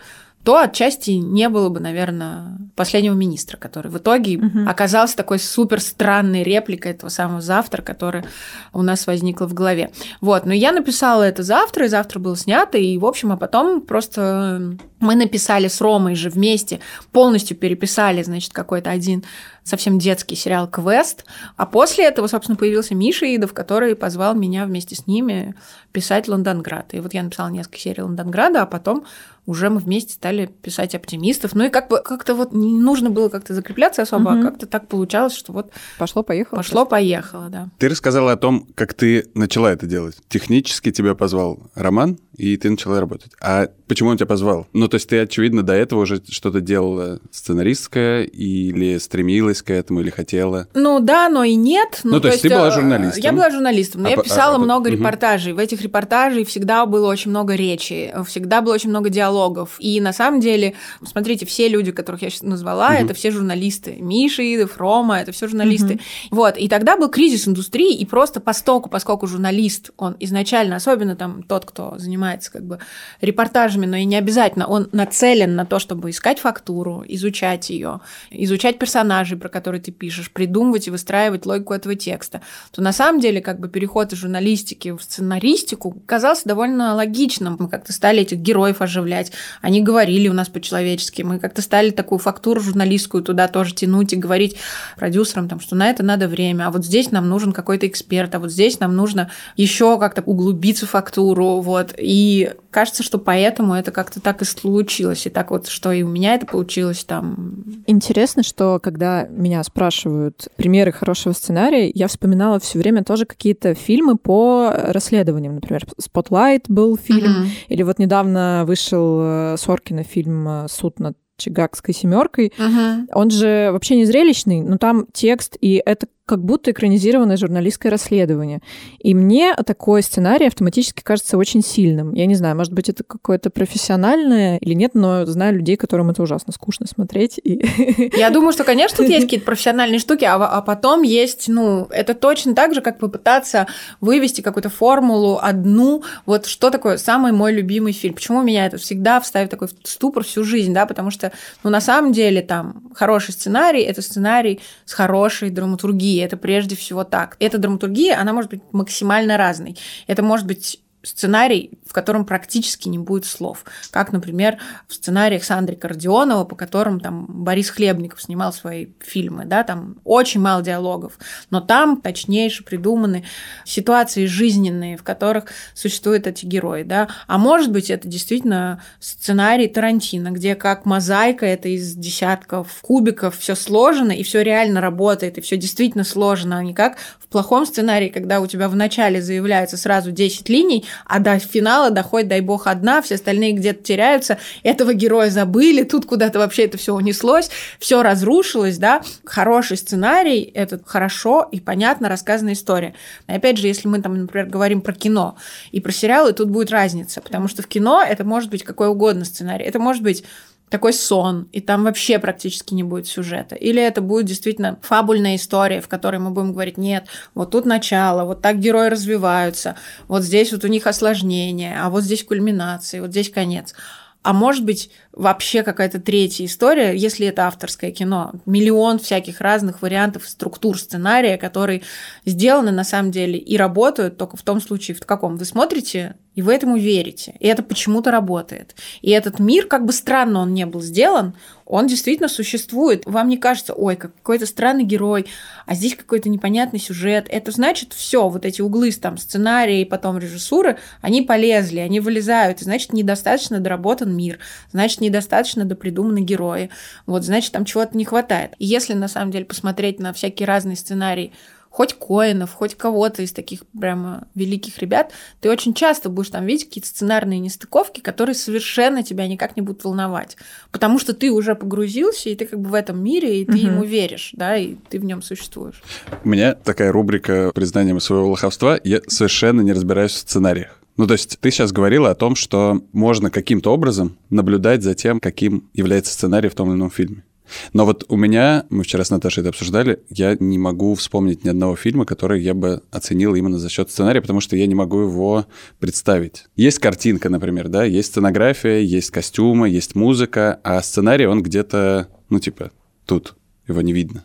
то 0.44 0.58
отчасти 0.58 1.10
не 1.10 1.48
было 1.50 1.68
бы, 1.68 1.80
наверное, 1.80 2.58
последнего 2.74 3.14
министра, 3.14 3.58
который 3.58 3.90
в 3.90 3.98
итоге 3.98 4.38
угу. 4.38 4.60
оказался 4.66 5.16
такой 5.16 5.38
супер 5.38 5.80
странной 5.80 6.42
репликой 6.42 6.92
этого 6.92 7.10
самого 7.10 7.42
завтра, 7.42 7.82
который 7.82 8.24
у 8.72 8.80
нас 8.80 9.06
возникло 9.06 9.46
в 9.46 9.52
голове. 9.52 9.90
Вот, 10.22 10.46
но 10.46 10.54
я 10.54 10.72
написала 10.72 11.24
это 11.24 11.42
завтра, 11.42 11.84
и 11.84 11.88
завтра 11.88 12.20
было 12.20 12.36
снято, 12.36 12.78
и, 12.78 12.96
в 12.96 13.04
общем, 13.04 13.32
а 13.32 13.36
потом 13.36 13.82
просто 13.82 14.78
мы 14.98 15.14
написали 15.14 15.68
с 15.68 15.80
Ромой 15.80 16.14
же 16.14 16.30
вместе, 16.30 16.80
полностью 17.12 17.56
переписали, 17.56 18.22
значит, 18.22 18.52
какой-то 18.52 18.90
один 18.90 19.24
совсем 19.64 19.98
детский 19.98 20.36
сериал 20.36 20.68
«Квест», 20.68 21.24
а 21.56 21.66
после 21.66 22.04
этого, 22.06 22.26
собственно, 22.26 22.56
появился 22.56 22.94
Миша 22.94 23.26
Идов, 23.34 23.52
который 23.52 23.94
позвал 23.94 24.34
меня 24.34 24.66
вместе 24.66 24.94
с 24.94 25.06
ними 25.06 25.54
писать 25.92 26.28
«Лондонград». 26.28 26.94
И 26.94 27.00
вот 27.00 27.14
я 27.14 27.22
написала 27.22 27.48
несколько 27.48 27.78
серий 27.78 28.02
«Лондонграда», 28.02 28.62
а 28.62 28.66
потом 28.66 29.04
уже 29.46 29.68
мы 29.68 29.80
вместе 29.80 30.14
стали 30.14 30.46
писать 30.46 30.94
оптимистов. 30.94 31.54
Ну 31.54 31.64
и 31.64 31.70
как 31.70 31.88
бы 31.88 32.00
как-то 32.02 32.34
вот 32.34 32.52
не 32.52 32.78
нужно 32.78 33.10
было 33.10 33.28
как-то 33.28 33.52
закрепляться 33.52 34.02
особо, 34.02 34.28
угу. 34.30 34.38
а 34.38 34.42
как-то 34.42 34.66
так 34.66 34.86
получалось, 34.86 35.34
что 35.34 35.52
вот 35.52 35.72
пошло-поехало. 35.98 36.58
Пошло-поехало, 36.58 37.48
да. 37.48 37.68
Ты 37.78 37.88
рассказала 37.88 38.32
о 38.32 38.36
том, 38.36 38.68
как 38.74 38.94
ты 38.94 39.26
начала 39.34 39.72
это 39.72 39.86
делать. 39.86 40.16
Технически 40.28 40.92
тебя 40.92 41.14
позвал 41.14 41.70
Роман, 41.74 42.18
и 42.36 42.56
ты 42.56 42.70
начала 42.70 43.00
работать. 43.00 43.32
А 43.40 43.68
почему 43.88 44.10
он 44.10 44.16
тебя 44.16 44.26
позвал? 44.26 44.68
Ну, 44.72 44.86
то 44.88 44.94
есть 44.94 45.08
ты, 45.08 45.18
очевидно, 45.18 45.62
до 45.62 45.72
этого 45.72 46.02
уже 46.02 46.22
что-то 46.28 46.60
делала 46.60 47.18
сценаристское 47.32 48.22
или 48.22 48.98
стремилась 48.98 49.49
к 49.62 49.70
этому, 49.70 50.00
или 50.00 50.10
хотела? 50.10 50.68
Ну 50.74 51.00
да, 51.00 51.28
но 51.28 51.44
и 51.44 51.54
нет. 51.54 52.00
Ну, 52.04 52.12
ну 52.12 52.16
то, 52.16 52.22
то 52.22 52.28
есть, 52.28 52.44
есть 52.44 52.54
ты 52.54 52.58
была 52.58 52.68
э, 52.68 52.72
журналистом? 52.72 53.22
Я 53.22 53.32
была 53.32 53.50
журналистом, 53.50 54.02
но 54.02 54.08
а, 54.08 54.10
я 54.12 54.16
писала 54.16 54.56
а, 54.56 54.58
много 54.58 54.88
угу. 54.88 54.96
репортажей. 54.96 55.52
В 55.52 55.58
этих 55.58 55.82
репортажах 55.82 56.46
всегда 56.48 56.86
было 56.86 57.08
очень 57.08 57.30
много 57.30 57.54
речи, 57.54 58.12
всегда 58.26 58.60
было 58.60 58.74
очень 58.74 58.90
много 58.90 59.10
диалогов. 59.10 59.76
И 59.78 60.00
на 60.00 60.12
самом 60.12 60.40
деле, 60.40 60.74
смотрите, 61.04 61.46
все 61.46 61.68
люди, 61.68 61.92
которых 61.92 62.22
я 62.22 62.30
сейчас 62.30 62.42
назвала, 62.42 62.88
угу. 62.88 63.04
это 63.04 63.14
все 63.14 63.30
журналисты. 63.30 63.96
Миша 64.00 64.42
Идов, 64.42 64.78
Рома, 64.78 65.20
это 65.20 65.32
все 65.32 65.48
журналисты. 65.48 65.94
Угу. 65.94 66.36
Вот, 66.36 66.56
и 66.56 66.68
тогда 66.68 66.96
был 66.96 67.08
кризис 67.08 67.48
индустрии, 67.48 67.94
и 67.96 68.06
просто 68.06 68.40
постоку, 68.40 68.88
поскольку 68.88 69.26
журналист, 69.26 69.90
он 69.96 70.16
изначально, 70.20 70.76
особенно 70.76 71.16
там 71.16 71.42
тот, 71.42 71.64
кто 71.64 71.94
занимается 71.98 72.52
как 72.52 72.64
бы 72.64 72.78
репортажами, 73.20 73.86
но 73.86 73.96
и 73.96 74.04
не 74.04 74.16
обязательно, 74.16 74.66
он 74.66 74.88
нацелен 74.92 75.54
на 75.56 75.66
то, 75.66 75.78
чтобы 75.78 76.10
искать 76.10 76.38
фактуру, 76.38 77.04
изучать 77.06 77.70
ее, 77.70 78.00
изучать 78.30 78.78
персонажей, 78.78 79.38
про 79.40 79.48
которые 79.48 79.80
ты 79.80 79.90
пишешь, 79.90 80.30
придумывать 80.30 80.86
и 80.86 80.90
выстраивать 80.90 81.46
логику 81.46 81.74
этого 81.74 81.96
текста, 81.96 82.42
то 82.70 82.82
на 82.82 82.92
самом 82.92 83.20
деле 83.20 83.40
как 83.40 83.58
бы 83.58 83.68
переход 83.68 84.12
из 84.12 84.18
журналистики 84.18 84.92
в 84.92 85.02
сценаристику 85.02 86.00
казался 86.06 86.42
довольно 86.46 86.94
логичным. 86.94 87.56
Мы 87.58 87.68
как-то 87.68 87.92
стали 87.92 88.20
этих 88.20 88.38
героев 88.38 88.80
оживлять, 88.80 89.32
они 89.62 89.82
говорили 89.82 90.28
у 90.28 90.32
нас 90.32 90.48
по-человечески, 90.48 91.22
мы 91.22 91.38
как-то 91.38 91.62
стали 91.62 91.90
такую 91.90 92.18
фактуру 92.18 92.60
журналистскую 92.60 93.24
туда 93.24 93.48
тоже 93.48 93.74
тянуть 93.74 94.12
и 94.12 94.16
говорить 94.16 94.56
продюсерам, 94.96 95.48
там, 95.48 95.60
что 95.60 95.74
на 95.74 95.90
это 95.90 96.02
надо 96.02 96.28
время, 96.28 96.66
а 96.66 96.70
вот 96.70 96.84
здесь 96.84 97.10
нам 97.10 97.28
нужен 97.28 97.52
какой-то 97.52 97.86
эксперт, 97.86 98.34
а 98.34 98.38
вот 98.38 98.52
здесь 98.52 98.80
нам 98.80 98.94
нужно 98.94 99.30
еще 99.56 99.98
как-то 99.98 100.22
углубиться 100.22 100.86
в 100.86 100.90
фактуру, 100.90 101.60
вот. 101.60 101.94
И 101.98 102.52
кажется, 102.70 103.02
что 103.02 103.18
поэтому 103.18 103.74
это 103.74 103.90
как-то 103.90 104.20
так 104.20 104.42
и 104.42 104.44
случилось, 104.44 105.26
и 105.26 105.30
так 105.30 105.50
вот, 105.50 105.68
что 105.68 105.92
и 105.92 106.02
у 106.02 106.08
меня 106.08 106.34
это 106.34 106.46
получилось 106.46 107.04
там. 107.04 107.82
Интересно, 107.86 108.42
что 108.42 108.78
когда 108.82 109.26
меня 109.30 109.62
спрашивают 109.62 110.48
примеры 110.56 110.92
хорошего 110.92 111.32
сценария, 111.32 111.90
я 111.94 112.08
вспоминала 112.08 112.60
все 112.60 112.78
время 112.78 113.04
тоже 113.04 113.26
какие-то 113.26 113.74
фильмы 113.74 114.16
по 114.16 114.72
расследованиям, 114.74 115.54
например, 115.54 115.84
Spotlight 116.00 116.64
был 116.68 116.96
фильм, 116.96 117.44
mm-hmm. 117.44 117.48
или 117.68 117.82
вот 117.82 117.98
недавно 117.98 118.64
вышел 118.66 119.20
э, 119.22 119.56
Соркина 119.58 120.02
фильм 120.02 120.48
э, 120.48 120.66
«Суд 120.68 120.98
над 121.00 121.16
Чигакской 121.40 121.94
семеркой. 121.94 122.52
Uh-huh. 122.58 123.06
Он 123.14 123.30
же 123.30 123.70
вообще 123.72 123.96
не 123.96 124.04
зрелищный, 124.04 124.60
но 124.60 124.76
там 124.76 125.06
текст, 125.12 125.56
и 125.60 125.82
это 125.84 126.06
как 126.30 126.44
будто 126.44 126.70
экранизированное 126.70 127.36
журналистское 127.36 127.90
расследование. 127.90 128.60
И 129.00 129.14
мне 129.14 129.52
такой 129.66 130.00
сценарий 130.00 130.46
автоматически 130.46 131.02
кажется 131.02 131.36
очень 131.36 131.60
сильным. 131.60 132.14
Я 132.14 132.26
не 132.26 132.36
знаю, 132.36 132.54
может 132.54 132.72
быть, 132.72 132.88
это 132.88 133.02
какое-то 133.02 133.50
профессиональное 133.50 134.56
или 134.58 134.74
нет, 134.74 134.92
но 134.94 135.26
знаю 135.26 135.56
людей, 135.56 135.76
которым 135.76 136.10
это 136.10 136.22
ужасно 136.22 136.52
скучно 136.52 136.86
смотреть. 136.86 137.40
И... 137.42 138.12
Я 138.16 138.30
думаю, 138.30 138.52
что, 138.52 138.62
конечно, 138.62 138.98
тут 138.98 139.08
есть 139.08 139.22
какие-то 139.22 139.44
профессиональные 139.44 139.98
штуки, 139.98 140.24
а, 140.24 140.36
а 140.36 140.62
потом 140.62 141.02
есть, 141.02 141.48
ну, 141.48 141.88
это 141.90 142.14
точно 142.14 142.54
так 142.54 142.74
же, 142.74 142.80
как 142.80 143.00
попытаться 143.00 143.66
вывести 144.00 144.40
какую-то 144.40 144.70
формулу 144.70 145.40
одну. 145.42 146.04
Вот 146.26 146.46
что 146.46 146.70
такое 146.70 146.96
самый 146.96 147.32
мой 147.32 147.52
любимый 147.52 147.92
фильм? 147.92 148.14
Почему 148.14 148.40
меня 148.42 148.66
это 148.66 148.76
всегда 148.76 149.18
вставит 149.18 149.50
такой 149.50 149.66
ступор 149.82 150.22
всю 150.22 150.44
жизнь, 150.44 150.72
да, 150.72 150.86
потому 150.86 151.10
что, 151.10 151.32
ну, 151.64 151.70
на 151.70 151.80
самом 151.80 152.12
деле, 152.12 152.40
там, 152.40 152.84
хороший 152.94 153.32
сценарий– 153.32 153.82
это 153.82 154.00
сценарий 154.00 154.60
с 154.84 154.92
хорошей 154.92 155.50
драматургией, 155.50 156.19
это 156.20 156.36
прежде 156.36 156.76
всего 156.76 157.04
так. 157.04 157.36
Эта 157.40 157.58
драматургия, 157.58 158.18
она 158.20 158.32
может 158.32 158.50
быть 158.50 158.62
максимально 158.72 159.36
разной. 159.36 159.76
Это 160.06 160.22
может 160.22 160.46
быть 160.46 160.80
сценарий, 161.02 161.70
в 161.86 161.92
котором 161.92 162.24
практически 162.24 162.88
не 162.88 162.98
будет 162.98 163.24
слов. 163.24 163.64
Как, 163.90 164.12
например, 164.12 164.58
в 164.86 164.94
сценариях 164.94 165.44
Сандрика 165.44 165.88
Родионова, 165.88 166.44
по 166.44 166.56
которым 166.56 167.00
там 167.00 167.26
Борис 167.28 167.70
Хлебников 167.70 168.22
снимал 168.22 168.52
свои 168.52 168.88
фильмы, 169.00 169.44
да, 169.44 169.64
там 169.64 169.96
очень 170.04 170.40
мало 170.40 170.62
диалогов, 170.62 171.18
но 171.50 171.60
там 171.60 172.00
точнейше 172.00 172.64
придуманы 172.64 173.24
ситуации 173.64 174.26
жизненные, 174.26 174.96
в 174.96 175.02
которых 175.02 175.46
существуют 175.74 176.26
эти 176.26 176.44
герои, 176.44 176.82
да. 176.82 177.08
А 177.26 177.38
может 177.38 177.72
быть, 177.72 177.90
это 177.90 178.06
действительно 178.06 178.82
сценарий 179.00 179.68
Тарантино, 179.68 180.30
где 180.30 180.54
как 180.54 180.84
мозаика, 180.84 181.46
это 181.46 181.68
из 181.68 181.94
десятков 181.94 182.78
кубиков, 182.82 183.38
все 183.38 183.54
сложено, 183.54 184.12
и 184.12 184.22
все 184.22 184.42
реально 184.42 184.80
работает, 184.80 185.38
и 185.38 185.40
все 185.40 185.56
действительно 185.56 186.04
сложно, 186.04 186.58
а 186.58 186.62
не 186.62 186.74
как 186.74 186.98
в 187.18 187.26
плохом 187.28 187.64
сценарии, 187.64 188.08
когда 188.08 188.40
у 188.40 188.46
тебя 188.46 188.68
в 188.68 188.76
начале 188.76 189.22
заявляется 189.22 189.76
сразу 189.76 190.10
10 190.10 190.48
линий, 190.48 190.84
а 191.06 191.18
до 191.18 191.38
финала 191.38 191.90
доходит, 191.90 192.28
дай 192.28 192.40
бог, 192.40 192.66
одна, 192.66 193.02
все 193.02 193.16
остальные 193.16 193.52
где-то 193.52 193.82
теряются, 193.82 194.38
этого 194.62 194.94
героя 194.94 195.30
забыли, 195.30 195.82
тут 195.82 196.06
куда-то 196.06 196.38
вообще 196.38 196.64
это 196.64 196.78
все 196.78 196.94
унеслось, 196.94 197.50
все 197.78 198.02
разрушилось, 198.02 198.78
да. 198.78 199.02
Хороший 199.24 199.76
сценарий– 199.76 200.42
это 200.54 200.80
хорошо 200.84 201.48
и 201.50 201.60
понятно 201.60 202.08
рассказанная 202.08 202.54
история. 202.54 202.94
И 203.28 203.32
опять 203.32 203.58
же, 203.58 203.66
если 203.66 203.88
мы 203.88 204.00
там, 204.00 204.20
например, 204.22 204.46
говорим 204.46 204.80
про 204.80 204.92
кино 204.92 205.36
и 205.72 205.80
про 205.80 205.92
сериалы, 205.92 206.32
тут 206.32 206.48
будет 206.50 206.70
разница, 206.70 207.20
потому 207.20 207.48
что 207.48 207.62
в 207.62 207.66
кино 207.66 208.02
это 208.06 208.24
может 208.24 208.50
быть 208.50 208.64
какой 208.64 208.88
угодно 208.88 209.24
сценарий. 209.24 209.64
Это 209.64 209.78
может 209.78 210.02
быть 210.02 210.24
такой 210.70 210.92
сон, 210.92 211.48
и 211.52 211.60
там 211.60 211.84
вообще 211.84 212.18
практически 212.18 212.72
не 212.72 212.84
будет 212.84 213.06
сюжета. 213.06 213.56
Или 213.56 213.82
это 213.82 214.00
будет 214.00 214.26
действительно 214.26 214.78
фабульная 214.82 215.36
история, 215.36 215.80
в 215.80 215.88
которой 215.88 216.18
мы 216.18 216.30
будем 216.30 216.52
говорить, 216.52 216.78
нет, 216.78 217.06
вот 217.34 217.50
тут 217.50 217.66
начало, 217.66 218.24
вот 218.24 218.40
так 218.40 218.58
герои 218.58 218.88
развиваются, 218.88 219.76
вот 220.06 220.22
здесь 220.22 220.52
вот 220.52 220.64
у 220.64 220.68
них 220.68 220.86
осложнение, 220.86 221.76
а 221.78 221.90
вот 221.90 222.04
здесь 222.04 222.24
кульминация, 222.24 223.02
вот 223.02 223.10
здесь 223.10 223.30
конец. 223.30 223.74
А 224.22 224.34
может 224.34 224.66
быть, 224.66 224.90
вообще 225.12 225.62
какая-то 225.62 225.98
третья 225.98 226.44
история, 226.44 226.94
если 226.94 227.26
это 227.26 227.46
авторское 227.46 227.90
кино. 227.90 228.32
Миллион 228.44 228.98
всяких 228.98 229.40
разных 229.40 229.80
вариантов 229.80 230.28
структур 230.28 230.78
сценария, 230.78 231.38
которые 231.38 231.82
сделаны 232.26 232.70
на 232.70 232.84
самом 232.84 233.12
деле 233.12 233.38
и 233.38 233.56
работают 233.56 234.18
только 234.18 234.36
в 234.36 234.42
том 234.42 234.60
случае, 234.60 234.94
в 234.94 235.06
каком 235.06 235.36
вы 235.36 235.46
смотрите 235.46 236.16
и 236.34 236.42
вы 236.42 236.54
этому 236.54 236.76
верите. 236.76 237.34
И 237.40 237.46
это 237.46 237.62
почему-то 237.62 238.10
работает. 238.10 238.76
И 239.00 239.10
этот 239.10 239.38
мир, 239.38 239.66
как 239.66 239.86
бы 239.86 239.92
странно 239.92 240.40
он 240.40 240.52
не 240.52 240.66
был 240.66 240.82
сделан, 240.82 241.34
он 241.70 241.86
действительно 241.86 242.28
существует. 242.28 243.04
Вам 243.06 243.28
не 243.28 243.36
кажется, 243.36 243.74
ой, 243.74 243.94
какой-то 243.94 244.44
странный 244.44 244.82
герой, 244.82 245.26
а 245.66 245.74
здесь 245.74 245.94
какой-то 245.94 246.28
непонятный 246.28 246.80
сюжет. 246.80 247.26
Это 247.30 247.52
значит, 247.52 247.92
все, 247.92 248.28
вот 248.28 248.44
эти 248.44 248.60
углы 248.60 248.90
там 248.90 249.16
сценария 249.18 249.82
и 249.82 249.84
потом 249.84 250.18
режиссуры, 250.18 250.78
они 251.00 251.22
полезли, 251.22 251.78
они 251.78 252.00
вылезают. 252.00 252.58
Значит, 252.58 252.92
недостаточно 252.92 253.60
доработан 253.60 254.14
мир. 254.14 254.40
Значит, 254.72 255.00
недостаточно 255.00 255.64
допридуманы 255.64 256.22
герои. 256.22 256.70
Вот, 257.06 257.24
значит, 257.24 257.52
там 257.52 257.64
чего-то 257.64 257.96
не 257.96 258.04
хватает. 258.04 258.54
И 258.58 258.66
если 258.66 258.94
на 258.94 259.06
самом 259.06 259.30
деле 259.30 259.44
посмотреть 259.44 260.00
на 260.00 260.12
всякие 260.12 260.48
разные 260.48 260.76
сценарии 260.76 261.32
хоть 261.70 261.94
Коинов, 261.94 262.52
хоть 262.52 262.74
кого-то 262.74 263.22
из 263.22 263.32
таких 263.32 263.60
прямо 263.78 264.26
великих 264.34 264.78
ребят, 264.78 265.12
ты 265.40 265.50
очень 265.50 265.72
часто 265.72 266.08
будешь 266.08 266.30
там 266.30 266.44
видеть 266.44 266.66
какие-то 266.66 266.88
сценарные 266.88 267.38
нестыковки, 267.38 268.00
которые 268.00 268.34
совершенно 268.34 269.02
тебя 269.02 269.26
никак 269.26 269.56
не 269.56 269.62
будут 269.62 269.84
волновать. 269.84 270.36
Потому 270.72 270.98
что 270.98 271.14
ты 271.14 271.30
уже 271.30 271.54
погрузился, 271.54 272.28
и 272.28 272.34
ты 272.34 272.44
как 272.44 272.60
бы 272.60 272.70
в 272.70 272.74
этом 272.74 273.02
мире, 273.02 273.40
и 273.40 273.44
ты 273.46 273.56
ему 273.56 273.84
веришь, 273.84 274.30
да, 274.34 274.56
и 274.56 274.74
ты 274.88 274.98
в 274.98 275.04
нем 275.04 275.22
существуешь. 275.22 275.82
У 276.24 276.28
меня 276.28 276.54
такая 276.54 276.92
рубрика 276.92 277.52
признанием 277.54 278.00
своего 278.00 278.30
лоховства. 278.30 278.78
Я 278.84 279.00
совершенно 279.06 279.60
не 279.60 279.72
разбираюсь 279.72 280.12
в 280.12 280.18
сценариях. 280.18 280.80
Ну, 280.96 281.06
то 281.06 281.14
есть 281.14 281.38
ты 281.40 281.50
сейчас 281.50 281.72
говорила 281.72 282.10
о 282.10 282.14
том, 282.14 282.34
что 282.34 282.82
можно 282.92 283.30
каким-то 283.30 283.72
образом 283.72 284.18
наблюдать 284.28 284.82
за 284.82 284.94
тем, 284.94 285.18
каким 285.18 285.70
является 285.72 286.12
сценарий 286.12 286.48
в 286.48 286.54
том 286.54 286.68
или 286.68 286.76
ином 286.76 286.90
фильме. 286.90 287.22
Но 287.72 287.84
вот 287.84 288.04
у 288.08 288.16
меня, 288.16 288.66
мы 288.70 288.84
вчера 288.84 289.04
с 289.04 289.10
Наташей 289.10 289.42
это 289.42 289.50
обсуждали, 289.50 290.00
я 290.08 290.36
не 290.38 290.58
могу 290.58 290.94
вспомнить 290.94 291.44
ни 291.44 291.48
одного 291.48 291.76
фильма, 291.76 292.04
который 292.04 292.42
я 292.42 292.54
бы 292.54 292.82
оценил 292.90 293.34
именно 293.34 293.58
за 293.58 293.68
счет 293.68 293.90
сценария, 293.90 294.20
потому 294.20 294.40
что 294.40 294.56
я 294.56 294.66
не 294.66 294.74
могу 294.74 295.00
его 295.00 295.46
представить. 295.78 296.46
Есть 296.56 296.78
картинка, 296.78 297.28
например, 297.28 297.68
да, 297.68 297.84
есть 297.84 298.08
сценография, 298.08 298.78
есть 298.78 299.10
костюмы, 299.10 299.68
есть 299.68 299.94
музыка, 299.94 300.60
а 300.62 300.82
сценарий, 300.82 301.26
он 301.26 301.42
где-то, 301.42 302.08
ну, 302.28 302.38
типа, 302.38 302.70
тут, 303.06 303.34
его 303.66 303.80
не 303.80 303.92
видно. 303.92 304.24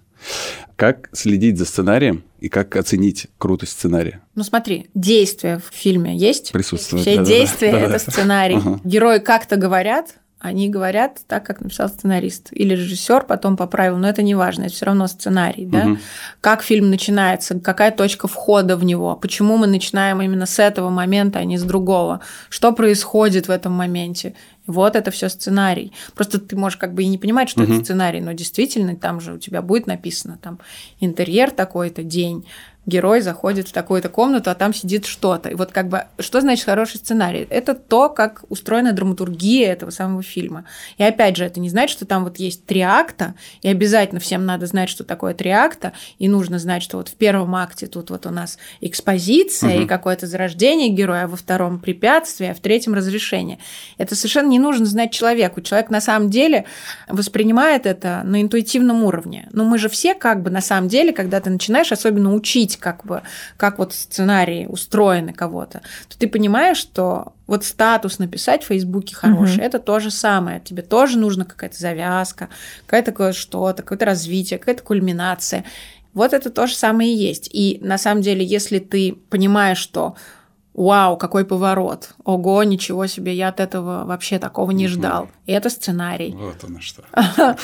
Как 0.75 1.09
следить 1.13 1.57
за 1.57 1.65
сценарием 1.65 2.23
и 2.39 2.49
как 2.49 2.75
оценить 2.75 3.27
крутость 3.37 3.73
сценария? 3.73 4.21
Ну 4.35 4.43
смотри, 4.43 4.89
действия 4.93 5.59
в 5.59 5.73
фильме 5.73 6.17
есть. 6.17 6.51
Присутствует. 6.51 7.03
Все 7.03 7.15
да-да-да. 7.15 7.35
действия 7.35 7.71
Да-да-да. 7.71 7.95
это 7.95 8.11
сценарий. 8.11 8.55
Ага. 8.55 8.81
Герои 8.83 9.19
как-то 9.19 9.55
говорят, 9.55 10.15
они 10.45 10.69
говорят 10.69 11.21
так, 11.27 11.45
как 11.45 11.61
написал 11.61 11.89
сценарист. 11.89 12.49
Или 12.51 12.73
режиссер 12.73 13.25
потом 13.25 13.57
поправил, 13.57 13.97
но 13.97 14.07
это 14.07 14.21
не 14.21 14.35
важно, 14.35 14.63
это 14.63 14.73
все 14.73 14.85
равно 14.85 15.07
сценарий. 15.07 15.65
Да? 15.65 15.85
Мгм. 15.85 15.99
Как 16.41 16.61
фильм 16.63 16.89
начинается, 16.89 17.59
какая 17.59 17.91
точка 17.91 18.27
входа 18.27 18.77
в 18.77 18.83
него, 18.83 19.15
почему 19.15 19.57
мы 19.57 19.67
начинаем 19.67 20.21
именно 20.21 20.45
с 20.45 20.59
этого 20.59 20.89
момента, 20.89 21.39
а 21.39 21.43
не 21.43 21.57
с 21.57 21.63
другого, 21.63 22.21
что 22.49 22.71
происходит 22.71 23.47
в 23.47 23.51
этом 23.51 23.73
моменте. 23.73 24.33
Вот 24.67 24.95
это 24.95 25.11
все 25.11 25.29
сценарий. 25.29 25.93
Просто 26.15 26.39
ты 26.39 26.55
можешь 26.55 26.77
как 26.77 26.93
бы 26.93 27.03
и 27.03 27.07
не 27.07 27.17
понимать, 27.19 27.49
что 27.49 27.61
это 27.63 27.73
Мгм. 27.73 27.83
сценарий, 27.83 28.21
но 28.21 28.31
действительно 28.31 28.95
там 28.95 29.19
же 29.21 29.33
у 29.33 29.37
тебя 29.37 29.61
будет 29.61 29.85
написано 29.85 30.39
там 30.41 30.59
интерьер 30.99 31.51
такой-то 31.51 32.01
день, 32.03 32.45
герой 32.85 33.21
заходит 33.21 33.67
в 33.67 33.73
такую-то 33.73 34.09
комнату, 34.09 34.49
а 34.51 34.55
там 34.55 34.73
сидит 34.73 35.05
что-то. 35.05 35.49
И 35.49 35.55
вот 35.55 35.71
как 35.71 35.89
бы, 35.89 36.03
что 36.19 36.41
значит 36.41 36.65
хороший 36.65 36.97
сценарий? 36.97 37.47
Это 37.49 37.73
то, 37.73 38.09
как 38.09 38.43
устроена 38.49 38.91
драматургия 38.91 39.71
этого 39.71 39.89
самого 39.89 40.21
фильма. 40.23 40.65
И 40.97 41.03
опять 41.03 41.37
же, 41.37 41.45
это 41.45 41.59
не 41.59 41.69
значит, 41.69 41.97
что 41.97 42.05
там 42.05 42.23
вот 42.23 42.37
есть 42.37 42.65
три 42.65 42.81
акта, 42.81 43.35
и 43.61 43.69
обязательно 43.69 44.19
всем 44.19 44.45
надо 44.45 44.65
знать, 44.65 44.89
что 44.89 45.03
такое 45.03 45.33
три 45.33 45.49
акта, 45.49 45.93
и 46.19 46.27
нужно 46.27 46.59
знать, 46.59 46.83
что 46.83 46.97
вот 46.97 47.09
в 47.09 47.15
первом 47.15 47.55
акте 47.55 47.87
тут 47.87 48.09
вот 48.09 48.25
у 48.25 48.29
нас 48.29 48.57
экспозиция 48.81 49.75
и 49.75 49.79
Мгм. 49.79 49.87
какое-то 49.87 50.27
зарождение 50.27 50.89
героя, 50.89 51.23
а 51.23 51.27
во 51.27 51.37
втором 51.37 51.79
препятствие, 51.79 52.51
а 52.51 52.53
в 52.53 52.59
третьем 52.59 52.93
разрешение. 52.93 53.59
Это 53.97 54.15
совершенно 54.15 54.47
не 54.49 54.59
нужно 54.59 54.85
знать 54.85 55.11
человеку. 55.11 55.61
Человек 55.61 55.89
на 55.89 56.01
самом 56.01 56.29
деле 56.29 56.65
воспринимает 57.07 57.85
это 57.85 58.21
на 58.23 58.41
интуитивном 58.41 59.03
уровне. 59.03 59.47
Но 59.51 59.63
мы 59.63 59.77
же 59.77 59.89
все 59.89 60.13
как 60.13 60.41
бы 60.41 60.49
на 60.49 60.61
самом 60.61 60.87
деле, 60.87 61.13
когда 61.13 61.39
ты 61.39 61.49
начинаешь 61.49 61.91
особенно 61.91 62.33
учить, 62.33 62.74
как 62.77 63.05
бы, 63.05 63.21
как 63.57 63.77
вот 63.79 63.93
сценарии 63.93 64.65
устроены 64.65 65.33
кого-то, 65.33 65.81
то 66.09 66.17
ты 66.17 66.27
понимаешь, 66.27 66.77
что 66.77 67.33
вот 67.47 67.63
статус 67.63 68.19
написать 68.19 68.63
в 68.63 68.67
Фейсбуке 68.67 69.15
хороший, 69.15 69.55
Мгм. 69.57 69.61
это 69.63 69.79
то 69.79 69.99
же 69.99 70.11
самое. 70.11 70.59
Тебе 70.59 70.81
тоже 70.81 71.17
нужна 71.17 71.45
какая-то 71.45 71.77
завязка, 71.77 72.49
какое-то 72.85 73.33
что-то, 73.33 73.83
какое-то 73.83 74.05
развитие, 74.05 74.59
какая-то 74.59 74.83
кульминация. 74.83 75.63
Вот 76.13 76.33
это 76.33 76.49
то 76.49 76.65
же 76.65 76.75
самое 76.75 77.13
и 77.13 77.17
есть. 77.17 77.49
И 77.51 77.77
на 77.81 77.97
самом 77.97 78.21
деле, 78.21 78.43
если 78.45 78.79
ты 78.79 79.17
понимаешь, 79.29 79.77
что 79.79 80.15
Вау, 80.75 81.15
какой 81.15 81.45
поворот. 81.45 82.09
Ого, 82.25 82.61
ничего 82.63 83.07
себе, 83.07 83.33
я 83.33 83.47
от 83.47 83.61
этого 83.61 84.03
вообще 84.05 84.39
такого 84.39 84.71
не 84.71 84.89
ждал. 84.89 85.29
И 85.45 85.53
это 85.53 85.69
сценарий. 85.69 86.35
Вот 86.37 86.63
оно 86.63 86.81
что. 86.81 87.03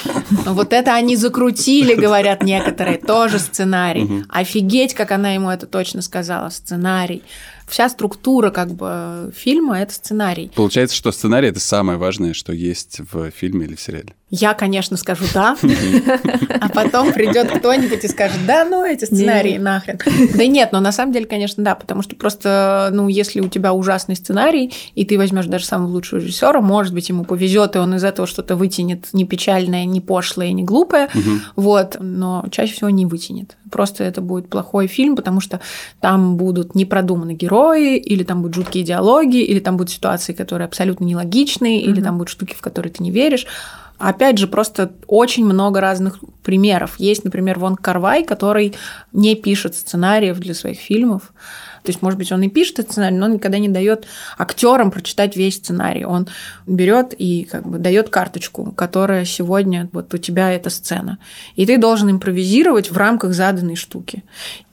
Вот 0.46 0.72
это 0.72 0.96
они 0.96 1.18
закрутили, 1.18 1.94
говорят 1.94 2.42
некоторые, 2.42 2.98
тоже 2.98 3.40
сценарий. 3.40 4.24
Офигеть, 4.30 4.94
как 4.94 5.12
она 5.12 5.32
ему 5.32 5.50
это 5.50 5.68
точно 5.68 6.02
сказала, 6.02 6.50
сценарий. 6.50 7.22
Вся 7.68 7.90
структура 7.90 8.50
как 8.50 8.72
бы 8.72 9.32
фильма– 9.36 9.80
это 9.82 9.94
сценарий. 9.94 10.52
Получается, 10.56 10.96
что 10.96 11.12
сценарий— 11.12 11.48
это 11.50 11.60
самое 11.60 11.98
важное, 11.98 12.34
что 12.34 12.54
есть 12.54 13.00
в 13.12 13.32
фильме 13.32 13.66
или 13.66 13.76
в 13.76 13.82
сериале. 13.82 14.14
Я, 14.34 14.54
конечно, 14.54 14.96
скажу 14.96 15.26
«да», 15.34 15.58
а 16.62 16.70
потом 16.70 17.12
придет 17.12 17.52
кто-нибудь 17.52 18.02
и 18.06 18.08
скажет 18.08 18.38
«да, 18.48 18.64
ну 18.64 18.86
эти 18.86 19.04
сценарии 19.04 19.58
нахрен». 19.58 20.00
Да 20.34 20.46
нет, 20.48 20.72
но 20.72 20.80
на 20.80 20.94
самом 20.94 21.12
деле, 21.12 21.26
конечно, 21.26 21.62
да, 21.62 21.76
потому 21.76 22.02
что 22.02 22.16
просто, 22.16 22.90
ну, 22.94 23.10
если 23.10 23.42
у 23.42 23.50
тебя 23.50 23.74
ужасный 23.74 24.16
сценарий, 24.16 24.74
и 24.96 25.04
ты 25.04 25.18
возьмешь 25.18 25.48
даже 25.48 25.66
самого 25.66 25.90
лучшего 25.90 26.20
режиссера, 26.20 26.62
может 26.62 26.94
быть, 26.94 27.10
ему 27.10 27.26
повезет, 27.26 27.76
и 27.76 27.80
он 27.80 27.96
из 27.96 28.06
этого 28.06 28.26
что-то 28.26 28.56
вытянет 28.56 29.10
не 29.12 29.26
печальное, 29.26 29.84
не 29.84 30.00
пошлое, 30.00 30.54
не 30.54 30.64
глупое, 30.64 31.10
вот, 31.58 31.98
но 32.00 32.46
чаще 32.52 32.74
всего 32.74 32.90
не 32.90 33.06
вытянет. 33.06 33.58
Просто 33.70 34.06
это 34.06 34.22
будет 34.22 34.50
плохой 34.50 34.88
фильм, 34.88 35.18
потому 35.18 35.42
что 35.42 35.60
там 36.00 36.38
будут 36.38 36.74
непродуманные 36.74 37.36
герои, 37.36 37.98
или 37.98 38.24
там 38.24 38.42
будут 38.42 38.56
жуткие 38.56 38.86
диалоги, 38.86 39.38
или 39.44 39.60
там 39.60 39.76
будут 39.76 39.92
ситуации, 39.92 40.32
которые 40.32 40.68
абсолютно 40.68 41.04
нелогичные, 41.04 41.82
или 41.82 42.02
там 42.02 42.18
будут 42.18 42.30
штуки, 42.30 42.56
в 42.58 42.62
которые 42.62 42.94
ты 42.94 43.04
не 43.04 43.12
веришь. 43.12 43.46
Опять 44.02 44.38
же, 44.38 44.48
просто 44.48 44.92
очень 45.08 45.46
много 45.46 45.80
разных 45.80 46.20
примеров. 46.44 46.96
Есть, 46.98 47.24
например, 47.24 47.60
Вон 47.60 47.76
Карвай, 47.76 48.24
который 48.24 48.74
не 49.14 49.36
пишет 49.36 49.76
сценариев 49.76 50.40
для 50.40 50.54
своих 50.56 50.80
фильмов. 50.80 51.32
То 51.84 51.90
есть, 51.90 52.02
может 52.02 52.18
быть, 52.18 52.32
он 52.32 52.42
и 52.44 52.48
пишет 52.48 52.80
этот 52.80 52.92
сценарий, 52.92 53.16
но 53.16 53.26
он 53.26 53.34
никогда 53.34 53.58
не 53.58 53.70
дает 53.70 54.06
актерам 54.38 54.92
прочитать 54.92 55.36
весь 55.36 55.56
сценарий. 55.56 56.06
Он 56.06 56.28
берет 56.68 57.14
и 57.18 57.44
как 57.44 57.68
бы 57.68 57.80
дает 57.80 58.10
карточку, 58.10 58.72
которая 58.72 59.26
сегодня 59.26 59.90
вот 59.92 60.14
у 60.14 60.18
тебя 60.18 60.52
эта 60.52 60.70
сцена. 60.70 61.18
И 61.56 61.66
ты 61.66 61.78
должен 61.78 62.10
импровизировать 62.12 62.92
в 62.92 62.98
рамках 62.98 63.34
заданной 63.34 63.76
штуки. 63.76 64.24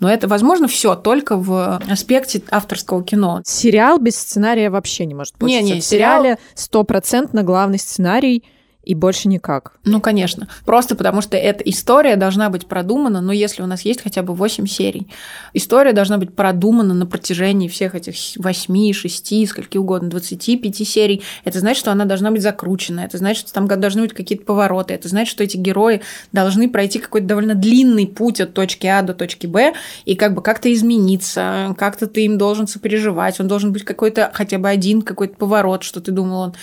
Но 0.00 0.10
это 0.10 0.28
возможно 0.28 0.68
все 0.68 0.94
только 0.96 1.36
в 1.36 1.80
аспекте 1.88 2.42
авторского 2.50 3.02
кино. 3.02 3.40
Сериал 3.44 3.98
без 3.98 4.16
сценария 4.16 4.68
вообще 4.68 5.06
не 5.06 5.14
может 5.14 5.34
получиться. 5.34 5.64
Не-не, 5.64 5.80
в 5.80 5.84
сериале 5.84 6.38
стопроцентно 6.54 7.42
главный 7.42 7.78
сценарий 7.78 8.44
и 8.88 8.94
больше 8.94 9.28
никак. 9.28 9.74
Ну, 9.84 10.00
конечно. 10.00 10.48
Просто 10.64 10.96
потому 10.96 11.20
что 11.20 11.36
эта 11.36 11.62
история 11.64 12.16
должна 12.16 12.48
быть 12.48 12.66
продумана, 12.66 13.20
но 13.20 13.32
если 13.32 13.62
у 13.62 13.66
нас 13.66 13.82
есть 13.82 14.02
хотя 14.02 14.22
бы 14.22 14.32
8 14.34 14.66
серий, 14.66 15.08
история 15.52 15.92
должна 15.92 16.16
быть 16.16 16.34
продумана 16.34 16.94
на 16.94 17.04
протяжении 17.04 17.68
всех 17.68 17.94
этих 17.94 18.14
8, 18.36 18.92
6, 18.94 19.46
скольки 19.46 19.76
угодно, 19.76 20.08
25 20.08 20.88
серий. 20.88 21.22
Это 21.44 21.60
значит, 21.60 21.80
что 21.80 21.92
она 21.92 22.06
должна 22.06 22.30
быть 22.30 22.40
закручена, 22.40 23.00
это 23.00 23.18
значит, 23.18 23.42
что 23.46 23.52
там 23.52 23.68
должны 23.68 24.00
быть 24.00 24.14
какие-то 24.14 24.46
повороты, 24.46 24.94
это 24.94 25.06
значит, 25.08 25.30
что 25.30 25.44
эти 25.44 25.58
герои 25.58 26.00
должны 26.32 26.70
пройти 26.70 26.98
какой-то 26.98 27.26
довольно 27.26 27.54
длинный 27.54 28.06
путь 28.06 28.40
от 28.40 28.54
точки 28.54 28.86
А 28.86 29.02
до 29.02 29.12
точки 29.12 29.46
Б 29.46 29.74
и 30.06 30.14
как 30.14 30.32
бы 30.32 30.40
как-то 30.40 30.72
измениться, 30.72 31.74
как-то 31.76 32.06
ты 32.06 32.24
им 32.24 32.38
должен 32.38 32.66
сопереживать, 32.66 33.38
он 33.38 33.48
должен 33.48 33.70
быть 33.70 33.84
какой-то 33.84 34.30
хотя 34.32 34.56
бы 34.56 34.70
один 34.70 35.02
какой-то 35.02 35.36
поворот, 35.36 35.82
что 35.82 36.00
ты 36.00 36.10
думал, 36.10 36.40
он 36.40 36.54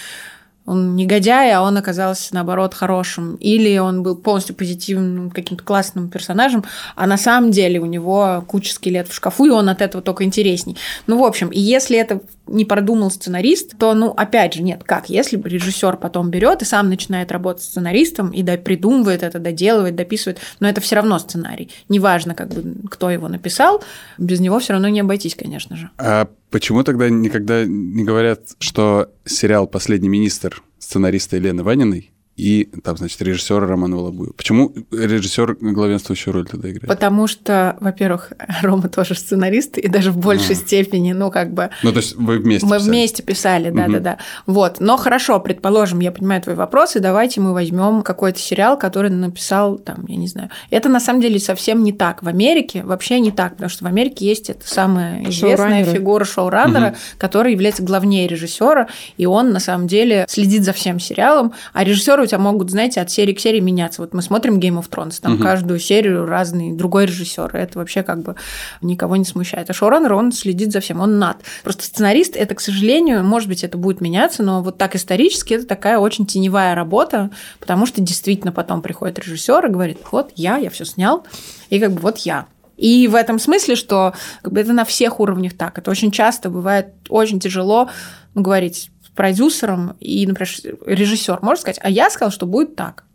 он 0.65 0.95
негодяй, 0.95 1.51
а 1.53 1.61
он 1.61 1.77
оказался, 1.77 2.33
наоборот, 2.33 2.73
хорошим. 2.73 3.35
Или 3.35 3.77
он 3.77 4.01
был 4.01 4.15
полностью 4.15 4.55
позитивным, 4.55 5.29
каким-то 5.29 5.63
классным 5.63 6.09
персонажем, 6.09 6.65
а 6.95 7.05
на 7.05 7.17
самом 7.17 7.51
деле 7.51 7.79
у 7.79 7.85
него 7.85 8.43
куча 8.47 8.73
скелет 8.73 9.07
в 9.07 9.13
шкафу, 9.13 9.45
и 9.45 9.49
он 9.49 9.69
от 9.69 9.81
этого 9.81 10.01
только 10.01 10.23
интересней. 10.23 10.75
Ну, 11.07 11.19
в 11.19 11.23
общем, 11.23 11.49
и 11.49 11.59
если 11.59 11.97
это 11.97 12.21
не 12.47 12.65
продумал 12.65 13.11
сценарист, 13.11 13.77
то, 13.77 13.93
ну, 13.93 14.09
опять 14.09 14.53
же, 14.55 14.63
нет, 14.63 14.83
как? 14.83 15.09
Если 15.09 15.39
режиссер 15.41 15.97
потом 15.97 16.29
берет 16.29 16.61
и 16.61 16.65
сам 16.65 16.89
начинает 16.89 17.31
работать 17.31 17.63
сценаристом 17.63 18.31
и 18.31 18.41
да, 18.43 18.57
придумывает 18.57 19.23
это, 19.23 19.39
доделывает, 19.39 19.95
дописывает, 19.95 20.39
но 20.59 20.67
это 20.67 20.81
все 20.81 20.95
равно 20.95 21.19
сценарий. 21.19 21.71
Неважно, 21.89 22.33
как 22.33 22.49
бы, 22.49 22.89
кто 22.89 23.09
его 23.09 23.27
написал, 23.27 23.83
без 24.17 24.39
него 24.39 24.59
все 24.59 24.73
равно 24.73 24.87
не 24.89 24.99
обойтись, 24.99 25.35
конечно 25.35 25.75
же. 25.75 25.89
А 25.97 26.27
почему 26.55 26.83
тогда 26.83 27.09
никогда 27.09 27.65
не 27.65 28.05
говорят, 28.05 28.55
что 28.59 29.11
сериал 29.25 29.67
«Последний 29.67 30.07
министр» 30.07 30.63
сценариста 30.79 31.35
Елены 31.35 31.63
Ваниной 31.63 32.13
и 32.35 32.65
там, 32.83 32.97
значит, 32.97 33.21
режиссера 33.21 33.65
Романа 33.65 33.95
Волобуева. 33.95 34.33
Почему 34.33 34.73
режиссер 34.91 35.57
главенствующую 35.61 36.33
роль 36.33 36.45
тогда 36.45 36.69
играет? 36.69 36.87
Потому 36.87 37.27
что, 37.27 37.77
во-первых, 37.79 38.33
Рома 38.61 38.89
тоже 38.89 39.15
сценарист, 39.15 39.77
и 39.77 39.87
даже 39.87 40.11
в 40.11 40.17
большей 40.17 40.53
А. 40.55 40.57
степени, 40.57 41.13
ну, 41.13 41.31
как 41.31 41.53
бы... 41.53 41.69
Ну, 41.83 41.91
то 41.91 41.97
есть 41.99 42.15
вы 42.15 42.39
вместе 42.39 42.65
Мы 42.67 42.75
писали? 42.77 42.89
вместе 42.89 43.23
писали, 43.23 43.69
да-да-да. 43.69 44.17
Вот. 44.45 44.79
Но 44.81 44.97
хорошо, 44.97 45.39
предположим, 45.39 45.99
я 46.01 46.11
понимаю 46.11 46.41
твой 46.41 46.55
вопрос, 46.55 46.95
и 46.95 46.99
давайте 46.99 47.39
мы 47.39 47.53
возьмем 47.53 48.01
какой-то 48.01 48.37
сериал, 48.39 48.77
который 48.77 49.09
написал, 49.09 49.77
там, 49.77 50.03
я 50.07 50.17
не 50.17 50.27
знаю. 50.27 50.49
Это 50.71 50.89
на 50.89 50.99
самом 50.99 51.21
деле 51.21 51.39
совсем 51.39 51.83
не 51.83 51.93
так. 51.93 52.21
В 52.21 52.27
Америке 52.27 52.83
вообще 52.83 53.19
не 53.21 53.31
так, 53.31 53.53
потому 53.53 53.69
что 53.69 53.85
в 53.85 53.87
Америке 53.87 54.25
есть 54.25 54.49
эта 54.49 54.67
самая 54.67 55.21
известная 55.23 55.55
Шоураннеры. 55.57 55.91
фигура 55.93 56.25
шоураннера, 56.25 56.87
Мгм. 56.87 56.95
который 57.17 57.53
является 57.53 57.81
главнее 57.81 58.27
режиссера, 58.27 58.87
и 59.17 59.25
он 59.25 59.51
на 59.53 59.59
самом 59.59 59.87
деле 59.87 60.25
следит 60.27 60.63
за 60.65 60.73
всем 60.73 60.99
сериалом, 60.99 61.53
а 61.71 61.83
режиссеру 61.83 62.24
у 62.25 62.27
тебя 62.27 62.39
могут, 62.39 62.69
знаете, 62.69 63.01
от 63.01 63.09
серии 63.09 63.33
к 63.33 63.39
серии 63.39 63.59
меняться. 63.59 64.01
Вот 64.01 64.13
мы 64.13 64.21
смотрим 64.21 64.59
Game 64.59 64.79
of 64.79 64.89
Thrones, 64.89 65.19
там 65.21 65.33
Мгм. 65.33 65.43
каждую 65.43 65.79
серию 65.79 66.25
разный 66.25 66.73
другой 66.73 67.05
режиссер. 67.05 67.55
Это 67.55 67.79
вообще 67.79 68.03
как 68.03 68.21
бы 68.21 68.35
никого 68.81 69.15
не 69.15 69.25
смущает. 69.25 69.69
А 69.69 69.73
шоураннер, 69.73 70.13
он 70.13 70.31
следит 70.31 70.71
за 70.71 70.79
всем, 70.79 70.99
он 70.99 71.19
над. 71.19 71.37
Просто 71.63 71.83
сценарист, 71.83 72.35
это, 72.35 72.55
к 72.55 72.59
сожалению, 72.59 73.23
может 73.23 73.47
быть, 73.49 73.63
это 73.63 73.77
будет 73.77 74.01
меняться, 74.01 74.43
но 74.43 74.61
вот 74.61 74.77
так 74.77 74.95
исторически 74.95 75.53
это 75.53 75.65
такая 75.65 75.97
очень 75.99 76.25
теневая 76.25 76.75
работа, 76.75 77.29
потому 77.59 77.85
что 77.85 78.01
действительно 78.01 78.51
потом 78.51 78.81
приходит 78.81 79.19
режиссер 79.19 79.65
и 79.65 79.69
говорит, 79.69 79.99
вот 80.11 80.31
я, 80.35 80.57
я 80.57 80.69
все 80.69 80.85
снял, 80.85 81.25
и 81.69 81.79
как 81.79 81.91
бы 81.93 81.99
вот 82.01 82.17
я. 82.19 82.45
И 82.77 83.07
в 83.07 83.15
этом 83.15 83.39
смысле, 83.39 83.75
что 83.75 84.13
как 84.41 84.51
бы, 84.51 84.59
это 84.59 84.73
на 84.73 84.83
всех 84.83 85.21
уровнях 85.21 85.53
так. 85.53 85.77
Это 85.77 85.89
очень 85.89 86.11
часто 86.11 86.49
бывает 86.49 86.87
очень 87.07 87.39
тяжело 87.39 87.89
говорить 88.33 88.91
продюсером 89.15 89.95
и, 89.99 90.25
например, 90.27 90.49
режиссер 90.85 91.39
может 91.41 91.61
сказать, 91.61 91.79
а 91.81 91.89
я 91.89 92.09
сказал, 92.09 92.31
что 92.31 92.45
будет 92.45 92.75
так, 92.75 93.05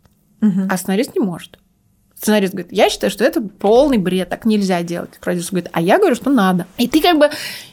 Мгм. 0.41 0.67
а 0.69 0.77
сценарист 0.77 1.15
не 1.15 1.21
может. 1.23 1.59
Сценарист 2.15 2.53
говорит, 2.53 2.71
я 2.71 2.89
считаю, 2.89 3.09
что 3.09 3.23
это 3.23 3.41
полный 3.41 3.97
бред, 3.97 4.29
так 4.29 4.45
нельзя 4.45 4.83
делать. 4.83 5.17
Продюсер 5.21 5.51
говорит, 5.51 5.69
а 5.73 5.81
я 5.81 5.97
говорю, 5.97 6.13
что 6.15 6.29
надо. 6.29 6.67
И 6.77 6.87
ты 6.87 7.01
как 7.01 7.17
бы 7.17 7.29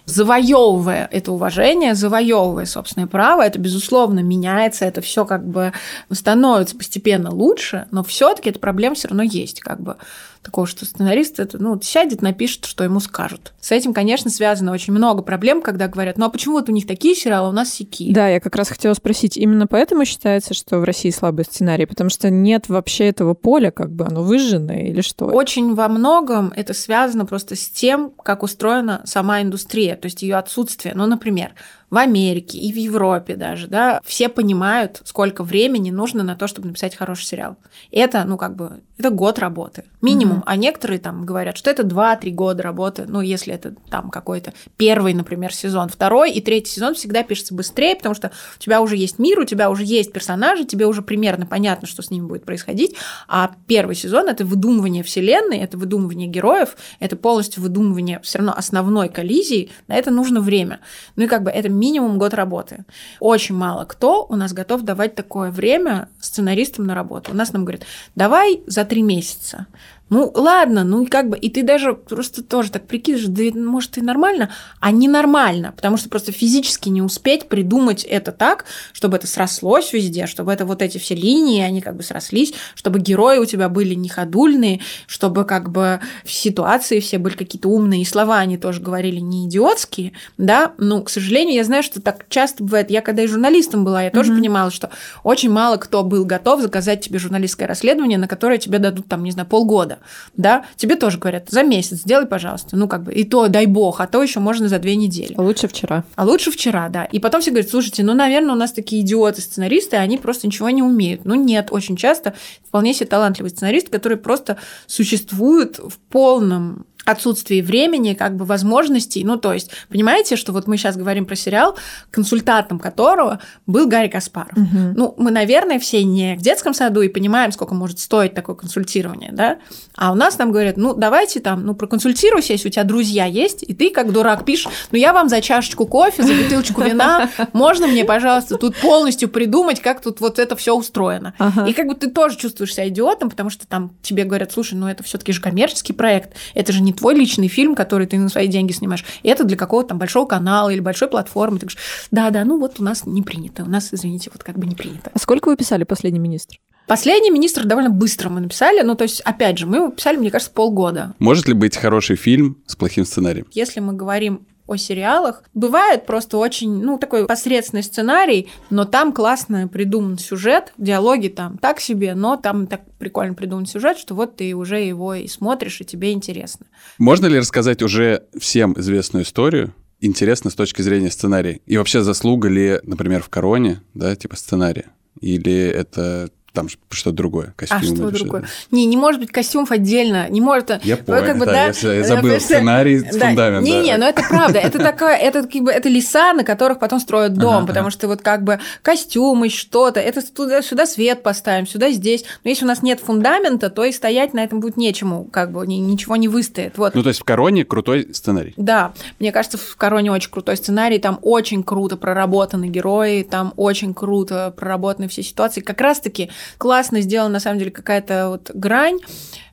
завоевывая 0.09 1.09
это 1.13 1.33
уважение, 1.33 1.95
завоевывая 1.95 2.65
собственное 2.65 3.07
право, 3.07 3.43
это, 3.43 3.59
безусловно, 3.59 4.21
меняется, 4.21 4.87
это 4.87 5.01
все 5.01 5.25
как 5.25 5.47
бы 5.47 5.73
становится 6.11 6.77
постепенно 6.77 7.31
лучше, 7.31 7.87
но 7.91 8.03
все-таки 8.03 8.51
эта 8.51 8.59
проблема 8.59 8.95
все 8.95 9.09
равно 9.09 9.23
есть, 9.23 9.61
как 9.61 9.81
бы 9.81 9.97
такого, 10.43 10.67
что 10.67 10.87
сценарист 10.87 11.41
это, 11.41 11.63
ну, 11.63 11.79
сядет, 11.83 12.23
напишет, 12.23 12.65
что 12.65 12.85
ему 12.85 13.01
скажут. 13.01 13.53
С 13.61 13.71
этим, 13.71 13.93
конечно, 13.93 14.31
связано 14.31 14.73
очень 14.73 14.95
много 14.95 15.23
проблем, 15.23 15.61
когда 15.61 15.89
говорят, 15.89 16.17
ну 16.17 16.25
а 16.25 16.31
почему 16.31 16.55
вот 16.55 16.71
у 16.71 16.73
них 16.73 16.87
такие 16.87 17.15
сериалы, 17.15 17.49
а 17.49 17.51
у 17.51 17.53
нас 17.53 17.71
сякие? 17.75 18.15
Да, 18.15 18.29
я 18.29 18.41
как 18.41 18.57
раз 18.57 18.71
хотела 18.71 18.95
спросить, 18.95 19.37
именно 19.37 19.67
поэтому 19.67 20.05
считается, 20.05 20.55
что 20.55 20.79
в 20.79 20.85
России 20.85 21.11
слабый 21.11 21.45
сценарий, 21.45 21.85
потому 21.85 22.09
что 22.09 22.31
нет 22.31 22.69
вообще 22.69 23.09
этого 23.09 23.35
поля, 23.35 23.71
как 23.71 23.93
бы 23.93 24.07
оно 24.07 24.23
выжженное 24.23 24.87
или 24.87 25.03
что? 25.03 25.27
Очень 25.27 25.75
во 25.75 25.89
многом 25.89 26.53
это 26.57 26.73
связано 26.73 27.27
просто 27.27 27.55
с 27.55 27.69
тем, 27.69 28.11
как 28.23 28.43
устроена 28.43 29.03
сама 29.05 29.43
индустрия, 29.43 29.97
то 29.99 30.07
есть 30.07 30.23
ее 30.23 30.37
отсутствие. 30.37 30.95
Ну, 30.95 31.07
например, 31.07 31.53
в 31.91 31.97
Америке 31.97 32.59
и 32.59 32.73
в 32.73 32.77
Европе 32.77 33.37
даже, 33.37 33.67
да, 33.67 34.01
все 34.05 34.29
понимают, 34.29 35.01
сколько 35.05 35.43
времени 35.43 35.91
нужно 35.91 36.23
на 36.23 36.37
то, 36.37 36.47
чтобы 36.47 36.69
написать 36.69 36.95
хороший 36.95 37.25
сериал. 37.25 37.57
Это, 37.91 38.25
ну, 38.25 38.37
как 38.37 38.57
бы, 38.57 38.81
это 38.99 39.11
год 39.11 39.39
работы, 39.39 39.85
минимум. 40.03 40.39
Мгм. 40.39 40.45
А 40.47 40.57
некоторые 40.57 40.99
там 40.99 41.25
говорят, 41.25 41.57
что 41.57 41.71
это 41.71 41.85
2-3 41.85 42.31
года 42.33 42.63
работы, 42.63 43.07
ну, 43.09 43.21
если 43.21 43.55
это 43.55 43.75
там 43.91 44.11
какой-то 44.11 44.53
первый, 44.77 45.15
например, 45.15 45.55
сезон, 45.55 45.89
второй 45.89 46.33
и 46.33 46.41
третий 46.41 46.73
сезон 46.73 46.95
всегда 46.95 47.23
пишется 47.23 47.55
быстрее, 47.55 47.97
потому 47.97 48.15
что 48.15 48.33
у 48.57 48.61
тебя 48.61 48.83
уже 48.83 48.97
есть 48.97 49.19
мир, 49.19 49.39
у 49.39 49.45
тебя 49.45 49.71
уже 49.71 49.85
есть 49.85 50.13
персонажи, 50.13 50.65
тебе 50.65 50.87
уже 50.87 51.03
примерно 51.03 51.47
понятно, 51.47 51.87
что 51.89 52.03
с 52.03 52.11
ними 52.11 52.27
будет 52.27 52.45
происходить, 52.45 52.97
а 53.29 53.53
первый 53.67 53.95
сезон— 53.95 54.29
это 54.29 54.45
выдумывание 54.45 55.03
вселенной, 55.03 55.59
это 55.59 55.79
выдумывание 55.79 56.29
героев, 56.29 56.77
это 57.01 57.17
полностью 57.17 57.63
выдумывание 57.63 58.21
все 58.23 58.39
равно 58.39 58.53
основной 58.57 59.09
коллизии, 59.09 59.71
на 59.87 59.95
это 59.95 60.11
нужно 60.11 60.41
время. 60.41 60.81
Ну 61.17 61.25
и 61.25 61.27
как 61.29 61.43
бы 61.43 61.51
это 61.51 61.69
минимум 61.79 62.19
год 62.19 62.35
работы. 62.35 62.85
Очень 63.21 63.55
мало 63.55 63.85
кто 63.85 64.27
у 64.29 64.37
нас 64.37 64.53
готов 64.53 64.83
давать 64.83 65.15
такое 65.15 65.51
время 65.51 66.09
сценаристам 66.21 66.87
на 66.87 66.95
работу. 66.95 67.33
У 67.33 67.35
нас 67.35 67.53
нам 67.53 67.65
говорят, 67.65 67.83
давай 68.15 68.61
за 68.67 68.85
три 68.85 69.03
месяца. 69.03 69.67
Ну, 70.11 70.31
ладно, 70.35 70.85
ну 70.85 71.03
и 71.03 71.07
как 71.07 71.29
бы, 71.29 71.37
и 71.37 71.51
ты 71.51 71.63
даже 71.63 71.93
просто 71.93 72.43
тоже 72.43 72.71
так 72.71 72.87
прикидываешь, 72.87 73.27
да, 73.29 73.45
это, 73.45 73.59
может, 73.59 73.99
и 73.99 74.01
нормально, 74.01 74.51
а 74.81 74.91
ненормально, 74.91 75.73
потому 75.77 75.97
что 75.99 76.09
просто 76.09 76.33
физически 76.33 76.89
не 76.89 77.03
успеть 77.03 77.49
придумать 77.49 78.05
это 78.05 78.33
так, 78.33 78.65
чтобы 78.93 79.17
это 79.19 79.27
срослось 79.27 79.93
везде, 79.93 80.27
чтобы 80.27 80.53
это 80.53 80.65
вот 80.65 80.81
эти 80.81 80.97
все 80.99 81.15
линии, 81.15 81.61
они 81.61 81.83
как 81.83 81.97
бы 81.97 82.03
срослись, 82.03 82.55
чтобы 82.75 83.01
герои 83.01 83.39
у 83.39 83.45
тебя 83.45 83.69
были 83.69 83.95
не 83.95 84.09
ходульные, 84.09 84.81
чтобы 85.07 85.45
как 85.45 85.71
бы 85.71 86.01
в 86.25 86.33
ситуации 86.33 87.01
все 87.01 87.19
были 87.19 87.35
какие-то 87.35 87.69
умные, 87.69 88.03
и 88.03 88.07
слова 88.07 88.39
они 88.39 88.57
тоже 88.57 88.81
говорили 88.81 89.21
не 89.21 89.47
идиотские, 89.47 90.13
да, 90.39 90.73
ну, 90.79 91.03
к 91.03 91.11
сожалению, 91.11 91.57
я 91.57 91.65
знаю, 91.65 91.83
что 91.83 92.01
так 92.01 92.27
часто 92.31 92.65
бывает, 92.65 92.91
я 92.91 93.03
когда 93.03 93.23
и 93.23 93.27
журналистом 93.27 93.85
была, 93.85 94.05
я 94.05 94.11
тоже 94.11 94.31
Мгм. 94.33 94.41
понимала, 94.41 94.71
что 94.71 94.91
очень 95.23 95.51
мало 95.51 95.77
кто 95.77 96.03
был 96.03 96.25
готов 96.25 96.63
заказать 96.63 97.03
тебе 97.05 97.19
журналистское 97.19 97.69
расследование, 97.69 98.17
на 98.19 98.27
которое 98.29 98.59
тебе 98.59 98.79
дадут 98.79 99.07
там, 99.07 99.23
не 99.23 99.31
знаю, 99.33 99.47
полгода, 99.49 99.98
да, 100.37 100.65
тебе 100.77 100.97
тоже 100.97 101.19
говорят, 101.19 101.49
за 101.51 101.63
месяц 101.63 101.99
сделай, 101.99 102.27
пожалуйста, 102.27 102.77
ну, 102.77 102.89
как 102.89 103.03
бы, 103.03 103.13
и 103.13 103.25
то, 103.25 103.49
дай 103.49 103.67
бог, 103.67 104.01
а 104.01 104.07
то 104.07 104.23
еще 104.23 104.41
можно 104.41 104.69
за 104.69 104.79
две 104.79 104.97
недели. 104.97 105.35
Лучше 105.37 105.69
вчера. 105.69 106.05
А 106.17 106.25
лучше 106.25 106.51
вчера, 106.51 106.89
да. 106.89 107.05
И 107.05 107.19
потом 107.19 107.41
все 107.41 107.51
говорят, 107.51 107.71
слушайте, 107.71 108.03
ну, 108.03 108.15
наверное, 108.15 108.55
у 108.55 108.59
нас 108.59 108.73
такие 108.73 109.03
идиоты-сценаристы, 109.03 109.97
они 109.97 110.19
просто 110.19 110.47
ничего 110.47 110.71
не 110.71 110.83
умеют. 110.83 111.25
Ну, 111.25 111.35
нет, 111.35 111.69
очень 111.71 111.97
часто 111.97 112.35
вполне 112.67 112.95
себе 112.95 113.07
талантливый 113.07 113.51
сценарист, 113.51 113.89
который 113.89 114.19
просто 114.19 114.57
существует 114.87 115.79
в 115.79 115.99
полном 116.11 116.87
отсутствии 117.09 117.61
времени, 117.61 118.15
как 118.15 118.37
бы 118.37 118.45
возможностей. 118.45 119.25
Ну, 119.25 119.37
то 119.37 119.53
есть, 119.53 119.71
понимаете, 119.89 120.37
что 120.37 120.53
вот 120.53 120.67
мы 120.67 120.77
сейчас 120.77 120.97
говорим 120.97 121.25
про 121.25 121.37
сериал, 121.37 121.77
консультантом 122.11 122.79
которого 122.79 123.41
был 123.67 123.89
Гарри 123.89 124.09
Каспаров. 124.09 124.57
Мгм. 124.57 124.95
Ну, 124.95 125.15
мы, 125.17 125.31
наверное, 125.31 125.79
все 125.79 126.05
не 126.05 126.37
в 126.37 126.43
детском 126.43 126.75
саду 126.75 127.01
и 127.01 127.09
понимаем, 127.09 127.53
сколько 127.53 127.75
может 127.75 127.99
стоить 127.99 128.35
такое 128.35 128.57
консультирование, 128.57 129.31
да? 129.33 129.59
А 129.97 130.13
у 130.13 130.15
нас 130.15 130.39
нам 130.39 130.53
говорят, 130.53 130.77
ну, 130.77 130.95
давайте 130.95 131.41
там, 131.41 131.65
ну, 131.65 131.75
проконсультируйся, 131.75 132.53
если 132.53 132.69
у 132.69 132.71
тебя 132.71 132.85
друзья 132.85 133.25
есть, 133.25 133.63
и 133.63 133.75
ты, 133.75 133.91
как 133.91 134.13
дурак, 134.13 134.45
пишешь, 134.45 134.71
ну, 134.93 134.99
я 134.99 135.13
вам 135.13 135.29
за 135.29 135.41
чашечку 135.41 135.87
кофе, 135.87 136.23
за 136.23 136.35
бутылочку 136.35 136.83
вина, 136.83 137.31
можно 137.53 137.87
мне, 137.87 138.05
пожалуйста, 138.05 138.57
тут 138.59 138.77
полностью 138.77 139.29
придумать, 139.29 139.81
как 139.81 140.03
тут 140.03 140.21
вот 140.21 140.39
это 140.39 140.57
все 140.57 140.75
устроено. 140.75 141.35
И 141.67 141.73
как 141.73 141.87
бы 141.87 141.95
ты 141.95 142.11
тоже 142.11 142.37
чувствуешь 142.37 142.75
себя 142.75 142.89
идиотом, 142.89 143.31
потому 143.31 143.51
что 143.51 143.67
там 143.67 143.93
тебе 144.03 144.25
говорят, 144.25 144.53
слушай, 144.53 144.75
ну 144.75 144.89
это 144.89 145.03
все-таки 145.03 145.33
же 145.33 145.41
коммерческий 145.41 145.93
проект, 145.93 146.35
это 146.55 146.73
же 146.73 146.83
не 146.83 146.93
твой 146.99 147.15
личный 147.15 147.49
фильм, 147.49 147.75
который 147.75 148.07
ты 148.07 148.19
на 148.19 148.29
свои 148.29 148.49
деньги 148.49 148.73
снимаешь, 148.73 149.05
это 149.23 149.45
для 149.45 149.57
какого-то 149.57 149.91
там 149.91 149.99
большого 149.99 150.27
канала 150.27 150.69
или 150.69 150.81
большой 150.81 151.09
платформы. 151.09 151.59
Ты 151.59 151.67
говоришь, 151.67 151.79
да-да, 152.11 152.45
ну 152.45 152.59
вот 152.59 152.79
у 152.79 152.83
нас 152.83 153.07
не 153.07 153.23
принято, 153.23 153.65
у 153.65 153.69
нас, 153.69 153.89
извините, 153.93 154.31
вот 154.33 154.43
как 154.43 154.59
бы 154.59 154.67
не 154.67 154.75
принято. 154.75 155.11
А 155.13 155.19
сколько 155.19 155.49
вы 155.49 155.57
писали 155.57 155.85
«Последний 155.85 156.19
министр»? 156.19 156.59
Последний 156.87 157.31
министр 157.31 157.67
довольно 157.67 157.91
быстро 157.91 158.31
мы 158.31 158.41
написали, 158.41 158.81
ну 158.81 158.95
то 158.95 159.05
есть, 159.05 159.21
опять 159.21 159.59
же, 159.59 159.67
мы 159.67 159.77
его 159.77 159.91
писали, 159.91 160.17
мне 160.17 160.31
кажется, 160.31 160.53
полгода. 160.53 161.15
Может 161.19 161.47
ли 161.47 161.53
быть 161.53 161.77
хороший 161.77 162.17
фильм 162.17 162.57
с 162.67 162.77
плохим 162.77 163.05
сценарием? 163.05 163.47
Если 163.53 163.81
мы 163.81 163.93
говорим 163.93 164.47
о 164.69 164.77
сериалах, 164.77 165.43
бывает 165.55 166.07
просто 166.07 166.39
очень, 166.39 166.83
ну, 166.83 166.99
такой 166.99 167.27
посредственный 167.27 167.83
сценарий, 167.83 168.49
но 168.71 168.85
там 168.85 169.13
классно 169.13 169.67
придуман 169.67 170.19
сюжет, 170.19 170.73
диалоги 170.79 171.29
там 171.29 171.59
так 171.59 171.81
себе, 171.81 172.15
но 172.15 172.37
там 172.37 172.67
так 172.67 172.83
прикольно 172.99 173.35
придуман 173.35 173.67
сюжет, 173.67 173.99
что 173.99 174.15
вот 174.15 174.37
ты 174.37 174.55
уже 174.55 174.81
его 174.81 175.15
и 175.15 175.27
смотришь, 175.27 175.81
и 175.81 175.85
тебе 175.85 176.13
интересно. 176.13 176.67
Можно 176.99 177.27
ли 177.27 177.39
рассказать 177.39 177.83
уже 177.83 178.25
всем 178.39 178.79
известную 178.79 179.25
историю, 179.25 179.75
интересно 180.01 180.51
с 180.51 180.55
точки 180.55 180.83
зрения 180.83 181.11
сценария? 181.11 181.61
И 181.67 181.77
вообще 181.79 182.03
заслуга 182.03 182.49
ли, 182.49 182.79
например, 182.83 183.23
в 183.23 183.29
«Короне», 183.29 183.81
да, 183.95 184.15
типа 184.15 184.37
сценария? 184.37 184.87
Или 185.21 185.67
это 185.67 186.31
там 186.59 186.69
что-то 186.91 187.17
другое, 187.17 187.55
костюм 187.57 187.79
А 187.79 187.83
что 187.83 188.11
другое? 188.11 188.45
Не, 188.73 188.85
не 188.87 188.97
может 188.97 189.21
быть 189.21 189.31
костюмов 189.31 189.71
отдельно, 189.71 190.29
не 190.29 190.41
может... 190.41 190.71
Я 190.85 190.97
Ну, 190.97 191.05
понял, 191.05 191.25
как 191.25 191.39
бы, 191.39 191.47
да, 191.47 191.53
да, 191.53 191.95
я, 191.95 192.03
да, 192.03 192.09
забыл 192.09 192.23
потому 192.23 192.41
что- 192.41 192.41
сценарий, 192.41 193.01
Да, 193.13 193.27
фундамент. 193.29 193.65
да. 193.65 193.71
Не-не, 193.71 193.97
но 193.97 194.09
это 194.09 194.23
правда. 194.29 194.59
Это 194.59 194.79
такая, 194.79 195.17
это 195.19 195.43
как 195.43 195.63
бы 195.63 195.71
это 195.71 195.89
леса, 195.89 196.33
на 196.33 196.43
которых 196.43 196.79
потом 196.81 196.99
строят 196.99 197.35
дом, 197.35 197.59
Ага, 197.59 197.67
потому 197.67 197.87
ага. 197.87 197.91
что 197.93 198.09
вот 198.09 198.23
как 198.23 198.43
бы 198.43 198.59
костюмы, 198.83 199.49
что-то, 199.49 200.01
это 200.01 200.21
туда, 200.35 200.63
сюда 200.63 200.87
свет 200.87 201.23
поставим, 201.23 201.67
сюда 201.67 201.91
здесь. 201.91 202.25
Но 202.43 202.51
если 202.51 202.65
у 202.65 202.69
нас 202.69 202.83
нет 202.83 203.01
фундамента, 203.01 203.71
то 203.71 203.85
и 203.85 203.93
стоять 203.93 204.35
на 204.35 204.43
этом 204.43 204.61
будет 204.61 204.77
нечему, 204.77 205.25
как 205.33 205.53
бы 205.53 205.65
ни- 205.67 205.75
ничего 205.77 206.17
не 206.17 206.27
выстоит. 206.29 206.77
Вот. 206.77 206.95
Ну, 206.95 207.03
то 207.03 207.09
есть 207.11 207.21
в 207.21 207.25
«Короне» 207.25 207.65
крутой 207.65 208.09
сценарий. 208.13 208.55
Да, 208.57 208.93
мне 209.21 209.31
кажется, 209.31 209.59
в 209.59 209.77
«Короне» 209.77 210.11
очень 210.11 210.31
крутой 210.31 210.57
сценарий, 210.57 210.99
там 210.99 211.19
очень 211.23 211.63
круто 211.63 211.97
проработаны 211.97 212.67
герои, 212.67 213.23
там 213.23 213.53
очень 213.57 213.95
круто 213.95 214.53
проработаны 214.57 215.09
все 215.09 215.23
ситуации. 215.23 215.61
Как 215.61 215.81
раз-таки 215.81 216.31
классно 216.57 217.01
сделана, 217.01 217.35
на 217.35 217.41
самом 217.41 217.59
деле, 217.59 217.71
какая-то 217.71 218.31
вот 218.31 218.51
грань 218.55 218.99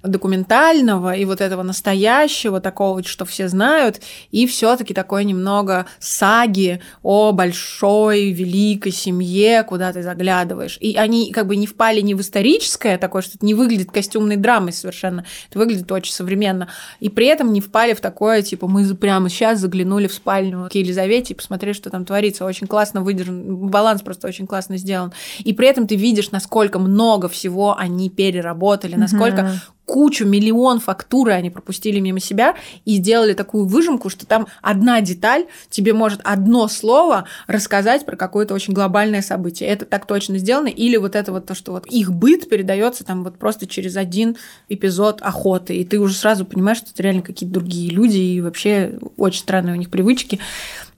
документального 0.07 1.15
и 1.15 1.25
вот 1.25 1.41
этого 1.41 1.63
настоящего, 1.63 2.59
такого, 2.59 3.03
что 3.03 3.25
все 3.25 3.47
знают, 3.47 4.01
и 4.31 4.47
все 4.47 4.75
таки 4.75 4.93
такой 4.93 5.25
немного 5.25 5.85
саги 5.99 6.81
о 7.03 7.31
большой, 7.31 8.31
великой 8.31 8.91
семье, 8.91 9.63
куда 9.63 9.91
ты 9.93 10.03
заглядываешь. 10.03 10.77
И 10.79 10.95
они 10.95 11.31
как 11.31 11.47
бы 11.47 11.55
не 11.55 11.67
впали 11.67 12.01
ни 12.01 12.13
в 12.13 12.21
историческое 12.21 12.97
такое, 12.97 13.21
что 13.21 13.37
это 13.37 13.45
не 13.45 13.53
выглядит 13.53 13.91
костюмной 13.91 14.35
драмой 14.35 14.73
совершенно, 14.73 15.25
это 15.49 15.59
выглядит 15.59 15.91
очень 15.91 16.13
современно, 16.13 16.69
и 16.99 17.09
при 17.09 17.27
этом 17.27 17.53
не 17.53 17.61
впали 17.61 17.93
в 17.93 18.01
такое, 18.01 18.41
типа, 18.41 18.67
мы 18.67 18.85
прямо 18.95 19.29
сейчас 19.29 19.59
заглянули 19.59 20.07
в 20.07 20.13
спальню 20.13 20.67
к 20.71 20.75
Елизавете 20.75 21.33
и 21.33 21.35
посмотрели, 21.35 21.73
что 21.73 21.89
там 21.89 22.05
творится. 22.05 22.45
Очень 22.45 22.67
классно 22.67 23.01
выдержан, 23.01 23.55
баланс 23.67 24.01
просто 24.01 24.27
очень 24.27 24.47
классно 24.47 24.77
сделан. 24.77 25.13
И 25.39 25.53
при 25.53 25.67
этом 25.67 25.87
ты 25.87 25.95
видишь, 25.95 26.31
насколько 26.31 26.79
много 26.79 27.29
всего 27.29 27.77
они 27.77 28.09
переработали, 28.09 28.95
насколько 28.95 29.51
кучу, 29.85 30.25
миллион 30.25 30.79
фактуры 30.79 31.31
они 31.31 31.49
пропустили 31.49 31.99
мимо 31.99 32.19
себя 32.19 32.55
и 32.83 32.97
сделали 32.97 33.33
такую 33.33 33.65
выжимку, 33.65 34.09
что 34.09 34.25
там 34.25 34.47
одна 34.61 34.99
деталь 35.01 35.45
тебе 35.69 35.93
может 35.93 36.21
одно 36.23 36.67
слово 36.67 37.25
рассказать 37.47 38.05
про 38.05 38.15
какое-то 38.15 38.53
очень 38.53 38.73
глобальное 38.73 39.21
событие. 39.21 39.69
Это 39.69 39.85
так 39.85 40.05
точно 40.05 40.37
сделано. 40.37 40.67
Или 40.67 40.97
вот 40.97 41.15
это 41.15 41.31
вот 41.31 41.45
то, 41.45 41.55
что 41.55 41.71
вот 41.71 41.85
их 41.87 42.11
быт 42.11 42.49
передается 42.49 43.03
там 43.03 43.23
вот 43.23 43.37
просто 43.37 43.67
через 43.67 43.95
один 43.95 44.37
эпизод 44.69 45.21
охоты, 45.21 45.77
и 45.77 45.85
ты 45.85 45.99
уже 45.99 46.15
сразу 46.15 46.45
понимаешь, 46.45 46.79
что 46.79 46.89
это 46.91 47.03
реально 47.03 47.21
какие-то 47.21 47.53
другие 47.53 47.91
люди, 47.91 48.17
и 48.17 48.41
вообще 48.41 48.99
очень 49.17 49.39
странные 49.39 49.73
у 49.73 49.77
них 49.77 49.89
привычки. 49.89 50.39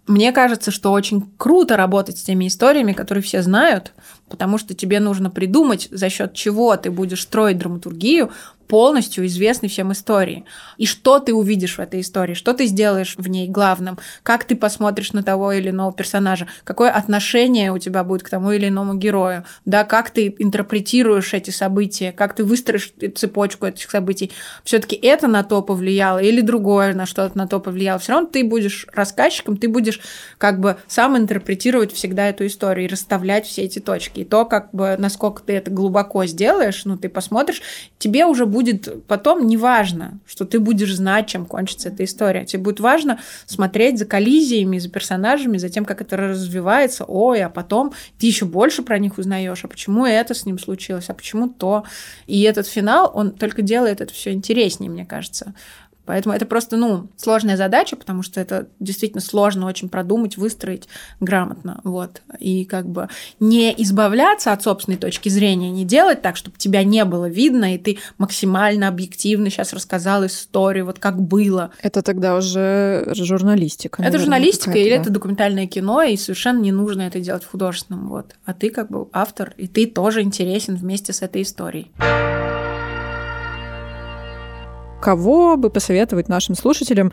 Мне 0.07 0.31
кажется, 0.31 0.71
что 0.71 0.93
очень 0.93 1.29
круто 1.35 1.75
работать 1.75 2.17
с 2.17 2.23
теми 2.23 2.47
историями, 2.47 2.93
которые 2.93 3.21
все 3.21 3.41
знают, 3.41 3.91
потому 4.29 4.57
что 4.57 4.73
тебе 4.73 5.01
нужно 5.01 5.29
придумать, 5.29 5.89
за 5.91 6.09
счет 6.09 6.33
чего 6.33 6.77
ты 6.77 6.89
будешь 6.89 7.23
строить 7.23 7.57
драматургию, 7.57 8.31
полностью 8.67 9.25
известной 9.25 9.69
всем 9.69 9.91
истории. 9.91 10.45
И 10.77 10.85
что 10.85 11.19
ты 11.19 11.33
увидишь 11.33 11.77
в 11.77 11.79
этой 11.79 12.01
истории, 12.01 12.33
что 12.33 12.53
ты 12.53 12.65
сделаешь 12.65 13.15
в 13.17 13.27
ней 13.29 13.47
главным, 13.47 13.97
как 14.23 14.43
ты 14.43 14.55
посмотришь 14.55 15.13
на 15.13 15.23
того 15.23 15.53
или 15.53 15.69
иного 15.69 15.93
персонажа, 15.93 16.47
какое 16.63 16.91
отношение 16.91 17.71
у 17.71 17.77
тебя 17.77 18.03
будет 18.03 18.23
к 18.23 18.29
тому 18.29 18.51
или 18.51 18.67
иному 18.67 18.95
герою, 18.95 19.45
да, 19.65 19.83
как 19.83 20.09
ты 20.09 20.35
интерпретируешь 20.37 21.33
эти 21.33 21.51
события, 21.51 22.11
как 22.11 22.35
ты 22.35 22.43
выстроишь 22.43 22.93
цепочку 23.15 23.65
этих 23.65 23.89
событий. 23.89 24.31
все 24.63 24.79
таки 24.79 24.95
это 24.95 25.27
на 25.27 25.43
то 25.43 25.61
повлияло 25.61 26.19
или 26.19 26.41
другое 26.41 26.93
на 26.93 27.05
что-то 27.05 27.37
на 27.37 27.47
то 27.47 27.59
повлияло. 27.59 27.99
Все 27.99 28.13
равно 28.13 28.27
ты 28.27 28.43
будешь 28.43 28.85
рассказчиком, 28.93 29.57
ты 29.57 29.69
будешь 29.69 29.99
как 30.37 30.59
бы 30.59 30.77
сам 30.87 31.17
интерпретировать 31.17 31.93
всегда 31.93 32.27
эту 32.27 32.45
историю 32.45 32.85
и 32.85 32.89
расставлять 32.89 33.45
все 33.45 33.63
эти 33.63 33.79
точки. 33.79 34.21
И 34.21 34.25
то, 34.25 34.45
как 34.45 34.71
бы, 34.73 34.95
насколько 34.97 35.41
ты 35.41 35.53
это 35.53 35.71
глубоко 35.71 36.25
сделаешь, 36.25 36.85
ну, 36.85 36.97
ты 36.97 37.09
посмотришь, 37.09 37.61
тебе 37.97 38.25
уже 38.25 38.45
будет 38.45 38.56
будет 38.57 39.05
потом 39.05 39.45
неважно, 39.45 40.19
что 40.25 40.43
ты 40.43 40.59
будешь 40.59 40.95
знать, 40.95 41.27
чем 41.27 41.45
кончится 41.45 41.89
эта 41.89 42.03
история. 42.03 42.43
Тебе 42.43 42.63
будет 42.63 42.79
важно 42.79 43.19
смотреть 43.45 43.99
за 43.99 44.05
коллизиями, 44.05 44.79
за 44.79 44.89
персонажами, 44.89 45.59
за 45.59 45.69
тем, 45.69 45.85
как 45.85 46.01
это 46.01 46.17
развивается. 46.17 47.05
Ой, 47.05 47.43
а 47.43 47.49
потом 47.49 47.93
ты 48.17 48.25
еще 48.25 48.45
больше 48.45 48.81
про 48.81 48.97
них 48.97 49.19
узнаешь, 49.19 49.63
а 49.63 49.67
почему 49.67 50.07
это 50.07 50.33
с 50.33 50.45
ним 50.47 50.57
случилось, 50.57 51.09
а 51.09 51.13
почему 51.13 51.49
то. 51.49 51.83
И 52.25 52.41
этот 52.41 52.65
финал, 52.65 53.11
он 53.13 53.31
только 53.31 53.61
делает 53.61 54.01
это 54.01 54.11
все 54.11 54.31
интереснее, 54.31 54.89
мне 54.89 55.05
кажется. 55.05 55.53
Поэтому 56.07 56.33
это 56.33 56.45
просто, 56.45 56.77
ну, 56.77 57.09
сложная 57.17 57.57
задача, 57.57 57.97
потому 57.97 58.23
что 58.23 58.39
это 58.39 58.69
действительно 58.79 59.19
сложно 59.19 59.67
очень 59.67 59.89
продумать, 59.89 60.37
выстроить 60.37 60.87
грамотно, 61.19 61.81
вот. 61.83 62.21
И 62.39 62.63
как 62.63 62.87
бы 62.87 63.09
не 63.41 63.75
избавляться 63.83 64.53
от 64.53 64.63
собственной 64.63 64.97
точки 64.97 65.27
зрения, 65.27 65.69
не 65.69 65.83
делать 65.83 66.21
так, 66.21 66.37
чтобы 66.37 66.57
тебя 66.57 66.85
не 66.85 67.03
было 67.03 67.27
видно, 67.27 67.75
и 67.75 67.77
ты 67.77 67.99
максимально 68.17 68.87
объективно 68.87 69.49
сейчас 69.49 69.73
рассказал 69.73 70.25
историю, 70.25 70.85
вот 70.85 70.97
как 70.97 71.21
было. 71.21 71.71
Это 71.81 72.01
тогда 72.01 72.37
уже 72.37 73.11
журналистика. 73.13 74.01
Это 74.01 74.17
журналистика 74.17 74.77
или 74.77 74.91
да. 74.91 75.01
это 75.01 75.09
документальное 75.09 75.67
кино, 75.67 76.03
и 76.03 76.15
совершенно 76.15 76.61
не 76.61 76.71
нужно 76.71 77.01
это 77.01 77.19
делать 77.19 77.43
в 77.43 77.51
художественном, 77.51 78.07
вот. 78.07 78.35
А 78.45 78.53
ты 78.53 78.69
как 78.69 78.89
бы 78.89 79.09
автор, 79.11 79.53
и 79.57 79.67
ты 79.67 79.87
тоже 79.87 80.21
интересен 80.21 80.77
вместе 80.77 81.11
с 81.11 81.21
этой 81.21 81.41
историей. 81.41 81.91
Кого 85.01 85.57
бы 85.57 85.69
посоветовать 85.69 86.29
нашим 86.29 86.55
слушателям 86.55 87.11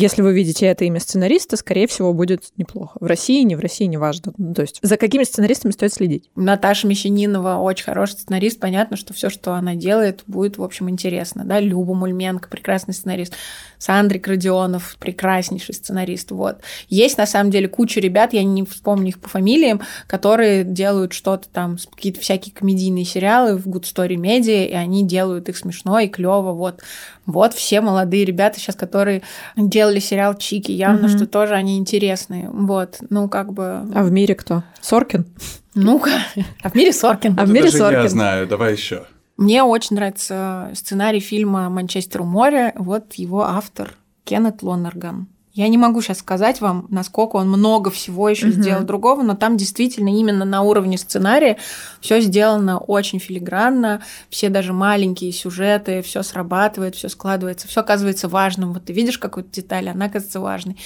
если 0.00 0.22
вы 0.22 0.32
видите 0.32 0.66
это 0.66 0.84
имя 0.84 1.00
сценариста, 1.00 1.56
скорее 1.56 1.88
всего, 1.88 2.12
будет 2.12 2.44
неплохо. 2.56 2.96
В 3.00 3.06
России, 3.06 3.42
не 3.42 3.56
в 3.56 3.58
России, 3.58 3.84
неважно. 3.84 4.32
Ну, 4.36 4.54
то 4.54 4.62
есть 4.62 4.78
за 4.80 4.96
какими 4.96 5.24
сценаристами 5.24 5.72
стоит 5.72 5.92
следить? 5.92 6.30
Наташа 6.36 6.86
Мещанинова 6.86 7.56
очень 7.56 7.84
хороший 7.84 8.12
сценарист. 8.12 8.60
Понятно, 8.60 8.96
что 8.96 9.12
все, 9.12 9.28
что 9.28 9.54
она 9.54 9.74
делает, 9.74 10.22
будет, 10.28 10.56
в 10.56 10.62
общем, 10.62 10.88
интересно. 10.88 11.44
Да? 11.44 11.58
Люба 11.58 11.94
Мульменко, 11.94 12.48
прекрасный 12.48 12.94
сценарист. 12.94 13.34
Сандрик 13.78 14.26
Родионов, 14.26 14.96
прекраснейший 14.98 15.74
сценарист. 15.74 16.30
Вот. 16.30 16.60
Есть, 16.88 17.18
на 17.18 17.26
самом 17.26 17.50
деле, 17.50 17.68
куча 17.68 18.00
ребят, 18.00 18.32
я 18.32 18.42
не 18.42 18.64
вспомню 18.64 19.08
их 19.08 19.20
по 19.20 19.28
фамилиям, 19.28 19.80
которые 20.06 20.64
делают 20.64 21.12
что-то 21.12 21.48
там, 21.48 21.76
какие-то 21.94 22.20
всякие 22.20 22.54
комедийные 22.54 23.04
сериалы 23.04 23.56
в 23.56 23.66
Good 23.66 23.82
Story 23.82 24.16
Media, 24.16 24.66
и 24.66 24.74
они 24.74 25.06
делают 25.06 25.48
их 25.48 25.56
смешно 25.56 25.98
и 26.00 26.08
клево. 26.08 26.52
Вот. 26.52 26.82
вот 27.26 27.54
все 27.54 27.80
молодые 27.80 28.24
ребята 28.24 28.58
сейчас, 28.58 28.74
которые 28.74 29.22
делали 29.56 30.00
сериал 30.00 30.36
Чики, 30.36 30.72
явно, 30.72 31.06
угу. 31.06 31.16
что 31.16 31.26
тоже 31.26 31.54
они 31.54 31.78
интересные. 31.78 32.48
Вот, 32.50 32.98
ну 33.10 33.28
как 33.28 33.52
бы. 33.52 33.84
А 33.94 34.02
в 34.02 34.10
мире 34.10 34.34
кто? 34.34 34.64
Соркин? 34.80 35.26
Ну-ка, 35.74 36.10
а 36.62 36.70
в 36.70 36.74
мире 36.74 36.92
Соркин. 36.92 37.36
А 37.38 37.44
в 37.44 37.50
мире 37.50 37.70
Соркин. 37.70 38.02
Я 38.02 38.08
знаю, 38.08 38.46
давай 38.48 38.72
еще. 38.72 39.06
Мне 39.38 39.62
очень 39.62 39.94
нравится 39.94 40.72
сценарий 40.74 41.20
фильма 41.20 41.70
«Манчестер 41.70 42.22
у 42.22 42.24
моря». 42.24 42.72
Вот 42.74 43.14
его 43.14 43.44
автор 43.44 43.96
Кеннет 44.24 44.62
Лоннерган. 44.64 45.28
Я 45.58 45.66
не 45.66 45.76
могу 45.76 46.00
сейчас 46.00 46.18
сказать 46.18 46.60
вам, 46.60 46.86
насколько 46.88 47.34
он 47.34 47.48
много 47.48 47.90
всего 47.90 48.28
еще 48.28 48.46
угу. 48.46 48.52
сделал 48.52 48.84
другого, 48.84 49.22
но 49.22 49.34
там 49.34 49.56
действительно 49.56 50.08
именно 50.08 50.44
на 50.44 50.62
уровне 50.62 50.96
сценария 50.96 51.56
все 52.00 52.20
сделано 52.20 52.78
очень 52.78 53.18
филигранно, 53.18 54.00
все 54.30 54.50
даже 54.50 54.72
маленькие 54.72 55.32
сюжеты, 55.32 56.00
все 56.02 56.22
срабатывает, 56.22 56.94
все 56.94 57.08
складывается, 57.08 57.66
все 57.66 57.80
оказывается 57.80 58.28
важным. 58.28 58.72
Вот 58.72 58.84
ты 58.84 58.92
видишь 58.92 59.18
какую-то 59.18 59.50
деталь, 59.50 59.88
она 59.88 60.04
оказывается 60.04 60.38
важной. 60.38 60.76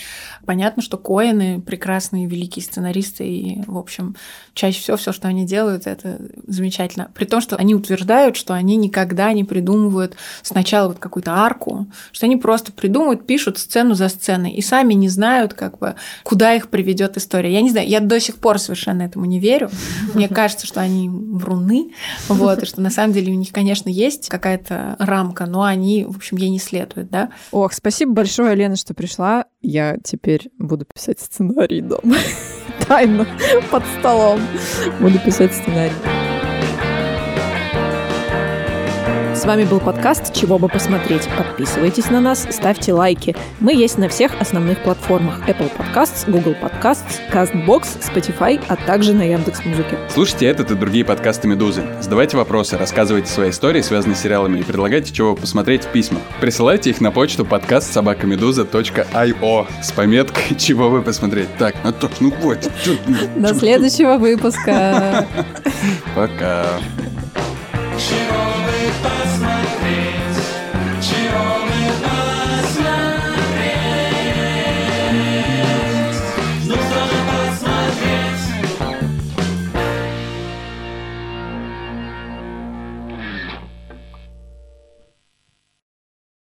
Понятно, 0.46 0.82
что 0.82 0.96
Коины 0.96 1.60
прекрасные, 1.60 2.26
великие 2.26 2.64
сценаристы, 2.64 3.26
и, 3.26 3.62
в 3.66 3.76
общем, 3.76 4.16
чаще 4.54 4.80
всего 4.80 4.96
все, 4.96 5.12
что 5.12 5.28
они 5.28 5.44
делают, 5.44 5.86
это 5.86 6.18
замечательно. 6.46 7.10
При 7.12 7.26
том, 7.26 7.42
что 7.42 7.56
они 7.56 7.74
утверждают, 7.74 8.36
что 8.36 8.54
они 8.54 8.76
никогда 8.76 9.34
не 9.34 9.44
придумывают 9.44 10.16
сначала 10.40 10.88
вот 10.88 10.98
какую-то 10.98 11.34
арку, 11.34 11.88
что 12.10 12.24
они 12.24 12.38
просто 12.38 12.72
придумывают, 12.72 13.26
пишут 13.26 13.58
сцену 13.58 13.92
за 13.92 14.08
сценой 14.08 14.61
и 14.62 14.64
сами 14.64 14.94
не 14.94 15.08
знают, 15.08 15.54
как 15.54 15.78
бы, 15.78 15.96
куда 16.22 16.54
их 16.54 16.68
приведет 16.68 17.16
история. 17.16 17.52
Я 17.52 17.60
не 17.60 17.70
знаю, 17.70 17.88
я 17.88 18.00
до 18.00 18.20
сих 18.20 18.36
пор 18.36 18.58
совершенно 18.58 19.02
этому 19.02 19.24
не 19.24 19.40
верю. 19.40 19.70
Мне 20.14 20.28
кажется, 20.28 20.66
что 20.66 20.80
они 20.80 21.08
вруны, 21.08 21.92
вот, 22.28 22.62
и 22.62 22.66
что 22.66 22.80
на 22.80 22.90
самом 22.90 23.12
деле 23.12 23.32
у 23.32 23.36
них, 23.36 23.50
конечно, 23.50 23.88
есть 23.88 24.28
какая-то 24.28 24.96
рамка, 24.98 25.46
но 25.46 25.64
они, 25.64 26.04
в 26.04 26.16
общем, 26.16 26.36
ей 26.36 26.50
не 26.50 26.60
следуют, 26.60 27.10
да. 27.10 27.30
Ох, 27.50 27.72
спасибо 27.72 28.12
большое, 28.12 28.54
Лена, 28.54 28.76
что 28.76 28.94
пришла. 28.94 29.46
Я 29.60 29.96
теперь 30.02 30.50
буду 30.58 30.86
писать 30.92 31.20
сценарий 31.20 31.80
дома. 31.80 32.16
Тайно, 32.86 33.26
под 33.70 33.82
столом. 33.98 34.40
Буду 35.00 35.18
писать 35.18 35.52
сценарий. 35.52 36.21
С 39.42 39.44
вами 39.44 39.64
был 39.64 39.80
подкаст 39.80 40.32
«Чего 40.32 40.56
бы 40.56 40.68
посмотреть». 40.68 41.28
Подписывайтесь 41.36 42.10
на 42.10 42.20
нас, 42.20 42.46
ставьте 42.48 42.92
лайки. 42.92 43.34
Мы 43.58 43.74
есть 43.74 43.98
на 43.98 44.08
всех 44.08 44.40
основных 44.40 44.80
платформах. 44.84 45.40
Apple 45.48 45.68
Podcasts, 45.76 46.30
Google 46.30 46.54
Podcasts, 46.54 47.18
CastBox, 47.32 47.82
Spotify, 48.00 48.62
а 48.68 48.76
также 48.76 49.12
на 49.12 49.22
Яндекс.Музыке. 49.22 49.98
Слушайте 50.08 50.46
этот 50.46 50.70
и 50.70 50.76
другие 50.76 51.04
подкасты 51.04 51.48
«Медузы». 51.48 51.82
Задавайте 52.00 52.36
вопросы, 52.36 52.78
рассказывайте 52.78 53.32
свои 53.32 53.50
истории, 53.50 53.80
связанные 53.80 54.14
с 54.14 54.20
сериалами, 54.20 54.60
и 54.60 54.62
предлагайте, 54.62 55.12
чего 55.12 55.34
посмотреть 55.34 55.86
в 55.86 55.88
письмах. 55.88 56.22
Присылайте 56.40 56.90
их 56.90 57.00
на 57.00 57.10
почту 57.10 57.44
подкаст 57.44 57.92
собакамедуза.io 57.92 59.66
с 59.82 59.90
пометкой 59.90 60.56
«Чего 60.56 60.88
вы 60.88 61.02
посмотреть». 61.02 61.48
Так, 61.58 61.74
Наташ, 61.82 62.12
ну 62.20 62.30
хватит. 62.30 62.70
До 63.34 63.52
следующего 63.52 64.18
выпуска. 64.18 65.26
Пока. 66.14 66.64
Чего 67.98 68.31